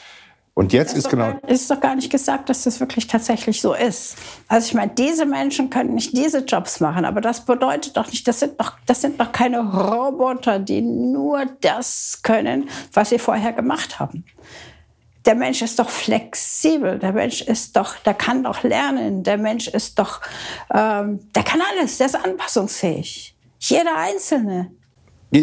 Und 0.59 0.73
jetzt 0.73 0.92
ist, 0.92 1.05
ist 1.05 1.11
genau. 1.11 1.33
Gar, 1.33 1.49
ist 1.51 1.71
doch 1.71 1.81
gar 1.81 1.95
nicht 1.95 2.11
gesagt, 2.11 2.49
dass 2.49 2.62
das 2.62 2.81
wirklich 2.81 3.07
tatsächlich 3.07 3.61
so 3.61 3.75
ist. 3.75 4.16
Also 4.49 4.69
ich 4.69 4.75
meine, 4.75 4.90
diese 4.90 5.27
Menschen 5.27 5.69
können 5.69 5.95
nicht 5.95 6.16
diese 6.16 6.38
Jobs 6.38 6.81
machen, 6.81 7.05
aber 7.05 7.21
das 7.21 7.45
bedeutet 7.45 7.95
doch 7.99 8.11
nicht, 8.11 8.27
das 8.27 8.40
sind 8.40 8.59
doch, 8.59 8.73
das 8.87 9.03
sind 9.03 9.21
doch 9.21 9.33
keine 9.33 9.61
Roboter, 9.61 10.59
die 10.59 10.81
nur 10.81 11.45
das 11.61 12.21
können, 12.23 12.71
was 12.90 13.11
sie 13.11 13.19
vorher 13.19 13.53
gemacht 13.53 14.01
haben. 14.01 14.25
Der 15.27 15.35
Mensch 15.35 15.61
ist 15.61 15.79
doch 15.79 15.90
flexibel, 15.90 16.99
der 16.99 17.12
Mensch 17.12 17.42
ist 17.42 17.77
doch, 17.77 17.99
der 17.99 18.14
kann 18.14 18.42
doch 18.42 18.62
lernen, 18.62 19.25
der 19.25 19.37
Mensch 19.37 19.69
ist 19.69 19.99
doch, 19.99 20.23
ähm, 20.73 21.21
der 21.35 21.42
kann 21.42 21.61
alles, 21.71 21.99
der 21.99 22.07
ist 22.07 22.14
anpassungsfähig. 22.14 23.37
Jeder 23.59 23.95
Einzelne. 23.95 24.71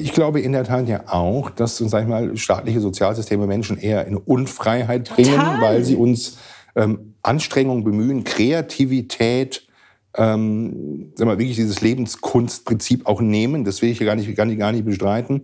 Ich 0.02 0.14
glaube 0.14 0.42
in 0.42 0.54
der 0.54 0.64
Tat 0.64 0.88
ja 0.88 1.04
auch, 1.06 1.52
dass 1.52 1.78
sag 1.78 2.02
ich 2.02 2.10
mal, 2.10 2.36
staatliche 2.36 2.80
Sozialsysteme 2.80 3.46
Menschen 3.46 3.78
eher 3.78 4.08
in 4.08 4.18
Unfreiheit 4.18 5.08
bringen, 5.08 5.36
Total. 5.36 5.62
weil 5.62 5.84
sie 5.84 5.96
uns 5.96 6.40
ähm, 6.76 7.14
Anstrengungen 7.22 7.84
bemühen, 7.84 8.24
Kreativität, 8.24 9.68
ähm, 10.16 11.12
sag 11.14 11.28
mal, 11.28 11.38
wirklich 11.38 11.58
dieses 11.58 11.82
Lebenskunstprinzip 11.82 13.06
auch 13.06 13.22
nehmen. 13.22 13.66
Das 13.66 13.84
will 13.84 13.92
ich 13.92 14.00
ja 14.00 14.08
gar 14.08 14.16
nicht, 14.16 14.36
gar 14.36 14.46
nicht, 14.46 14.58
gar 14.58 14.72
nicht 14.72 14.84
bestreiten. 14.84 15.44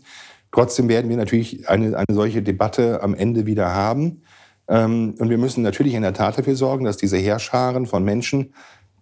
Trotzdem 0.52 0.90
werden 0.90 1.12
wir 1.12 1.18
natürlich 1.18 1.70
eine, 1.70 1.96
eine 1.96 2.16
solche 2.16 2.42
Debatte 2.42 3.04
am 3.04 3.14
Ende 3.14 3.46
wieder 3.46 3.76
haben. 3.76 4.24
Ähm, 4.68 5.14
und 5.20 5.30
wir 5.30 5.38
müssen 5.38 5.62
natürlich 5.62 5.94
in 5.94 6.02
der 6.02 6.14
Tat 6.14 6.40
dafür 6.40 6.56
sorgen, 6.56 6.86
dass 6.86 6.98
diese 6.98 7.18
Heerscharen 7.18 7.86
von 7.86 8.04
Menschen, 8.04 8.56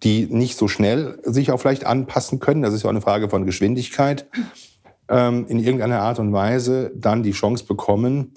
die 0.03 0.25
nicht 0.25 0.57
so 0.57 0.67
schnell 0.67 1.19
sich 1.23 1.51
auch 1.51 1.57
vielleicht 1.61 1.85
anpassen 1.85 2.41
können, 2.41 2.63
das 2.63 2.73
ist 2.73 2.83
ja 2.83 2.87
auch 2.87 2.93
eine 2.93 3.01
Frage 3.01 3.29
von 3.29 3.45
Geschwindigkeit, 3.45 4.27
in 5.09 5.59
irgendeiner 5.59 6.01
Art 6.01 6.19
und 6.19 6.33
Weise 6.33 6.91
dann 6.95 7.23
die 7.23 7.31
Chance 7.31 7.65
bekommen, 7.65 8.33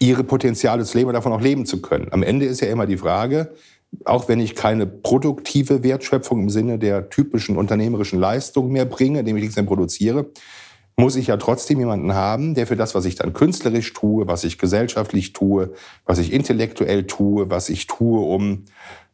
ihre 0.00 0.24
Potenziale 0.24 0.84
zu 0.84 0.98
leben 0.98 1.08
und 1.08 1.14
davon 1.14 1.32
auch 1.32 1.40
leben 1.40 1.66
zu 1.66 1.80
können. 1.80 2.08
Am 2.10 2.22
Ende 2.22 2.46
ist 2.46 2.60
ja 2.60 2.68
immer 2.68 2.86
die 2.86 2.96
Frage, 2.96 3.54
auch 4.04 4.28
wenn 4.28 4.40
ich 4.40 4.54
keine 4.54 4.86
produktive 4.86 5.82
Wertschöpfung 5.82 6.40
im 6.40 6.50
Sinne 6.50 6.78
der 6.78 7.10
typischen 7.10 7.56
unternehmerischen 7.56 8.18
Leistung 8.18 8.72
mehr 8.72 8.86
bringe, 8.86 9.20
indem 9.20 9.36
ich 9.36 9.42
nichts 9.42 9.56
mehr 9.56 9.64
produziere, 9.64 10.26
muss 10.96 11.16
ich 11.16 11.28
ja 11.28 11.36
trotzdem 11.36 11.80
jemanden 11.80 12.14
haben, 12.14 12.54
der 12.54 12.66
für 12.66 12.76
das, 12.76 12.94
was 12.94 13.04
ich 13.04 13.16
dann 13.16 13.32
künstlerisch 13.32 13.92
tue, 13.92 14.26
was 14.26 14.44
ich 14.44 14.58
gesellschaftlich 14.58 15.32
tue, 15.32 15.72
was 16.04 16.18
ich 16.18 16.32
intellektuell 16.32 17.06
tue, 17.06 17.50
was 17.50 17.68
ich 17.68 17.86
tue, 17.86 18.20
um 18.20 18.64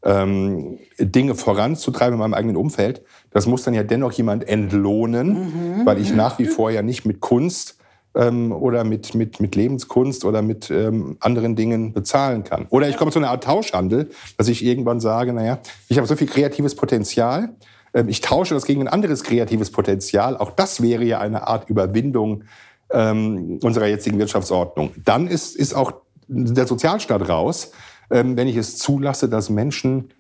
ähm, 0.03 0.79
Dinge 0.99 1.35
voranzutreiben 1.35 2.15
in 2.15 2.21
meinem 2.21 2.35
eigenen 2.35 2.57
Umfeld, 2.57 3.03
das 3.31 3.47
muss 3.47 3.63
dann 3.65 3.75
ja 3.75 3.83
dennoch 3.83 4.13
jemand 4.13 4.49
entlohnen, 4.49 5.81
mhm. 5.81 5.87
weil 5.87 6.01
ich 6.01 6.15
nach 6.15 6.39
wie 6.39 6.47
vor 6.47 6.71
ja 6.71 6.83
nicht 6.83 7.05
mit 7.05 7.21
Kunst 7.21 7.77
ähm, 8.15 8.53
oder 8.53 8.85
mit, 8.85 9.15
mit, 9.15 9.41
mit 9.41 9.55
Lebenskunst 9.57 10.25
oder 10.25 10.43
mit 10.43 10.71
ähm, 10.71 11.17
anderen 11.21 11.55
Dingen 11.55 11.93
bezahlen 11.93 12.45
kann. 12.45 12.67
Oder 12.71 12.89
ich 12.89 12.97
komme 12.97 13.11
zu 13.11 13.19
einer 13.19 13.31
Art 13.31 13.45
Tauschhandel, 13.45 14.11
dass 14.37 14.49
ich 14.49 14.65
irgendwann 14.65 15.01
sage, 15.01 15.33
naja, 15.33 15.59
ich 15.89 15.97
habe 15.99 16.07
so 16.07 16.17
viel 16.17 16.27
kreatives 16.27 16.75
Potenzial, 16.75 17.51
ähm, 17.95 18.09
ich 18.09 18.21
tausche 18.21 18.55
das 18.55 18.65
gegen 18.65 18.81
ein 18.83 18.89
anderes 18.89 19.23
kreatives 19.23 19.71
Potenzial. 19.71 20.37
Auch 20.37 20.51
das 20.51 20.83
wäre 20.83 21.05
ja 21.05 21.21
eine 21.21 21.47
Art 21.47 21.69
Überwindung 21.69 22.45
ähm, 22.91 23.59
unserer 23.63 23.87
jetzigen 23.87 24.19
Wirtschaftsordnung. 24.19 24.93
Dann 25.05 25.27
ist, 25.27 25.57
ist 25.57 25.75
auch 25.75 25.93
der 26.27 26.67
Sozialstaat 26.67 27.29
raus, 27.29 27.73
wenn 28.11 28.49
ich 28.49 28.57
es 28.57 28.77
zulasse, 28.77 29.29
dass 29.29 29.51
Menschen 29.51 30.11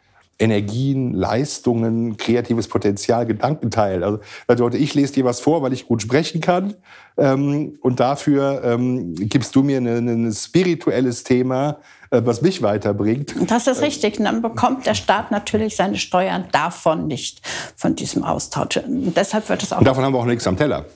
Energien, 0.40 1.12
Leistungen, 1.12 2.16
kreatives 2.16 2.66
Potenzial, 2.66 3.26
Gedanken 3.26 3.70
teilen. 3.70 4.02
Also, 4.02 4.20
also 4.46 4.68
ich 4.70 4.94
lese 4.94 5.12
dir 5.12 5.24
was 5.26 5.40
vor, 5.40 5.62
weil 5.62 5.74
ich 5.74 5.86
gut 5.86 6.00
sprechen 6.00 6.40
kann. 6.40 6.74
Ähm, 7.18 7.78
und 7.82 8.00
dafür 8.00 8.62
ähm, 8.64 9.14
gibst 9.14 9.54
du 9.54 9.62
mir 9.62 9.78
ein 9.78 10.32
spirituelles 10.32 11.24
Thema, 11.24 11.78
äh, 12.10 12.22
was 12.24 12.40
mich 12.40 12.62
weiterbringt. 12.62 13.34
Das 13.48 13.66
ist 13.66 13.82
richtig. 13.82 14.18
Und 14.18 14.24
dann 14.24 14.40
bekommt 14.40 14.86
der 14.86 14.94
Staat 14.94 15.30
natürlich 15.30 15.76
seine 15.76 15.98
Steuern 15.98 16.46
davon 16.52 17.06
nicht, 17.06 17.42
von 17.76 17.94
diesem 17.94 18.24
Austausch. 18.24 18.78
Und 18.78 19.14
deshalb 19.14 19.46
wird 19.50 19.62
es 19.62 19.74
auch. 19.74 19.78
Und 19.78 19.86
davon 19.86 20.04
haben 20.04 20.14
wir 20.14 20.18
auch 20.18 20.24
nichts 20.24 20.46
am 20.46 20.56
Teller. 20.56 20.86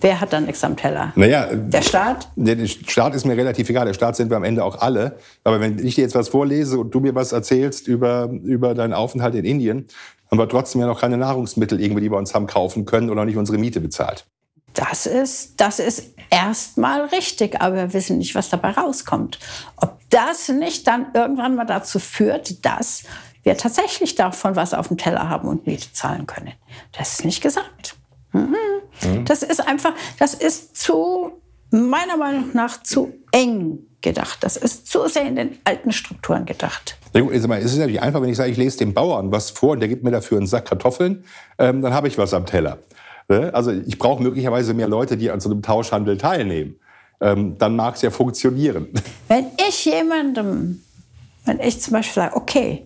Wer 0.00 0.20
hat 0.20 0.32
dann 0.32 0.46
nichts 0.46 0.62
am 0.64 0.76
Teller? 0.76 1.12
Naja, 1.16 1.48
der 1.52 1.82
Staat? 1.82 2.28
Der 2.36 2.66
Staat 2.66 3.14
ist 3.14 3.24
mir 3.24 3.36
relativ 3.36 3.68
egal. 3.68 3.86
Der 3.86 3.94
Staat 3.94 4.16
sind 4.16 4.30
wir 4.30 4.36
am 4.36 4.44
Ende 4.44 4.64
auch 4.64 4.80
alle. 4.80 5.18
Aber 5.44 5.60
wenn 5.60 5.84
ich 5.84 5.94
dir 5.96 6.02
jetzt 6.02 6.14
was 6.14 6.28
vorlese 6.28 6.78
und 6.78 6.94
du 6.94 7.00
mir 7.00 7.14
was 7.14 7.32
erzählst 7.32 7.88
über, 7.88 8.30
über 8.44 8.74
deinen 8.74 8.92
Aufenthalt 8.92 9.34
in 9.34 9.44
Indien, 9.44 9.88
haben 10.30 10.38
wir 10.38 10.48
trotzdem 10.48 10.80
ja 10.80 10.86
noch 10.86 11.00
keine 11.00 11.16
Nahrungsmittel 11.16 11.80
irgendwie, 11.80 12.02
die 12.02 12.10
wir 12.10 12.18
uns 12.18 12.34
haben 12.34 12.46
kaufen 12.46 12.84
können 12.84 13.10
oder 13.10 13.24
nicht 13.24 13.36
unsere 13.36 13.58
Miete 13.58 13.80
bezahlt. 13.80 14.26
Das 14.74 15.06
ist, 15.06 15.60
das 15.60 15.78
ist 15.80 16.14
erstmal 16.30 17.06
richtig, 17.06 17.60
aber 17.60 17.76
wir 17.76 17.92
wissen 17.94 18.18
nicht, 18.18 18.34
was 18.34 18.48
dabei 18.48 18.70
rauskommt. 18.70 19.38
Ob 19.76 19.98
das 20.10 20.48
nicht 20.48 20.86
dann 20.86 21.06
irgendwann 21.14 21.56
mal 21.56 21.64
dazu 21.64 21.98
führt, 21.98 22.64
dass 22.64 23.02
wir 23.42 23.56
tatsächlich 23.56 24.14
davon 24.14 24.56
was 24.56 24.74
auf 24.74 24.88
dem 24.88 24.98
Teller 24.98 25.28
haben 25.28 25.48
und 25.48 25.66
Miete 25.66 25.92
zahlen 25.92 26.26
können. 26.26 26.52
Das 26.96 27.14
ist 27.14 27.24
nicht 27.24 27.42
gesagt. 27.42 27.97
Mhm. 28.32 29.24
Das 29.24 29.42
ist 29.42 29.66
einfach, 29.66 29.92
das 30.18 30.34
ist 30.34 30.76
zu, 30.76 31.32
meiner 31.70 32.16
Meinung 32.16 32.50
nach, 32.52 32.82
zu 32.82 33.12
eng 33.32 33.78
gedacht. 34.00 34.38
Das 34.42 34.56
ist 34.56 34.86
zu 34.86 35.08
sehr 35.08 35.26
in 35.26 35.36
den 35.36 35.58
alten 35.64 35.92
Strukturen 35.92 36.46
gedacht. 36.46 36.96
Es 37.12 37.22
ist 37.22 37.78
natürlich 37.78 38.02
einfach, 38.02 38.22
wenn 38.22 38.28
ich 38.28 38.36
sage, 38.36 38.50
ich 38.50 38.56
lese 38.56 38.78
dem 38.78 38.94
Bauern 38.94 39.32
was 39.32 39.50
vor 39.50 39.72
und 39.72 39.80
der 39.80 39.88
gibt 39.88 40.04
mir 40.04 40.10
dafür 40.10 40.38
einen 40.38 40.46
Sack 40.46 40.66
Kartoffeln, 40.66 41.24
ähm, 41.58 41.82
dann 41.82 41.92
habe 41.92 42.08
ich 42.08 42.16
was 42.18 42.32
am 42.34 42.46
Teller. 42.46 42.78
Ne? 43.28 43.52
Also 43.52 43.72
ich 43.72 43.98
brauche 43.98 44.22
möglicherweise 44.22 44.74
mehr 44.74 44.88
Leute, 44.88 45.16
die 45.16 45.30
an 45.30 45.40
so 45.40 45.50
einem 45.50 45.62
Tauschhandel 45.62 46.16
teilnehmen. 46.16 46.76
Ähm, 47.20 47.58
dann 47.58 47.74
mag 47.74 47.96
es 47.96 48.02
ja 48.02 48.10
funktionieren. 48.10 48.88
Wenn 49.26 49.46
ich 49.68 49.84
jemandem, 49.84 50.82
wenn 51.44 51.58
ich 51.60 51.80
zum 51.80 51.94
Beispiel 51.94 52.14
sage, 52.14 52.36
okay, 52.36 52.84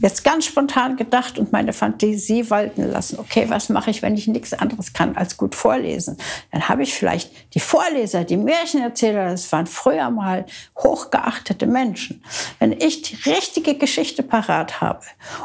jetzt 0.00 0.24
ganz 0.24 0.46
spontan 0.46 0.96
gedacht 0.96 1.38
und 1.38 1.52
meine 1.52 1.72
Fantasie 1.72 2.48
walten 2.50 2.90
lassen. 2.90 3.18
Okay, 3.18 3.46
was 3.48 3.68
mache 3.68 3.90
ich, 3.90 4.02
wenn 4.02 4.14
ich 4.14 4.26
nichts 4.26 4.52
anderes 4.52 4.92
kann 4.92 5.16
als 5.16 5.36
gut 5.36 5.54
vorlesen? 5.54 6.16
Dann 6.52 6.68
habe 6.68 6.82
ich 6.82 6.94
vielleicht 6.94 7.30
die 7.54 7.60
Vorleser, 7.60 8.24
die 8.24 8.36
Märchenerzähler, 8.36 9.30
das 9.30 9.50
waren 9.52 9.66
früher 9.66 10.10
mal 10.10 10.46
hochgeachtete 10.78 11.66
Menschen. 11.66 12.24
Wenn 12.58 12.72
ich 12.72 13.02
die 13.02 13.30
richtige 13.30 13.76
Geschichte 13.76 14.22
parat 14.22 14.80
habe 14.80 15.02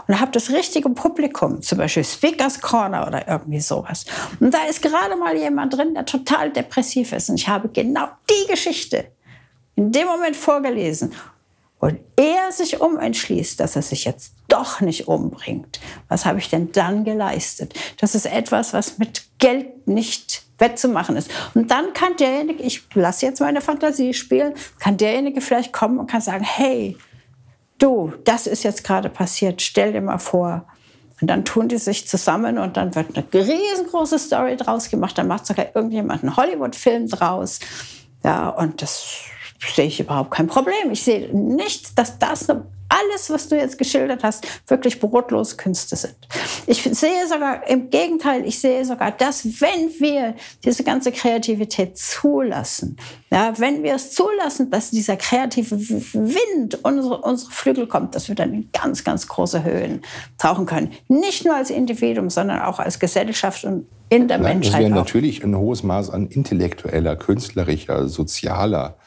und 0.07 0.19
habe 0.19 0.31
das 0.31 0.49
richtige 0.49 0.89
Publikum, 0.89 1.61
zum 1.61 1.77
Beispiel 1.77 2.03
Speakers 2.03 2.61
Corner 2.61 3.07
oder 3.07 3.27
irgendwie 3.27 3.59
sowas, 3.59 4.05
und 4.39 4.53
da 4.53 4.65
ist 4.69 4.81
gerade 4.81 5.15
mal 5.17 5.35
jemand 5.35 5.75
drin, 5.75 5.93
der 5.93 6.05
total 6.05 6.51
depressiv 6.51 7.11
ist 7.11 7.29
und 7.29 7.35
ich 7.35 7.47
habe 7.47 7.69
genau 7.69 8.07
die 8.29 8.51
Geschichte 8.51 9.11
in 9.75 9.91
dem 9.91 10.07
Moment 10.07 10.35
vorgelesen 10.35 11.13
und 11.85 11.99
er 12.15 12.51
sich 12.51 12.81
umentschließt, 12.81 13.59
dass 13.59 13.75
er 13.75 13.83
sich 13.83 14.05
jetzt 14.05 14.33
doch 14.47 14.81
nicht 14.81 15.07
umbringt, 15.07 15.79
was 16.07 16.25
habe 16.25 16.39
ich 16.39 16.49
denn 16.49 16.71
dann 16.71 17.03
geleistet? 17.03 17.75
Das 17.99 18.15
ist 18.15 18.25
etwas, 18.25 18.73
was 18.73 18.97
mit 18.97 19.27
Geld 19.37 19.87
nicht 19.87 20.41
wettzumachen 20.57 21.15
ist. 21.15 21.29
Und 21.53 21.69
dann 21.69 21.93
kann 21.93 22.17
derjenige, 22.17 22.63
ich 22.63 22.87
lasse 22.95 23.27
jetzt 23.27 23.39
meine 23.39 23.61
Fantasie 23.61 24.15
spielen, 24.15 24.55
kann 24.79 24.97
derjenige 24.97 25.41
vielleicht 25.41 25.73
kommen 25.73 25.99
und 25.99 26.09
kann 26.09 26.21
sagen, 26.21 26.43
hey, 26.43 26.97
du, 27.77 28.13
das 28.23 28.47
ist 28.47 28.63
jetzt 28.63 28.83
gerade 28.83 29.09
passiert, 29.09 29.61
stell 29.61 29.93
dir 29.93 30.01
mal 30.01 30.17
vor. 30.17 30.65
Und 31.21 31.27
dann 31.27 31.45
tun 31.45 31.67
die 31.67 31.77
sich 31.77 32.07
zusammen 32.07 32.57
und 32.57 32.77
dann 32.77 32.95
wird 32.95 33.15
eine 33.15 33.25
riesengroße 33.31 34.17
Story 34.17 34.57
draus 34.57 34.89
gemacht. 34.89 35.19
Dann 35.19 35.27
macht 35.27 35.45
sogar 35.45 35.67
irgendjemand 35.75 36.23
einen 36.23 36.35
Hollywood-Film 36.35 37.09
draus. 37.09 37.59
Ja, 38.23 38.49
und 38.49 38.81
das 38.81 39.29
sehe 39.59 39.85
ich 39.85 39.99
überhaupt 39.99 40.31
kein 40.31 40.47
Problem. 40.47 40.91
Ich 40.91 41.03
sehe 41.03 41.35
nicht, 41.35 41.97
dass 41.97 42.19
das 42.19 42.47
alles, 42.87 43.29
was 43.29 43.47
du 43.47 43.57
jetzt 43.57 43.77
geschildert 43.77 44.23
hast, 44.23 44.47
wirklich 44.67 44.99
brotlose 44.99 45.57
Künste 45.57 45.95
sind. 45.95 46.15
Ich 46.67 46.83
sehe 46.83 47.27
sogar 47.27 47.67
im 47.67 47.89
Gegenteil, 47.89 48.45
ich 48.45 48.59
sehe 48.59 48.85
sogar, 48.85 49.11
dass 49.11 49.45
wenn 49.59 49.89
wir 49.99 50.35
diese 50.63 50.83
ganze 50.83 51.11
Kreativität 51.11 51.97
zulassen, 51.97 52.97
ja, 53.31 53.53
wenn 53.57 53.83
wir 53.83 53.95
es 53.95 54.11
zulassen, 54.11 54.69
dass 54.69 54.91
dieser 54.91 55.17
kreative 55.17 55.79
Wind 55.79 56.79
unsere, 56.83 57.21
unsere 57.21 57.51
Flügel 57.51 57.87
kommt, 57.87 58.15
dass 58.15 58.27
wir 58.27 58.35
dann 58.35 58.53
in 58.53 58.69
ganz, 58.71 59.03
ganz 59.03 59.27
große 59.27 59.63
Höhen 59.63 60.01
tauchen 60.37 60.65
können. 60.65 60.91
Nicht 61.07 61.43
nur 61.43 61.55
als 61.55 61.69
Individuum, 61.69 62.29
sondern 62.29 62.61
auch 62.61 62.79
als 62.79 62.99
Gesellschaft 62.99 63.65
und 63.65 63.87
in 64.09 64.27
der 64.27 64.37
Nein, 64.37 64.59
Menschheit. 64.59 64.73
Das 64.73 64.79
wäre 64.81 64.91
natürlich 64.91 65.43
ein 65.43 65.57
hohes 65.57 65.81
Maß 65.81 66.11
an 66.11 66.27
intellektueller, 66.27 67.15
künstlerischer, 67.15 68.07
sozialer 68.07 68.97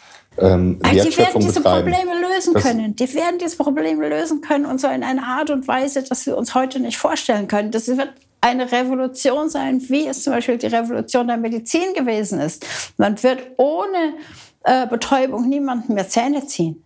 ähm, 0.40 0.78
also 0.82 1.08
die 1.08 1.18
werden 1.18 1.40
diese 1.40 1.60
betreiben. 1.60 1.92
Probleme 1.92 2.20
lösen 2.20 2.54
das 2.54 2.62
können. 2.62 2.96
Die 2.96 3.14
werden 3.14 3.38
diese 3.40 3.56
Probleme 3.56 4.08
lösen 4.08 4.40
können 4.40 4.66
und 4.66 4.80
zwar 4.80 4.94
in 4.94 5.02
einer 5.02 5.26
Art 5.26 5.50
und 5.50 5.68
Weise, 5.68 6.02
dass 6.02 6.26
wir 6.26 6.36
uns 6.36 6.54
heute 6.54 6.80
nicht 6.80 6.98
vorstellen 6.98 7.48
können. 7.48 7.70
Das 7.70 7.88
wird 7.88 8.12
eine 8.40 8.70
Revolution 8.70 9.48
sein, 9.48 9.82
wie 9.88 10.06
es 10.06 10.22
zum 10.22 10.32
Beispiel 10.32 10.58
die 10.58 10.66
Revolution 10.66 11.26
der 11.26 11.36
Medizin 11.36 11.94
gewesen 11.94 12.40
ist. 12.40 12.66
Man 12.96 13.20
wird 13.22 13.42
ohne 13.56 14.14
äh, 14.64 14.86
Betäubung 14.86 15.48
niemandem 15.48 15.94
mehr 15.94 16.08
Zähne 16.08 16.46
ziehen. 16.46 16.84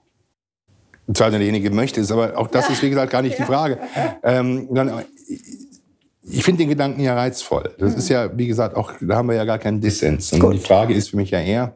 Zwar 1.13 1.31
derjenige 1.31 1.71
möchte 1.71 2.01
es, 2.01 2.11
aber 2.11 2.39
auch 2.39 2.47
das 2.47 2.69
ja. 2.69 2.73
ist, 2.73 2.83
wie 2.83 2.91
gesagt, 2.91 3.13
gar 3.13 3.23
nicht 3.23 3.39
ja. 3.39 3.45
die 3.45 3.51
Frage. 3.51 3.79
Ähm, 4.23 4.69
dann, 4.71 5.05
ich 6.23 6.45
finde 6.45 6.59
den 6.59 6.69
Gedanken 6.69 7.01
ja 7.03 7.15
reizvoll. 7.15 7.75
Das 7.79 7.93
mhm. 7.93 7.99
ist 7.99 8.09
ja, 8.09 8.39
wie 8.39 8.47
gesagt, 8.47 8.77
auch, 8.77 8.93
da 9.01 9.17
haben 9.17 9.29
wir 9.29 9.35
ja 9.35 9.45
gar 9.45 9.59
keinen 9.59 9.81
Dissens. 9.81 10.33
Und 10.33 10.53
die 10.53 10.59
Frage 10.59 10.95
ist 10.95 11.11
für 11.11 11.17
mich 11.17 11.31
ja 11.31 11.41
eher, 11.41 11.75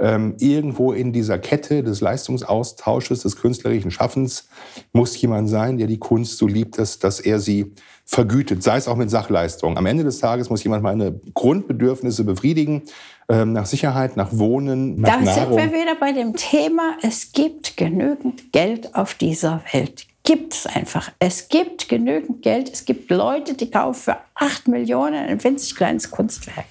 ähm, 0.00 0.34
irgendwo 0.38 0.92
in 0.92 1.12
dieser 1.12 1.38
Kette 1.38 1.82
des 1.82 2.00
Leistungsaustausches, 2.00 3.20
des 3.20 3.36
künstlerischen 3.36 3.90
Schaffens 3.90 4.48
muss 4.92 5.20
jemand 5.20 5.48
sein, 5.48 5.78
der 5.78 5.86
die 5.86 5.98
Kunst 5.98 6.38
so 6.38 6.46
liebt, 6.46 6.78
dass, 6.78 6.98
dass 6.98 7.20
er 7.20 7.38
sie 7.38 7.72
vergütet, 8.06 8.62
sei 8.62 8.76
es 8.76 8.88
auch 8.88 8.96
mit 8.96 9.10
Sachleistung. 9.10 9.76
Am 9.76 9.86
Ende 9.86 10.02
des 10.02 10.18
Tages 10.18 10.50
muss 10.50 10.64
jemand 10.64 10.82
meine 10.82 11.20
Grundbedürfnisse 11.34 12.24
befriedigen, 12.24 12.82
ähm, 13.28 13.52
nach 13.52 13.66
Sicherheit, 13.66 14.16
nach 14.16 14.30
Wohnen, 14.32 15.00
nach 15.00 15.10
da 15.10 15.20
Nahrung. 15.20 15.56
Da 15.56 15.62
sind 15.62 15.72
wir 15.72 15.80
wieder 15.80 15.94
bei 15.94 16.12
dem 16.12 16.34
Thema, 16.34 16.96
es 17.02 17.30
gibt 17.32 17.76
genügend 17.76 18.52
Geld 18.52 18.94
auf 18.94 19.14
dieser 19.14 19.62
Welt 19.72 20.06
gibt 20.22 20.54
es 20.54 20.66
einfach. 20.66 21.10
Es 21.18 21.48
gibt 21.48 21.88
genügend 21.88 22.42
Geld. 22.42 22.70
Es 22.70 22.84
gibt 22.84 23.10
Leute, 23.10 23.54
die 23.54 23.70
kaufen 23.70 24.00
für 24.00 24.16
8 24.34 24.68
Millionen 24.68 25.14
ein 25.14 25.42
winzig 25.42 25.74
kleines 25.74 26.10
Kunstwerk. 26.10 26.66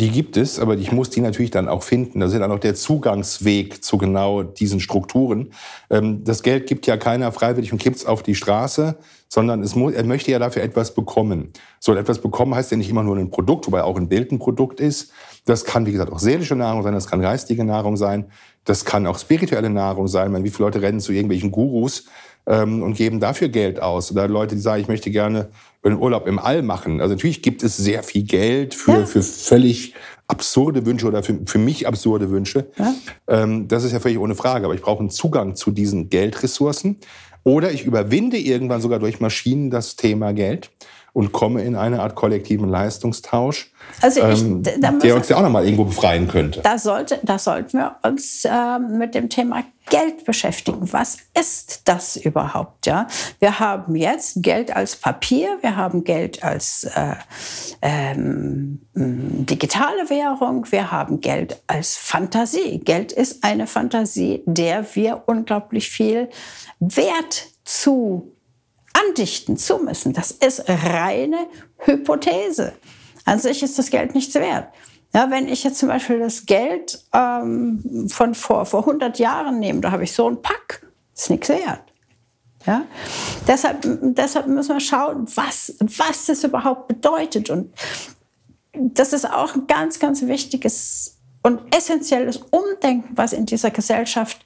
Die 0.00 0.10
gibt 0.10 0.36
es, 0.36 0.60
aber 0.60 0.76
ich 0.76 0.92
muss 0.92 1.10
die 1.10 1.20
natürlich 1.20 1.50
dann 1.50 1.68
auch 1.68 1.82
finden. 1.82 2.20
Das 2.20 2.32
ist 2.32 2.38
dann 2.38 2.52
auch 2.52 2.60
der 2.60 2.76
Zugangsweg 2.76 3.82
zu 3.82 3.98
genau 3.98 4.44
diesen 4.44 4.78
Strukturen. 4.78 5.52
Ähm, 5.90 6.22
das 6.22 6.44
Geld 6.44 6.68
gibt 6.68 6.86
ja 6.86 6.96
keiner 6.96 7.32
freiwillig 7.32 7.72
und 7.72 7.78
kippt 7.78 7.96
es 7.96 8.06
auf 8.06 8.22
die 8.22 8.36
Straße, 8.36 8.96
sondern 9.28 9.60
es 9.62 9.74
muss, 9.74 9.94
er 9.94 10.04
möchte 10.04 10.30
ja 10.30 10.38
dafür 10.38 10.62
etwas 10.62 10.94
bekommen. 10.94 11.52
So 11.80 11.94
etwas 11.94 12.20
bekommen 12.20 12.54
heißt 12.54 12.70
ja 12.70 12.76
nicht 12.76 12.90
immer 12.90 13.02
nur 13.02 13.16
ein 13.16 13.30
Produkt, 13.30 13.66
wobei 13.66 13.82
auch 13.82 13.96
ein 13.96 14.08
Bild 14.08 14.30
ein 14.30 14.38
Produkt 14.38 14.78
ist. 14.78 15.10
Das 15.46 15.64
kann, 15.64 15.84
wie 15.84 15.92
gesagt, 15.92 16.12
auch 16.12 16.20
seelische 16.20 16.54
Nahrung 16.54 16.84
sein, 16.84 16.94
das 16.94 17.08
kann 17.08 17.20
geistige 17.20 17.64
Nahrung 17.64 17.96
sein, 17.96 18.26
das 18.64 18.84
kann 18.84 19.04
auch 19.06 19.18
spirituelle 19.18 19.70
Nahrung 19.70 20.06
sein. 20.06 20.30
meine, 20.30 20.44
wie 20.44 20.50
viele 20.50 20.66
Leute 20.66 20.80
rennen 20.80 21.00
zu 21.00 21.12
irgendwelchen 21.12 21.50
Gurus 21.50 22.04
ähm, 22.46 22.82
und 22.82 22.94
geben 22.94 23.20
dafür 23.20 23.48
Geld 23.48 23.80
aus? 23.80 24.10
Oder 24.12 24.28
Leute, 24.28 24.54
die 24.54 24.60
sagen, 24.60 24.82
ich 24.82 24.88
möchte 24.88 25.10
gerne 25.10 25.48
einen 25.82 25.98
Urlaub 25.98 26.26
im 26.26 26.38
All 26.38 26.62
machen. 26.62 27.00
Also 27.00 27.14
natürlich 27.14 27.42
gibt 27.42 27.62
es 27.62 27.76
sehr 27.76 28.02
viel 28.02 28.24
Geld 28.24 28.74
für, 28.74 29.00
ja. 29.00 29.06
für 29.06 29.22
völlig 29.22 29.94
absurde 30.26 30.84
Wünsche 30.84 31.06
oder 31.06 31.22
für, 31.22 31.38
für 31.46 31.58
mich 31.58 31.86
absurde 31.86 32.30
Wünsche. 32.30 32.70
Ja. 32.78 32.94
Ähm, 33.28 33.68
das 33.68 33.84
ist 33.84 33.92
ja 33.92 34.00
völlig 34.00 34.18
ohne 34.18 34.34
Frage. 34.34 34.66
Aber 34.66 34.74
ich 34.74 34.82
brauche 34.82 35.00
einen 35.00 35.10
Zugang 35.10 35.56
zu 35.56 35.70
diesen 35.70 36.10
Geldressourcen. 36.10 36.98
Oder 37.44 37.72
ich 37.72 37.84
überwinde 37.84 38.36
irgendwann 38.36 38.80
sogar 38.80 38.98
durch 38.98 39.20
Maschinen 39.20 39.70
das 39.70 39.96
Thema 39.96 40.32
Geld 40.32 40.70
und 41.18 41.32
komme 41.32 41.64
in 41.64 41.74
eine 41.74 42.00
Art 42.00 42.14
kollektiven 42.14 42.68
Leistungstausch, 42.68 43.72
also 44.00 44.24
ich, 44.24 44.40
ähm, 44.40 44.62
der 44.62 45.16
uns 45.16 45.28
ja 45.28 45.36
auch 45.36 45.42
nochmal 45.42 45.64
irgendwo 45.64 45.86
befreien 45.86 46.28
könnte. 46.28 46.60
Da, 46.60 46.78
sollte, 46.78 47.18
da 47.24 47.40
sollten 47.40 47.78
wir 47.78 47.96
uns 48.04 48.44
äh, 48.44 48.78
mit 48.78 49.16
dem 49.16 49.28
Thema 49.28 49.64
Geld 49.90 50.24
beschäftigen. 50.24 50.92
Was 50.92 51.16
ist 51.36 51.88
das 51.88 52.14
überhaupt? 52.14 52.86
Ja? 52.86 53.08
Wir 53.40 53.58
haben 53.58 53.96
jetzt 53.96 54.44
Geld 54.44 54.76
als 54.76 54.94
Papier, 54.94 55.58
wir 55.60 55.74
haben 55.74 56.04
Geld 56.04 56.44
als 56.44 56.84
äh, 56.84 57.16
ähm, 57.82 58.80
digitale 58.94 60.08
Währung, 60.10 60.70
wir 60.70 60.92
haben 60.92 61.20
Geld 61.20 61.60
als 61.66 61.96
Fantasie. 61.96 62.78
Geld 62.78 63.10
ist 63.10 63.42
eine 63.42 63.66
Fantasie, 63.66 64.44
der 64.46 64.86
wir 64.94 65.24
unglaublich 65.26 65.90
viel 65.90 66.28
Wert 66.78 67.48
zu 67.64 68.37
andichten 69.06 69.56
zu 69.56 69.78
müssen. 69.78 70.12
Das 70.12 70.30
ist 70.30 70.64
reine 70.68 71.46
Hypothese. 71.78 72.72
An 73.24 73.38
sich 73.38 73.62
ist 73.62 73.78
das 73.78 73.90
Geld 73.90 74.14
nichts 74.14 74.34
wert. 74.34 74.68
Ja, 75.14 75.30
wenn 75.30 75.48
ich 75.48 75.64
jetzt 75.64 75.78
zum 75.78 75.88
Beispiel 75.88 76.18
das 76.18 76.46
Geld 76.46 77.02
ähm, 77.14 78.08
von 78.10 78.34
vor, 78.34 78.66
vor 78.66 78.80
100 78.80 79.18
Jahren 79.18 79.58
nehme, 79.58 79.80
da 79.80 79.90
habe 79.90 80.04
ich 80.04 80.12
so 80.12 80.26
einen 80.26 80.42
Pack, 80.42 80.86
ist 81.14 81.30
nichts 81.30 81.48
wert. 81.48 81.82
Ja? 82.66 82.84
Deshalb, 83.46 83.78
deshalb 83.82 84.46
müssen 84.46 84.74
wir 84.74 84.80
schauen, 84.80 85.26
was, 85.34 85.74
was 85.80 86.26
das 86.26 86.44
überhaupt 86.44 86.88
bedeutet. 86.88 87.48
Und 87.48 87.72
das 88.72 89.12
ist 89.12 89.30
auch 89.30 89.54
ein 89.54 89.66
ganz, 89.66 89.98
ganz 89.98 90.22
wichtiges 90.22 91.18
und 91.42 91.74
essentielles 91.74 92.38
Umdenken, 92.50 93.16
was 93.16 93.32
in 93.32 93.46
dieser 93.46 93.70
Gesellschaft 93.70 94.44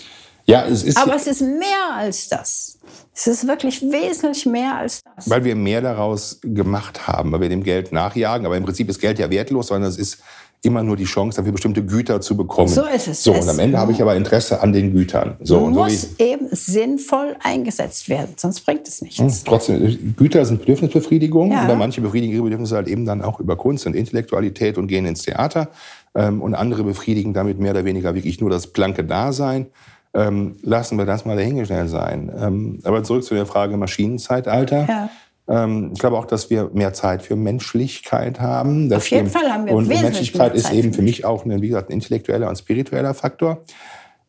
Ja. 0.46 0.66
ja 0.66 0.72
es 0.72 0.84
ist 0.84 0.96
Aber 0.96 1.16
es 1.16 1.26
ist 1.26 1.42
mehr 1.42 1.96
als 1.96 2.30
das. 2.30 2.78
Es 3.16 3.26
ist 3.26 3.48
wirklich 3.48 3.82
wesentlich 3.82 4.46
mehr 4.46 4.76
als 4.76 5.02
das. 5.16 5.28
Weil 5.28 5.44
wir 5.44 5.56
mehr 5.56 5.82
daraus 5.82 6.40
gemacht 6.44 7.08
haben, 7.08 7.32
weil 7.32 7.42
wir 7.42 7.50
dem 7.50 7.64
Geld 7.64 7.92
nachjagen. 7.92 8.46
Aber 8.46 8.58
im 8.58 8.64
Prinzip 8.64 8.90
ist 8.90 9.02
Geld 9.02 9.18
ja 9.18 9.32
wertlos, 9.32 9.68
sondern 9.68 9.90
es 9.90 9.98
ist 9.98 10.20
immer 10.64 10.84
nur 10.84 10.98
die 10.98 11.06
Chance, 11.06 11.38
dafür 11.38 11.52
bestimmte 11.52 11.84
Güter 11.84 12.20
zu 12.20 12.36
bekommen. 12.36 12.68
So 12.68 12.86
ist 12.86 13.08
es. 13.08 13.24
So, 13.24 13.34
und 13.34 13.48
am 13.48 13.60
Ende 13.60 13.78
habe 13.78 13.92
ich 13.92 14.02
aber 14.02 14.16
Interesse 14.16 14.62
an 14.62 14.74
den 14.74 14.92
Gütern. 14.92 15.36
So, 15.42 15.60
und 15.60 15.74
muss 15.74 16.02
so 16.02 16.24
eben 16.24 16.48
sinnvoll 16.52 17.36
eingesetzt 17.44 18.10
werden, 18.10 18.34
sonst 18.36 18.62
bringt 18.62 18.88
es 18.88 19.02
nichts. 19.02 19.20
Hm, 19.20 19.32
trotzdem, 19.46 20.16
Güter 20.16 20.44
sind 20.46 20.60
Bedürfnisbefriedigung. 20.60 21.52
Ja. 21.52 21.68
Und 21.68 21.78
manche 21.78 22.02
befriedigen 22.02 22.34
ihre 22.34 22.44
Bedürfnisse 22.44 22.76
halt 22.76 22.88
eben 22.88 23.06
dann 23.06 23.22
auch 23.22 23.40
über 23.40 23.56
Kunst 23.56 23.86
und 23.86 23.96
Intellektualität 23.96 24.78
und 24.78 24.88
gehen 24.88 25.06
ins 25.06 25.22
Theater. 25.22 25.70
Ähm, 26.16 26.42
und 26.42 26.56
andere 26.56 26.84
befriedigen 26.84 27.34
damit 27.34 27.60
mehr 27.60 27.72
oder 27.72 27.86
weniger 27.86 28.16
wirklich 28.16 28.42
nur 28.42 28.50
das 28.50 28.68
blanke 28.68 29.04
Dasein. 29.04 29.68
Ähm, 30.14 30.56
lassen 30.64 30.98
wir 30.98 31.06
das 31.06 31.26
mal 31.26 31.36
dahingestellt 31.36 31.90
sein. 31.90 32.32
Ähm, 32.36 32.80
aber 32.84 33.04
zurück 33.04 33.24
zu 33.24 33.36
der 33.36 33.46
Frage 33.46 33.78
Maschinenzeitalter. 33.78 34.86
Ja. 34.88 35.10
Ähm, 35.48 35.92
ich 35.94 36.00
glaube 36.00 36.18
auch, 36.18 36.26
dass 36.26 36.50
wir 36.50 36.70
mehr 36.74 36.94
Zeit 36.94 37.22
für 37.22 37.36
Menschlichkeit 37.36 38.40
haben. 38.40 38.92
Auf 38.94 39.10
jeden 39.10 39.30
Fall 39.30 39.52
haben 39.52 39.66
wir 39.66 39.74
Und 39.74 39.88
Menschlichkeit 39.88 40.56
ist 40.56 40.72
eben 40.72 40.94
für 40.94 41.02
mich 41.02 41.26
auch, 41.26 41.46
ein, 41.46 41.62
wie 41.62 41.68
gesagt, 41.68 41.90
ein 41.90 41.94
intellektueller 41.94 42.50
und 42.50 42.58
spiritueller 42.58 43.14
Faktor. 43.14 43.64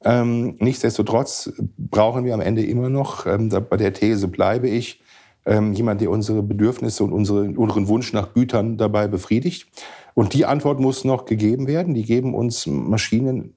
Ähm, 0.05 0.57
nichtsdestotrotz 0.61 1.53
brauchen 1.77 2.25
wir 2.25 2.35
am 2.35 2.41
Ende 2.41 2.65
immer 2.65 2.89
noch, 2.89 3.27
ähm, 3.27 3.49
bei 3.49 3.77
der 3.77 3.93
These 3.93 4.29
bleibe 4.29 4.69
ich, 4.69 5.03
jemand, 5.51 6.03
der 6.03 6.11
unsere 6.11 6.43
Bedürfnisse 6.43 7.03
und 7.03 7.11
unsere, 7.15 7.45
unseren 7.59 7.89
Wunsch 7.89 8.13
nach 8.13 8.35
Gütern 8.35 8.77
dabei 8.77 9.09
befriedigt. 9.09 9.67
Und 10.13 10.35
die 10.35 10.45
Antwort 10.45 10.79
muss 10.79 11.05
noch 11.05 11.25
gegeben 11.25 11.67
werden. 11.67 11.95
Die 11.95 12.03
geben 12.03 12.35
uns 12.35 12.67
Maschinen 12.67 13.55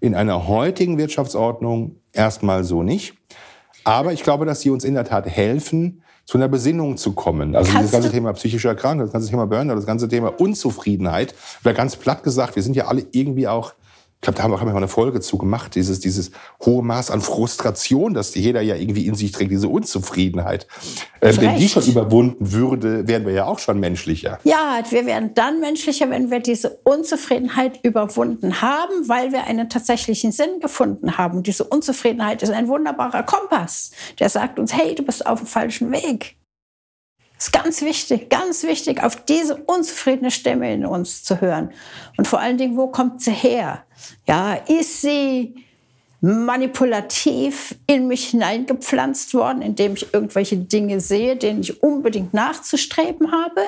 in 0.00 0.14
einer 0.14 0.48
heutigen 0.48 0.96
Wirtschaftsordnung 0.96 1.96
erstmal 2.12 2.64
so 2.64 2.82
nicht. 2.82 3.14
Aber 3.84 4.12
ich 4.12 4.22
glaube, 4.22 4.46
dass 4.46 4.60
sie 4.60 4.70
uns 4.70 4.84
in 4.84 4.94
der 4.94 5.04
Tat 5.04 5.26
helfen, 5.26 6.02
zu 6.28 6.36
einer 6.36 6.48
Besinnung 6.48 6.98
zu 6.98 7.12
kommen. 7.12 7.56
Also 7.56 7.72
Kannst 7.72 7.84
dieses 7.84 7.92
ganze 7.92 8.10
Thema 8.10 8.34
psychische 8.34 8.68
Erkrankung, 8.68 9.06
das 9.06 9.12
ganze 9.12 9.30
Thema 9.30 9.46
Burnout, 9.46 9.76
das 9.76 9.86
ganze 9.86 10.08
Thema 10.08 10.38
Unzufriedenheit. 10.38 11.34
Oder 11.64 11.72
ganz 11.72 11.96
platt 11.96 12.22
gesagt, 12.22 12.54
wir 12.54 12.62
sind 12.62 12.76
ja 12.76 12.86
alle 12.86 13.06
irgendwie 13.12 13.48
auch 13.48 13.72
ich 14.20 14.22
glaube, 14.22 14.36
da 14.36 14.42
haben 14.42 14.50
wir, 14.50 14.72
mal 14.72 14.76
eine 14.76 14.88
Folge 14.88 15.20
zu 15.20 15.38
gemacht, 15.38 15.76
dieses, 15.76 16.00
dieses 16.00 16.32
hohe 16.64 16.82
Maß 16.82 17.12
an 17.12 17.20
Frustration, 17.20 18.14
das 18.14 18.34
jeder 18.34 18.60
ja 18.60 18.74
irgendwie 18.74 19.06
in 19.06 19.14
sich 19.14 19.30
trägt, 19.30 19.52
diese 19.52 19.68
Unzufriedenheit. 19.68 20.66
Äh, 21.20 21.36
wenn 21.36 21.56
die 21.56 21.68
schon 21.68 21.84
überwunden 21.84 22.52
würde, 22.52 23.06
wären 23.06 23.24
wir 23.26 23.32
ja 23.32 23.46
auch 23.46 23.60
schon 23.60 23.78
menschlicher. 23.78 24.40
Ja, 24.42 24.80
wir 24.90 25.06
wären 25.06 25.34
dann 25.34 25.60
menschlicher, 25.60 26.10
wenn 26.10 26.32
wir 26.32 26.40
diese 26.40 26.80
Unzufriedenheit 26.82 27.78
überwunden 27.84 28.60
haben, 28.60 29.08
weil 29.08 29.30
wir 29.30 29.44
einen 29.44 29.68
tatsächlichen 29.68 30.32
Sinn 30.32 30.58
gefunden 30.60 31.16
haben. 31.16 31.38
Und 31.38 31.46
diese 31.46 31.62
Unzufriedenheit 31.62 32.42
ist 32.42 32.50
ein 32.50 32.66
wunderbarer 32.66 33.22
Kompass, 33.22 33.92
der 34.18 34.28
sagt 34.30 34.58
uns, 34.58 34.74
hey, 34.74 34.96
du 34.96 35.04
bist 35.04 35.24
auf 35.26 35.38
dem 35.38 35.46
falschen 35.46 35.92
Weg. 35.92 36.38
Das 37.38 37.46
ist 37.46 37.52
ganz 37.52 37.82
wichtig, 37.82 38.30
ganz 38.30 38.64
wichtig, 38.64 39.02
auf 39.02 39.24
diese 39.24 39.54
unzufriedene 39.54 40.32
Stimme 40.32 40.74
in 40.74 40.84
uns 40.84 41.22
zu 41.22 41.40
hören. 41.40 41.70
Und 42.16 42.26
vor 42.26 42.40
allen 42.40 42.58
Dingen, 42.58 42.76
wo 42.76 42.88
kommt 42.88 43.22
sie 43.22 43.30
her? 43.30 43.84
Ja, 44.26 44.54
ist 44.54 45.02
sie 45.02 45.54
manipulativ 46.20 47.76
in 47.86 48.08
mich 48.08 48.30
hineingepflanzt 48.30 49.34
worden, 49.34 49.62
indem 49.62 49.94
ich 49.94 50.12
irgendwelche 50.12 50.56
Dinge 50.56 51.00
sehe, 51.00 51.36
denen 51.36 51.60
ich 51.60 51.80
unbedingt 51.80 52.34
nachzustreben 52.34 53.30
habe? 53.30 53.62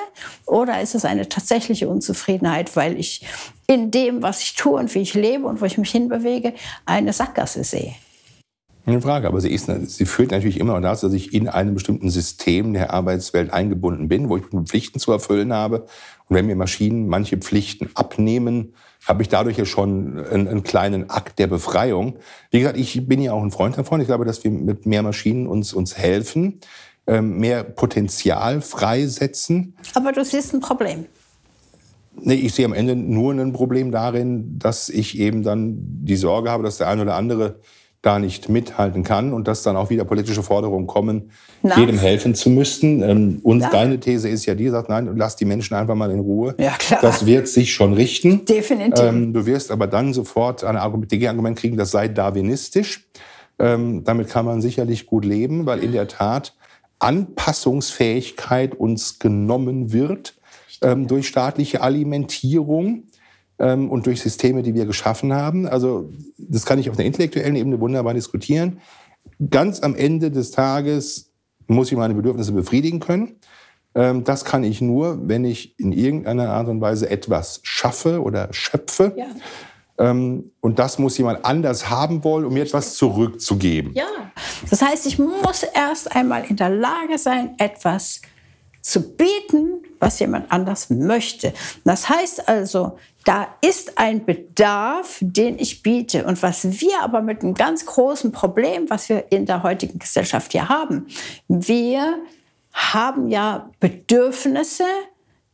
Oder 0.45 0.81
ist 0.81 0.93
es 0.93 1.05
eine 1.05 1.29
tatsächliche 1.29 1.87
Unzufriedenheit, 1.87 2.75
weil 2.75 2.99
ich 2.99 3.25
in 3.67 3.89
dem, 3.89 4.21
was 4.21 4.41
ich 4.41 4.55
tue 4.55 4.77
und 4.77 4.93
wie 4.95 5.01
ich 5.01 5.13
lebe 5.13 5.47
und 5.47 5.61
wo 5.61 5.65
ich 5.65 5.77
mich 5.77 5.91
hinbewege, 5.91 6.53
eine 6.85 7.13
Sackgasse 7.13 7.63
sehe? 7.63 7.95
Eine 8.85 9.01
Frage, 9.01 9.27
aber 9.27 9.39
sie, 9.39 9.51
ist, 9.51 9.67
sie 9.67 10.05
führt 10.05 10.31
natürlich 10.31 10.59
immer 10.59 10.73
noch 10.73 10.81
dazu, 10.81 11.05
dass 11.05 11.15
ich 11.15 11.33
in 11.33 11.47
einem 11.47 11.75
bestimmten 11.75 12.09
System 12.09 12.73
der 12.73 12.91
Arbeitswelt 12.91 13.53
eingebunden 13.53 14.07
bin, 14.07 14.27
wo 14.27 14.37
ich 14.37 14.43
Pflichten 14.65 14.99
zu 14.99 15.11
erfüllen 15.11 15.53
habe. 15.53 15.85
Und 16.27 16.35
wenn 16.35 16.47
mir 16.47 16.55
Maschinen 16.55 17.07
manche 17.07 17.37
Pflichten 17.37 17.89
abnehmen, 17.93 18.73
habe 19.05 19.21
ich 19.21 19.29
dadurch 19.29 19.57
ja 19.57 19.65
schon 19.65 20.19
einen, 20.19 20.47
einen, 20.47 20.63
kleinen 20.63 21.09
Akt 21.09 21.37
der 21.37 21.47
Befreiung. 21.47 22.17
Wie 22.49 22.59
gesagt, 22.59 22.77
ich 22.77 23.07
bin 23.07 23.21
ja 23.21 23.33
auch 23.33 23.43
ein 23.43 23.51
Freund 23.51 23.77
davon. 23.77 24.01
Ich 24.01 24.07
glaube, 24.07 24.25
dass 24.25 24.43
wir 24.43 24.51
mit 24.51 24.85
mehr 24.85 25.03
Maschinen 25.03 25.47
uns, 25.47 25.73
uns 25.73 25.97
helfen, 25.97 26.59
ähm, 27.05 27.39
mehr 27.39 27.63
Potenzial 27.63 28.61
freisetzen. 28.61 29.75
Aber 29.93 30.11
du 30.11 30.23
siehst 30.25 30.53
ein 30.53 30.59
Problem. 30.59 31.05
Nee, 32.19 32.35
ich 32.35 32.53
sehe 32.53 32.65
am 32.65 32.73
Ende 32.73 32.95
nur 32.95 33.33
ein 33.33 33.53
Problem 33.53 33.91
darin, 33.91 34.59
dass 34.59 34.89
ich 34.89 35.17
eben 35.17 35.43
dann 35.43 35.77
die 36.03 36.17
Sorge 36.17 36.51
habe, 36.51 36.63
dass 36.63 36.77
der 36.77 36.87
eine 36.87 37.03
oder 37.03 37.15
andere 37.15 37.59
da 38.01 38.17
nicht 38.17 38.49
mithalten 38.49 39.03
kann 39.03 39.31
und 39.31 39.47
dass 39.47 39.61
dann 39.61 39.75
auch 39.75 39.91
wieder 39.91 40.05
politische 40.05 40.41
Forderungen 40.41 40.87
kommen, 40.87 41.31
Nach. 41.61 41.77
jedem 41.77 41.99
helfen 41.99 42.33
zu 42.33 42.49
müssen. 42.49 43.03
Ähm, 43.03 43.39
und 43.43 43.61
ja. 43.61 43.69
deine 43.69 43.99
These 43.99 44.27
ist 44.27 44.45
ja 44.47 44.55
die, 44.55 44.69
sagt, 44.69 44.89
nein, 44.89 45.11
lass 45.15 45.35
die 45.35 45.45
Menschen 45.45 45.75
einfach 45.75 45.93
mal 45.93 46.09
in 46.09 46.19
Ruhe. 46.19 46.55
Ja, 46.57 46.71
klar. 46.79 46.99
Das 47.01 47.27
wird 47.27 47.47
sich 47.47 47.73
schon 47.73 47.93
richten. 47.93 48.45
Definitiv. 48.45 49.03
Ähm, 49.03 49.33
du 49.33 49.45
wirst 49.45 49.69
aber 49.69 49.85
dann 49.85 50.13
sofort 50.13 50.63
ein 50.63 50.77
Argument, 50.77 51.11
Gegenargument 51.11 51.59
kriegen, 51.59 51.77
das 51.77 51.91
sei 51.91 52.07
darwinistisch. 52.07 53.05
Ähm, 53.59 54.03
damit 54.03 54.29
kann 54.29 54.45
man 54.45 54.61
sicherlich 54.61 55.05
gut 55.05 55.23
leben, 55.23 55.67
weil 55.67 55.83
in 55.83 55.91
der 55.91 56.07
Tat 56.07 56.55
Anpassungsfähigkeit 56.97 58.73
uns 58.73 59.19
genommen 59.19 59.93
wird 59.93 60.35
ähm, 60.81 61.07
durch 61.07 61.27
staatliche 61.27 61.81
Alimentierung 61.81 63.03
ähm, 63.61 63.89
und 63.89 64.07
durch 64.07 64.21
Systeme, 64.21 64.63
die 64.63 64.73
wir 64.73 64.85
geschaffen 64.85 65.33
haben. 65.33 65.67
Also 65.67 66.09
das 66.37 66.65
kann 66.65 66.79
ich 66.79 66.89
auf 66.89 66.97
der 66.97 67.05
intellektuellen 67.05 67.55
Ebene 67.55 67.79
wunderbar 67.79 68.13
diskutieren. 68.13 68.81
Ganz 69.49 69.81
am 69.81 69.95
Ende 69.95 70.31
des 70.31 70.51
Tages 70.51 71.31
muss 71.67 71.91
ich 71.91 71.97
meine 71.97 72.15
Bedürfnisse 72.15 72.51
befriedigen 72.51 72.99
können. 72.99 73.35
Ähm, 73.93 74.23
das 74.23 74.43
kann 74.45 74.63
ich 74.63 74.81
nur, 74.81 75.19
wenn 75.27 75.45
ich 75.45 75.79
in 75.79 75.91
irgendeiner 75.91 76.49
Art 76.49 76.67
und 76.67 76.81
Weise 76.81 77.09
etwas 77.09 77.59
schaffe 77.63 78.21
oder 78.21 78.51
schöpfe. 78.51 79.13
Ja. 79.15 79.27
Ähm, 79.97 80.51
und 80.61 80.79
das 80.79 80.97
muss 80.97 81.17
jemand 81.17 81.45
anders 81.45 81.89
haben 81.89 82.23
wollen, 82.23 82.45
um 82.45 82.53
mir 82.53 82.63
etwas 82.63 82.95
zurückzugeben. 82.95 83.93
Ja, 83.93 84.07
das 84.69 84.81
heißt, 84.81 85.05
ich 85.05 85.19
muss 85.19 85.63
erst 85.63 86.15
einmal 86.15 86.45
in 86.45 86.55
der 86.55 86.69
Lage 86.69 87.17
sein, 87.17 87.53
etwas 87.59 88.21
zu 88.81 89.15
bieten, 89.15 89.83
was 89.99 90.19
jemand 90.19 90.51
anders 90.51 90.89
möchte. 90.89 91.53
Das 91.83 92.09
heißt 92.09 92.47
also, 92.47 92.97
da 93.25 93.55
ist 93.61 93.97
ein 93.97 94.25
Bedarf, 94.25 95.19
den 95.21 95.59
ich 95.59 95.83
biete. 95.83 96.25
Und 96.25 96.41
was 96.41 96.81
wir 96.81 97.01
aber 97.01 97.21
mit 97.21 97.43
einem 97.43 97.53
ganz 97.53 97.85
großen 97.85 98.31
Problem, 98.31 98.89
was 98.89 99.09
wir 99.09 99.31
in 99.31 99.45
der 99.45 99.63
heutigen 99.63 99.99
Gesellschaft 99.99 100.51
hier 100.51 100.69
haben, 100.69 101.07
wir 101.47 102.19
haben 102.73 103.29
ja 103.29 103.69
Bedürfnisse, 103.79 104.85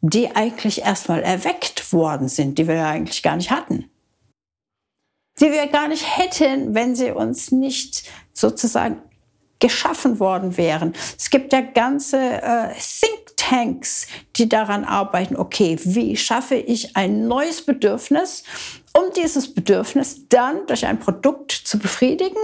die 0.02 0.36
eigentlich 0.36 0.84
erstmal 0.84 1.22
erweckt 1.24 1.92
worden 1.92 2.30
sind, 2.30 2.58
die 2.58 2.68
wir 2.68 2.76
ja 2.76 2.90
eigentlich 2.90 3.24
gar 3.24 3.36
nicht 3.36 3.52
hatten. 3.52 3.90
Die 5.40 5.52
wir 5.52 5.68
gar 5.68 5.88
nicht 5.88 6.18
hätten, 6.18 6.74
wenn 6.74 6.96
sie 6.96 7.12
uns 7.12 7.52
nicht 7.52 8.10
sozusagen 8.34 9.02
geschaffen 9.60 10.20
worden 10.20 10.58
wären. 10.58 10.94
Es 11.18 11.30
gibt 11.30 11.54
ja 11.54 11.62
ganze 11.62 12.18
äh, 12.18 12.70
Think 12.74 13.28
Tanks, 13.38 14.08
die 14.36 14.50
daran 14.50 14.84
arbeiten, 14.84 15.38
okay, 15.38 15.78
wie 15.84 16.18
schaffe 16.18 16.56
ich 16.56 16.96
ein 16.98 17.28
neues 17.28 17.62
Bedürfnis, 17.62 18.44
um 18.98 19.14
dieses 19.16 19.54
Bedürfnis 19.54 20.28
dann 20.30 20.66
durch 20.68 20.86
ein 20.86 21.00
Produkt 21.00 21.52
zu 21.52 21.78
befriedigen, 21.78 22.42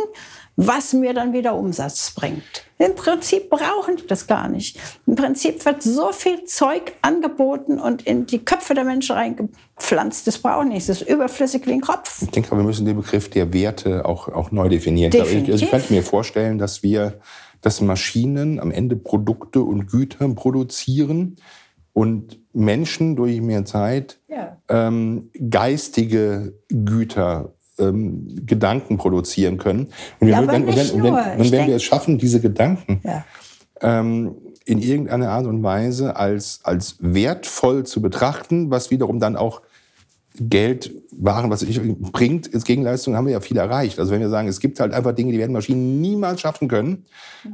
was 0.56 0.94
mir 0.94 1.14
dann 1.14 1.34
wieder 1.34 1.56
Umsatz 1.56 2.12
bringt. 2.12 2.44
Im 2.78 2.94
Prinzip 2.94 3.50
brauchen 3.50 3.96
die 3.96 4.06
das 4.06 4.28
gar 4.28 4.48
nicht. 4.50 4.80
Im 5.08 5.16
Prinzip 5.16 5.66
wird 5.66 5.82
so 5.82 6.12
viel 6.12 6.44
Zeug 6.46 6.94
angeboten 7.02 7.80
und 7.80 8.04
in 8.04 8.28
die 8.28 8.40
Köpfe 8.46 8.76
der 8.76 8.84
Menschen 8.84 9.16
reingepflanzt. 9.16 10.28
Das 10.28 10.38
braucht 10.38 10.68
nichts. 10.68 10.88
Das 10.88 11.02
ist 11.02 11.10
überflüssig 11.10 11.66
wie 11.66 11.72
ein 11.72 11.82
Kopf. 11.82 12.22
Ich 12.22 12.30
denke, 12.30 12.56
wir 12.56 12.64
müssen 12.64 12.86
den 12.86 12.98
Begriff 12.98 13.30
der 13.30 13.52
Werte 13.52 14.06
auch, 14.06 14.28
auch 14.28 14.52
neu 14.52 14.70
definieren. 14.70 15.10
Definitiv. 15.10 15.54
Also 15.54 15.66
ich 15.66 15.72
könnte 15.72 15.94
mir 15.94 16.04
vorstellen, 16.04 16.60
dass 16.60 16.84
wir, 16.84 17.20
dass 17.62 17.82
Maschinen 17.82 18.60
am 18.60 18.70
Ende 18.70 18.96
Produkte 18.96 19.62
und 19.62 19.88
Güter 19.88 20.30
produzieren 20.30 21.38
und 21.94 22.43
Menschen 22.54 23.16
durch 23.16 23.42
mehr 23.42 23.66
Zeit 23.66 24.20
ja. 24.28 24.58
ähm, 24.70 25.30
geistige 25.50 26.54
Güter 26.70 27.54
ähm, 27.80 28.46
Gedanken 28.46 28.98
produzieren 28.98 29.58
können. 29.58 29.88
Und, 30.20 30.28
ja, 30.28 30.40
wenn, 30.48 30.68
wenn, 30.68 30.76
wenn, 30.76 31.04
wenn, 31.04 31.52
wenn 31.52 31.68
wir 31.68 31.76
es 31.76 31.84
schaffen, 31.84 32.18
diese 32.18 32.40
Gedanken 32.40 33.02
ja. 33.04 33.26
ähm, 33.82 34.36
in 34.66 34.80
irgendeiner 34.80 35.30
Art 35.30 35.46
und 35.46 35.64
Weise 35.64 36.16
als, 36.16 36.62
als 36.64 36.98
wertvoll 37.00 37.86
zu 37.86 38.02
betrachten, 38.02 38.70
was 38.70 38.92
wiederum 38.92 39.20
dann 39.20 39.36
auch 39.36 39.62
Geld, 40.40 40.92
Waren, 41.12 41.52
was 41.52 41.62
ich 41.62 41.80
bringt, 41.82 42.54
als 42.54 42.64
Gegenleistung 42.64 43.16
haben 43.16 43.26
wir 43.26 43.34
ja 43.34 43.40
viel 43.40 43.58
erreicht. 43.58 44.00
Also 44.00 44.12
wenn 44.12 44.20
wir 44.20 44.30
sagen, 44.30 44.48
es 44.48 44.60
gibt 44.60 44.80
halt 44.80 44.94
einfach 44.94 45.14
Dinge, 45.14 45.32
die 45.32 45.38
werden 45.38 45.52
Maschinen 45.52 46.02
niemals 46.02 46.42
schaffen 46.42 46.68
können, 46.68 47.06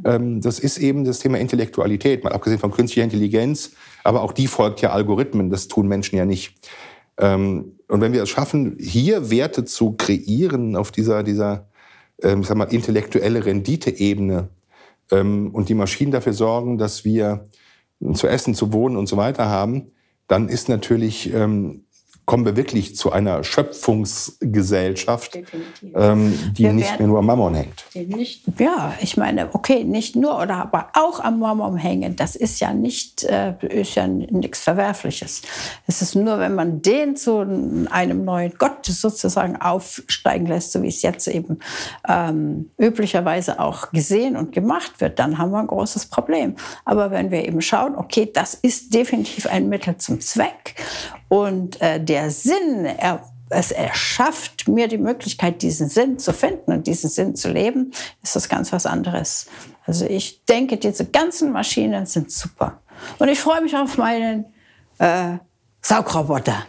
ähm, 0.05 0.39
das 0.39 0.59
ist 0.59 0.77
eben 0.77 1.03
das 1.03 1.19
Thema 1.19 1.39
Intellektualität, 1.39 2.23
mal 2.23 2.31
abgesehen 2.31 2.59
von 2.59 2.71
künstlicher 2.71 3.03
Intelligenz, 3.03 3.71
aber 4.03 4.21
auch 4.21 4.31
die 4.31 4.47
folgt 4.47 4.81
ja 4.81 4.91
Algorithmen, 4.91 5.49
das 5.49 5.67
tun 5.67 5.87
Menschen 5.87 6.17
ja 6.17 6.25
nicht. 6.25 6.55
Ähm, 7.17 7.73
und 7.89 7.99
wenn 8.01 8.13
wir 8.13 8.23
es 8.23 8.29
schaffen, 8.29 8.77
hier 8.79 9.29
Werte 9.29 9.65
zu 9.65 9.93
kreieren 9.93 10.77
auf 10.77 10.91
dieser, 10.91 11.23
dieser 11.23 11.67
ähm, 12.23 12.41
ich 12.41 12.47
sag 12.47 12.57
mal, 12.57 12.65
intellektuelle 12.65 13.45
Renditeebene 13.45 14.49
ähm, 15.11 15.49
und 15.53 15.69
die 15.69 15.73
Maschinen 15.73 16.11
dafür 16.11 16.33
sorgen, 16.33 16.77
dass 16.77 17.03
wir 17.03 17.49
zu 18.13 18.27
essen, 18.27 18.55
zu 18.55 18.71
wohnen 18.71 18.95
und 18.95 19.07
so 19.07 19.17
weiter 19.17 19.49
haben, 19.49 19.91
dann 20.27 20.47
ist 20.47 20.69
natürlich 20.69 21.33
ähm, 21.33 21.85
kommen 22.29 22.45
wir 22.45 22.55
wirklich 22.55 22.95
zu 22.95 23.11
einer 23.11 23.43
Schöpfungsgesellschaft, 23.43 25.39
ähm, 25.95 26.37
die 26.55 26.61
wir 26.61 26.73
nicht 26.73 26.99
mehr 26.99 27.07
nur 27.07 27.17
am 27.17 27.25
Mammon 27.25 27.55
hängt. 27.55 27.83
Nicht, 27.95 28.43
ja, 28.59 28.93
ich 29.01 29.17
meine, 29.17 29.49
okay, 29.55 29.83
nicht 29.83 30.15
nur 30.15 30.39
oder 30.39 30.57
aber 30.57 30.89
auch 30.93 31.21
am 31.21 31.39
Mammon 31.39 31.75
hängen, 31.75 32.15
das 32.15 32.35
ist 32.35 32.59
ja 32.59 32.71
nicht, 32.71 33.23
äh, 33.23 33.55
ist 33.67 33.95
ja 33.95 34.05
nichts 34.05 34.59
Verwerfliches. 34.59 35.41
Es 35.87 36.03
ist 36.03 36.13
nur, 36.13 36.37
wenn 36.37 36.53
man 36.53 36.83
den 36.83 37.15
zu 37.15 37.39
einem 37.89 38.25
neuen 38.25 38.53
Gott 38.59 38.85
sozusagen 38.85 39.55
aufsteigen 39.55 40.45
lässt, 40.45 40.73
so 40.73 40.83
wie 40.83 40.89
es 40.89 41.01
jetzt 41.01 41.27
eben 41.27 41.57
ähm, 42.07 42.69
üblicherweise 42.77 43.59
auch 43.59 43.89
gesehen 43.89 44.37
und 44.37 44.51
gemacht 44.51 45.01
wird, 45.01 45.17
dann 45.17 45.39
haben 45.39 45.49
wir 45.49 45.57
ein 45.57 45.65
großes 45.65 46.05
Problem. 46.05 46.57
Aber 46.85 47.09
wenn 47.09 47.31
wir 47.31 47.43
eben 47.47 47.63
schauen, 47.63 47.95
okay, 47.95 48.29
das 48.31 48.53
ist 48.53 48.93
definitiv 48.93 49.47
ein 49.47 49.67
Mittel 49.67 49.97
zum 49.97 50.21
Zweck 50.21 50.75
und 51.29 51.81
äh, 51.81 52.03
der 52.03 52.31
Sinn, 52.31 52.85
er, 52.85 53.23
es 53.49 53.71
erschafft 53.71 54.67
mir 54.67 54.87
die 54.87 54.97
Möglichkeit, 54.97 55.61
diesen 55.61 55.89
Sinn 55.89 56.19
zu 56.19 56.33
finden 56.33 56.71
und 56.71 56.87
diesen 56.87 57.09
Sinn 57.09 57.35
zu 57.35 57.49
leben, 57.49 57.91
ist 58.21 58.35
das 58.35 58.49
ganz 58.49 58.71
was 58.73 58.85
anderes. 58.85 59.47
Also 59.85 60.05
ich 60.05 60.45
denke, 60.45 60.77
diese 60.77 61.05
ganzen 61.05 61.51
Maschinen 61.51 62.05
sind 62.05 62.31
super. 62.31 62.81
Und 63.17 63.29
ich 63.29 63.39
freue 63.39 63.61
mich 63.61 63.75
auf 63.75 63.97
meinen 63.97 64.45
äh, 64.97 65.37
Saugroboter. 65.81 66.65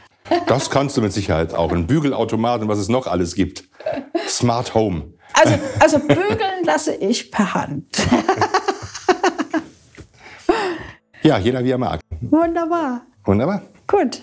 Das 0.46 0.70
kannst 0.70 0.96
du 0.96 1.02
mit 1.02 1.12
Sicherheit 1.12 1.54
auch. 1.54 1.72
Ein 1.72 1.86
Bügelautomat 1.86 2.62
und 2.62 2.68
was 2.68 2.78
es 2.78 2.88
noch 2.88 3.06
alles 3.06 3.34
gibt. 3.34 3.64
Smart 4.28 4.74
Home. 4.74 5.14
Also, 5.32 5.54
also 5.80 5.98
bügeln 5.98 6.64
lasse 6.64 6.94
ich 6.94 7.30
per 7.30 7.54
Hand. 7.54 7.86
ja, 11.22 11.38
jeder 11.38 11.64
wie 11.64 11.70
er 11.70 11.78
mag. 11.78 12.00
Wunderbar. 12.20 13.02
Wunderbar. 13.24 13.62
Gut. 13.86 14.22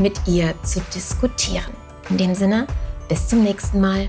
mit 0.00 0.26
ihr 0.26 0.54
zu 0.62 0.80
diskutieren. 0.94 1.72
In 2.08 2.16
dem 2.16 2.34
Sinne, 2.34 2.66
bis 3.08 3.28
zum 3.28 3.44
nächsten 3.44 3.80
Mal. 3.80 4.08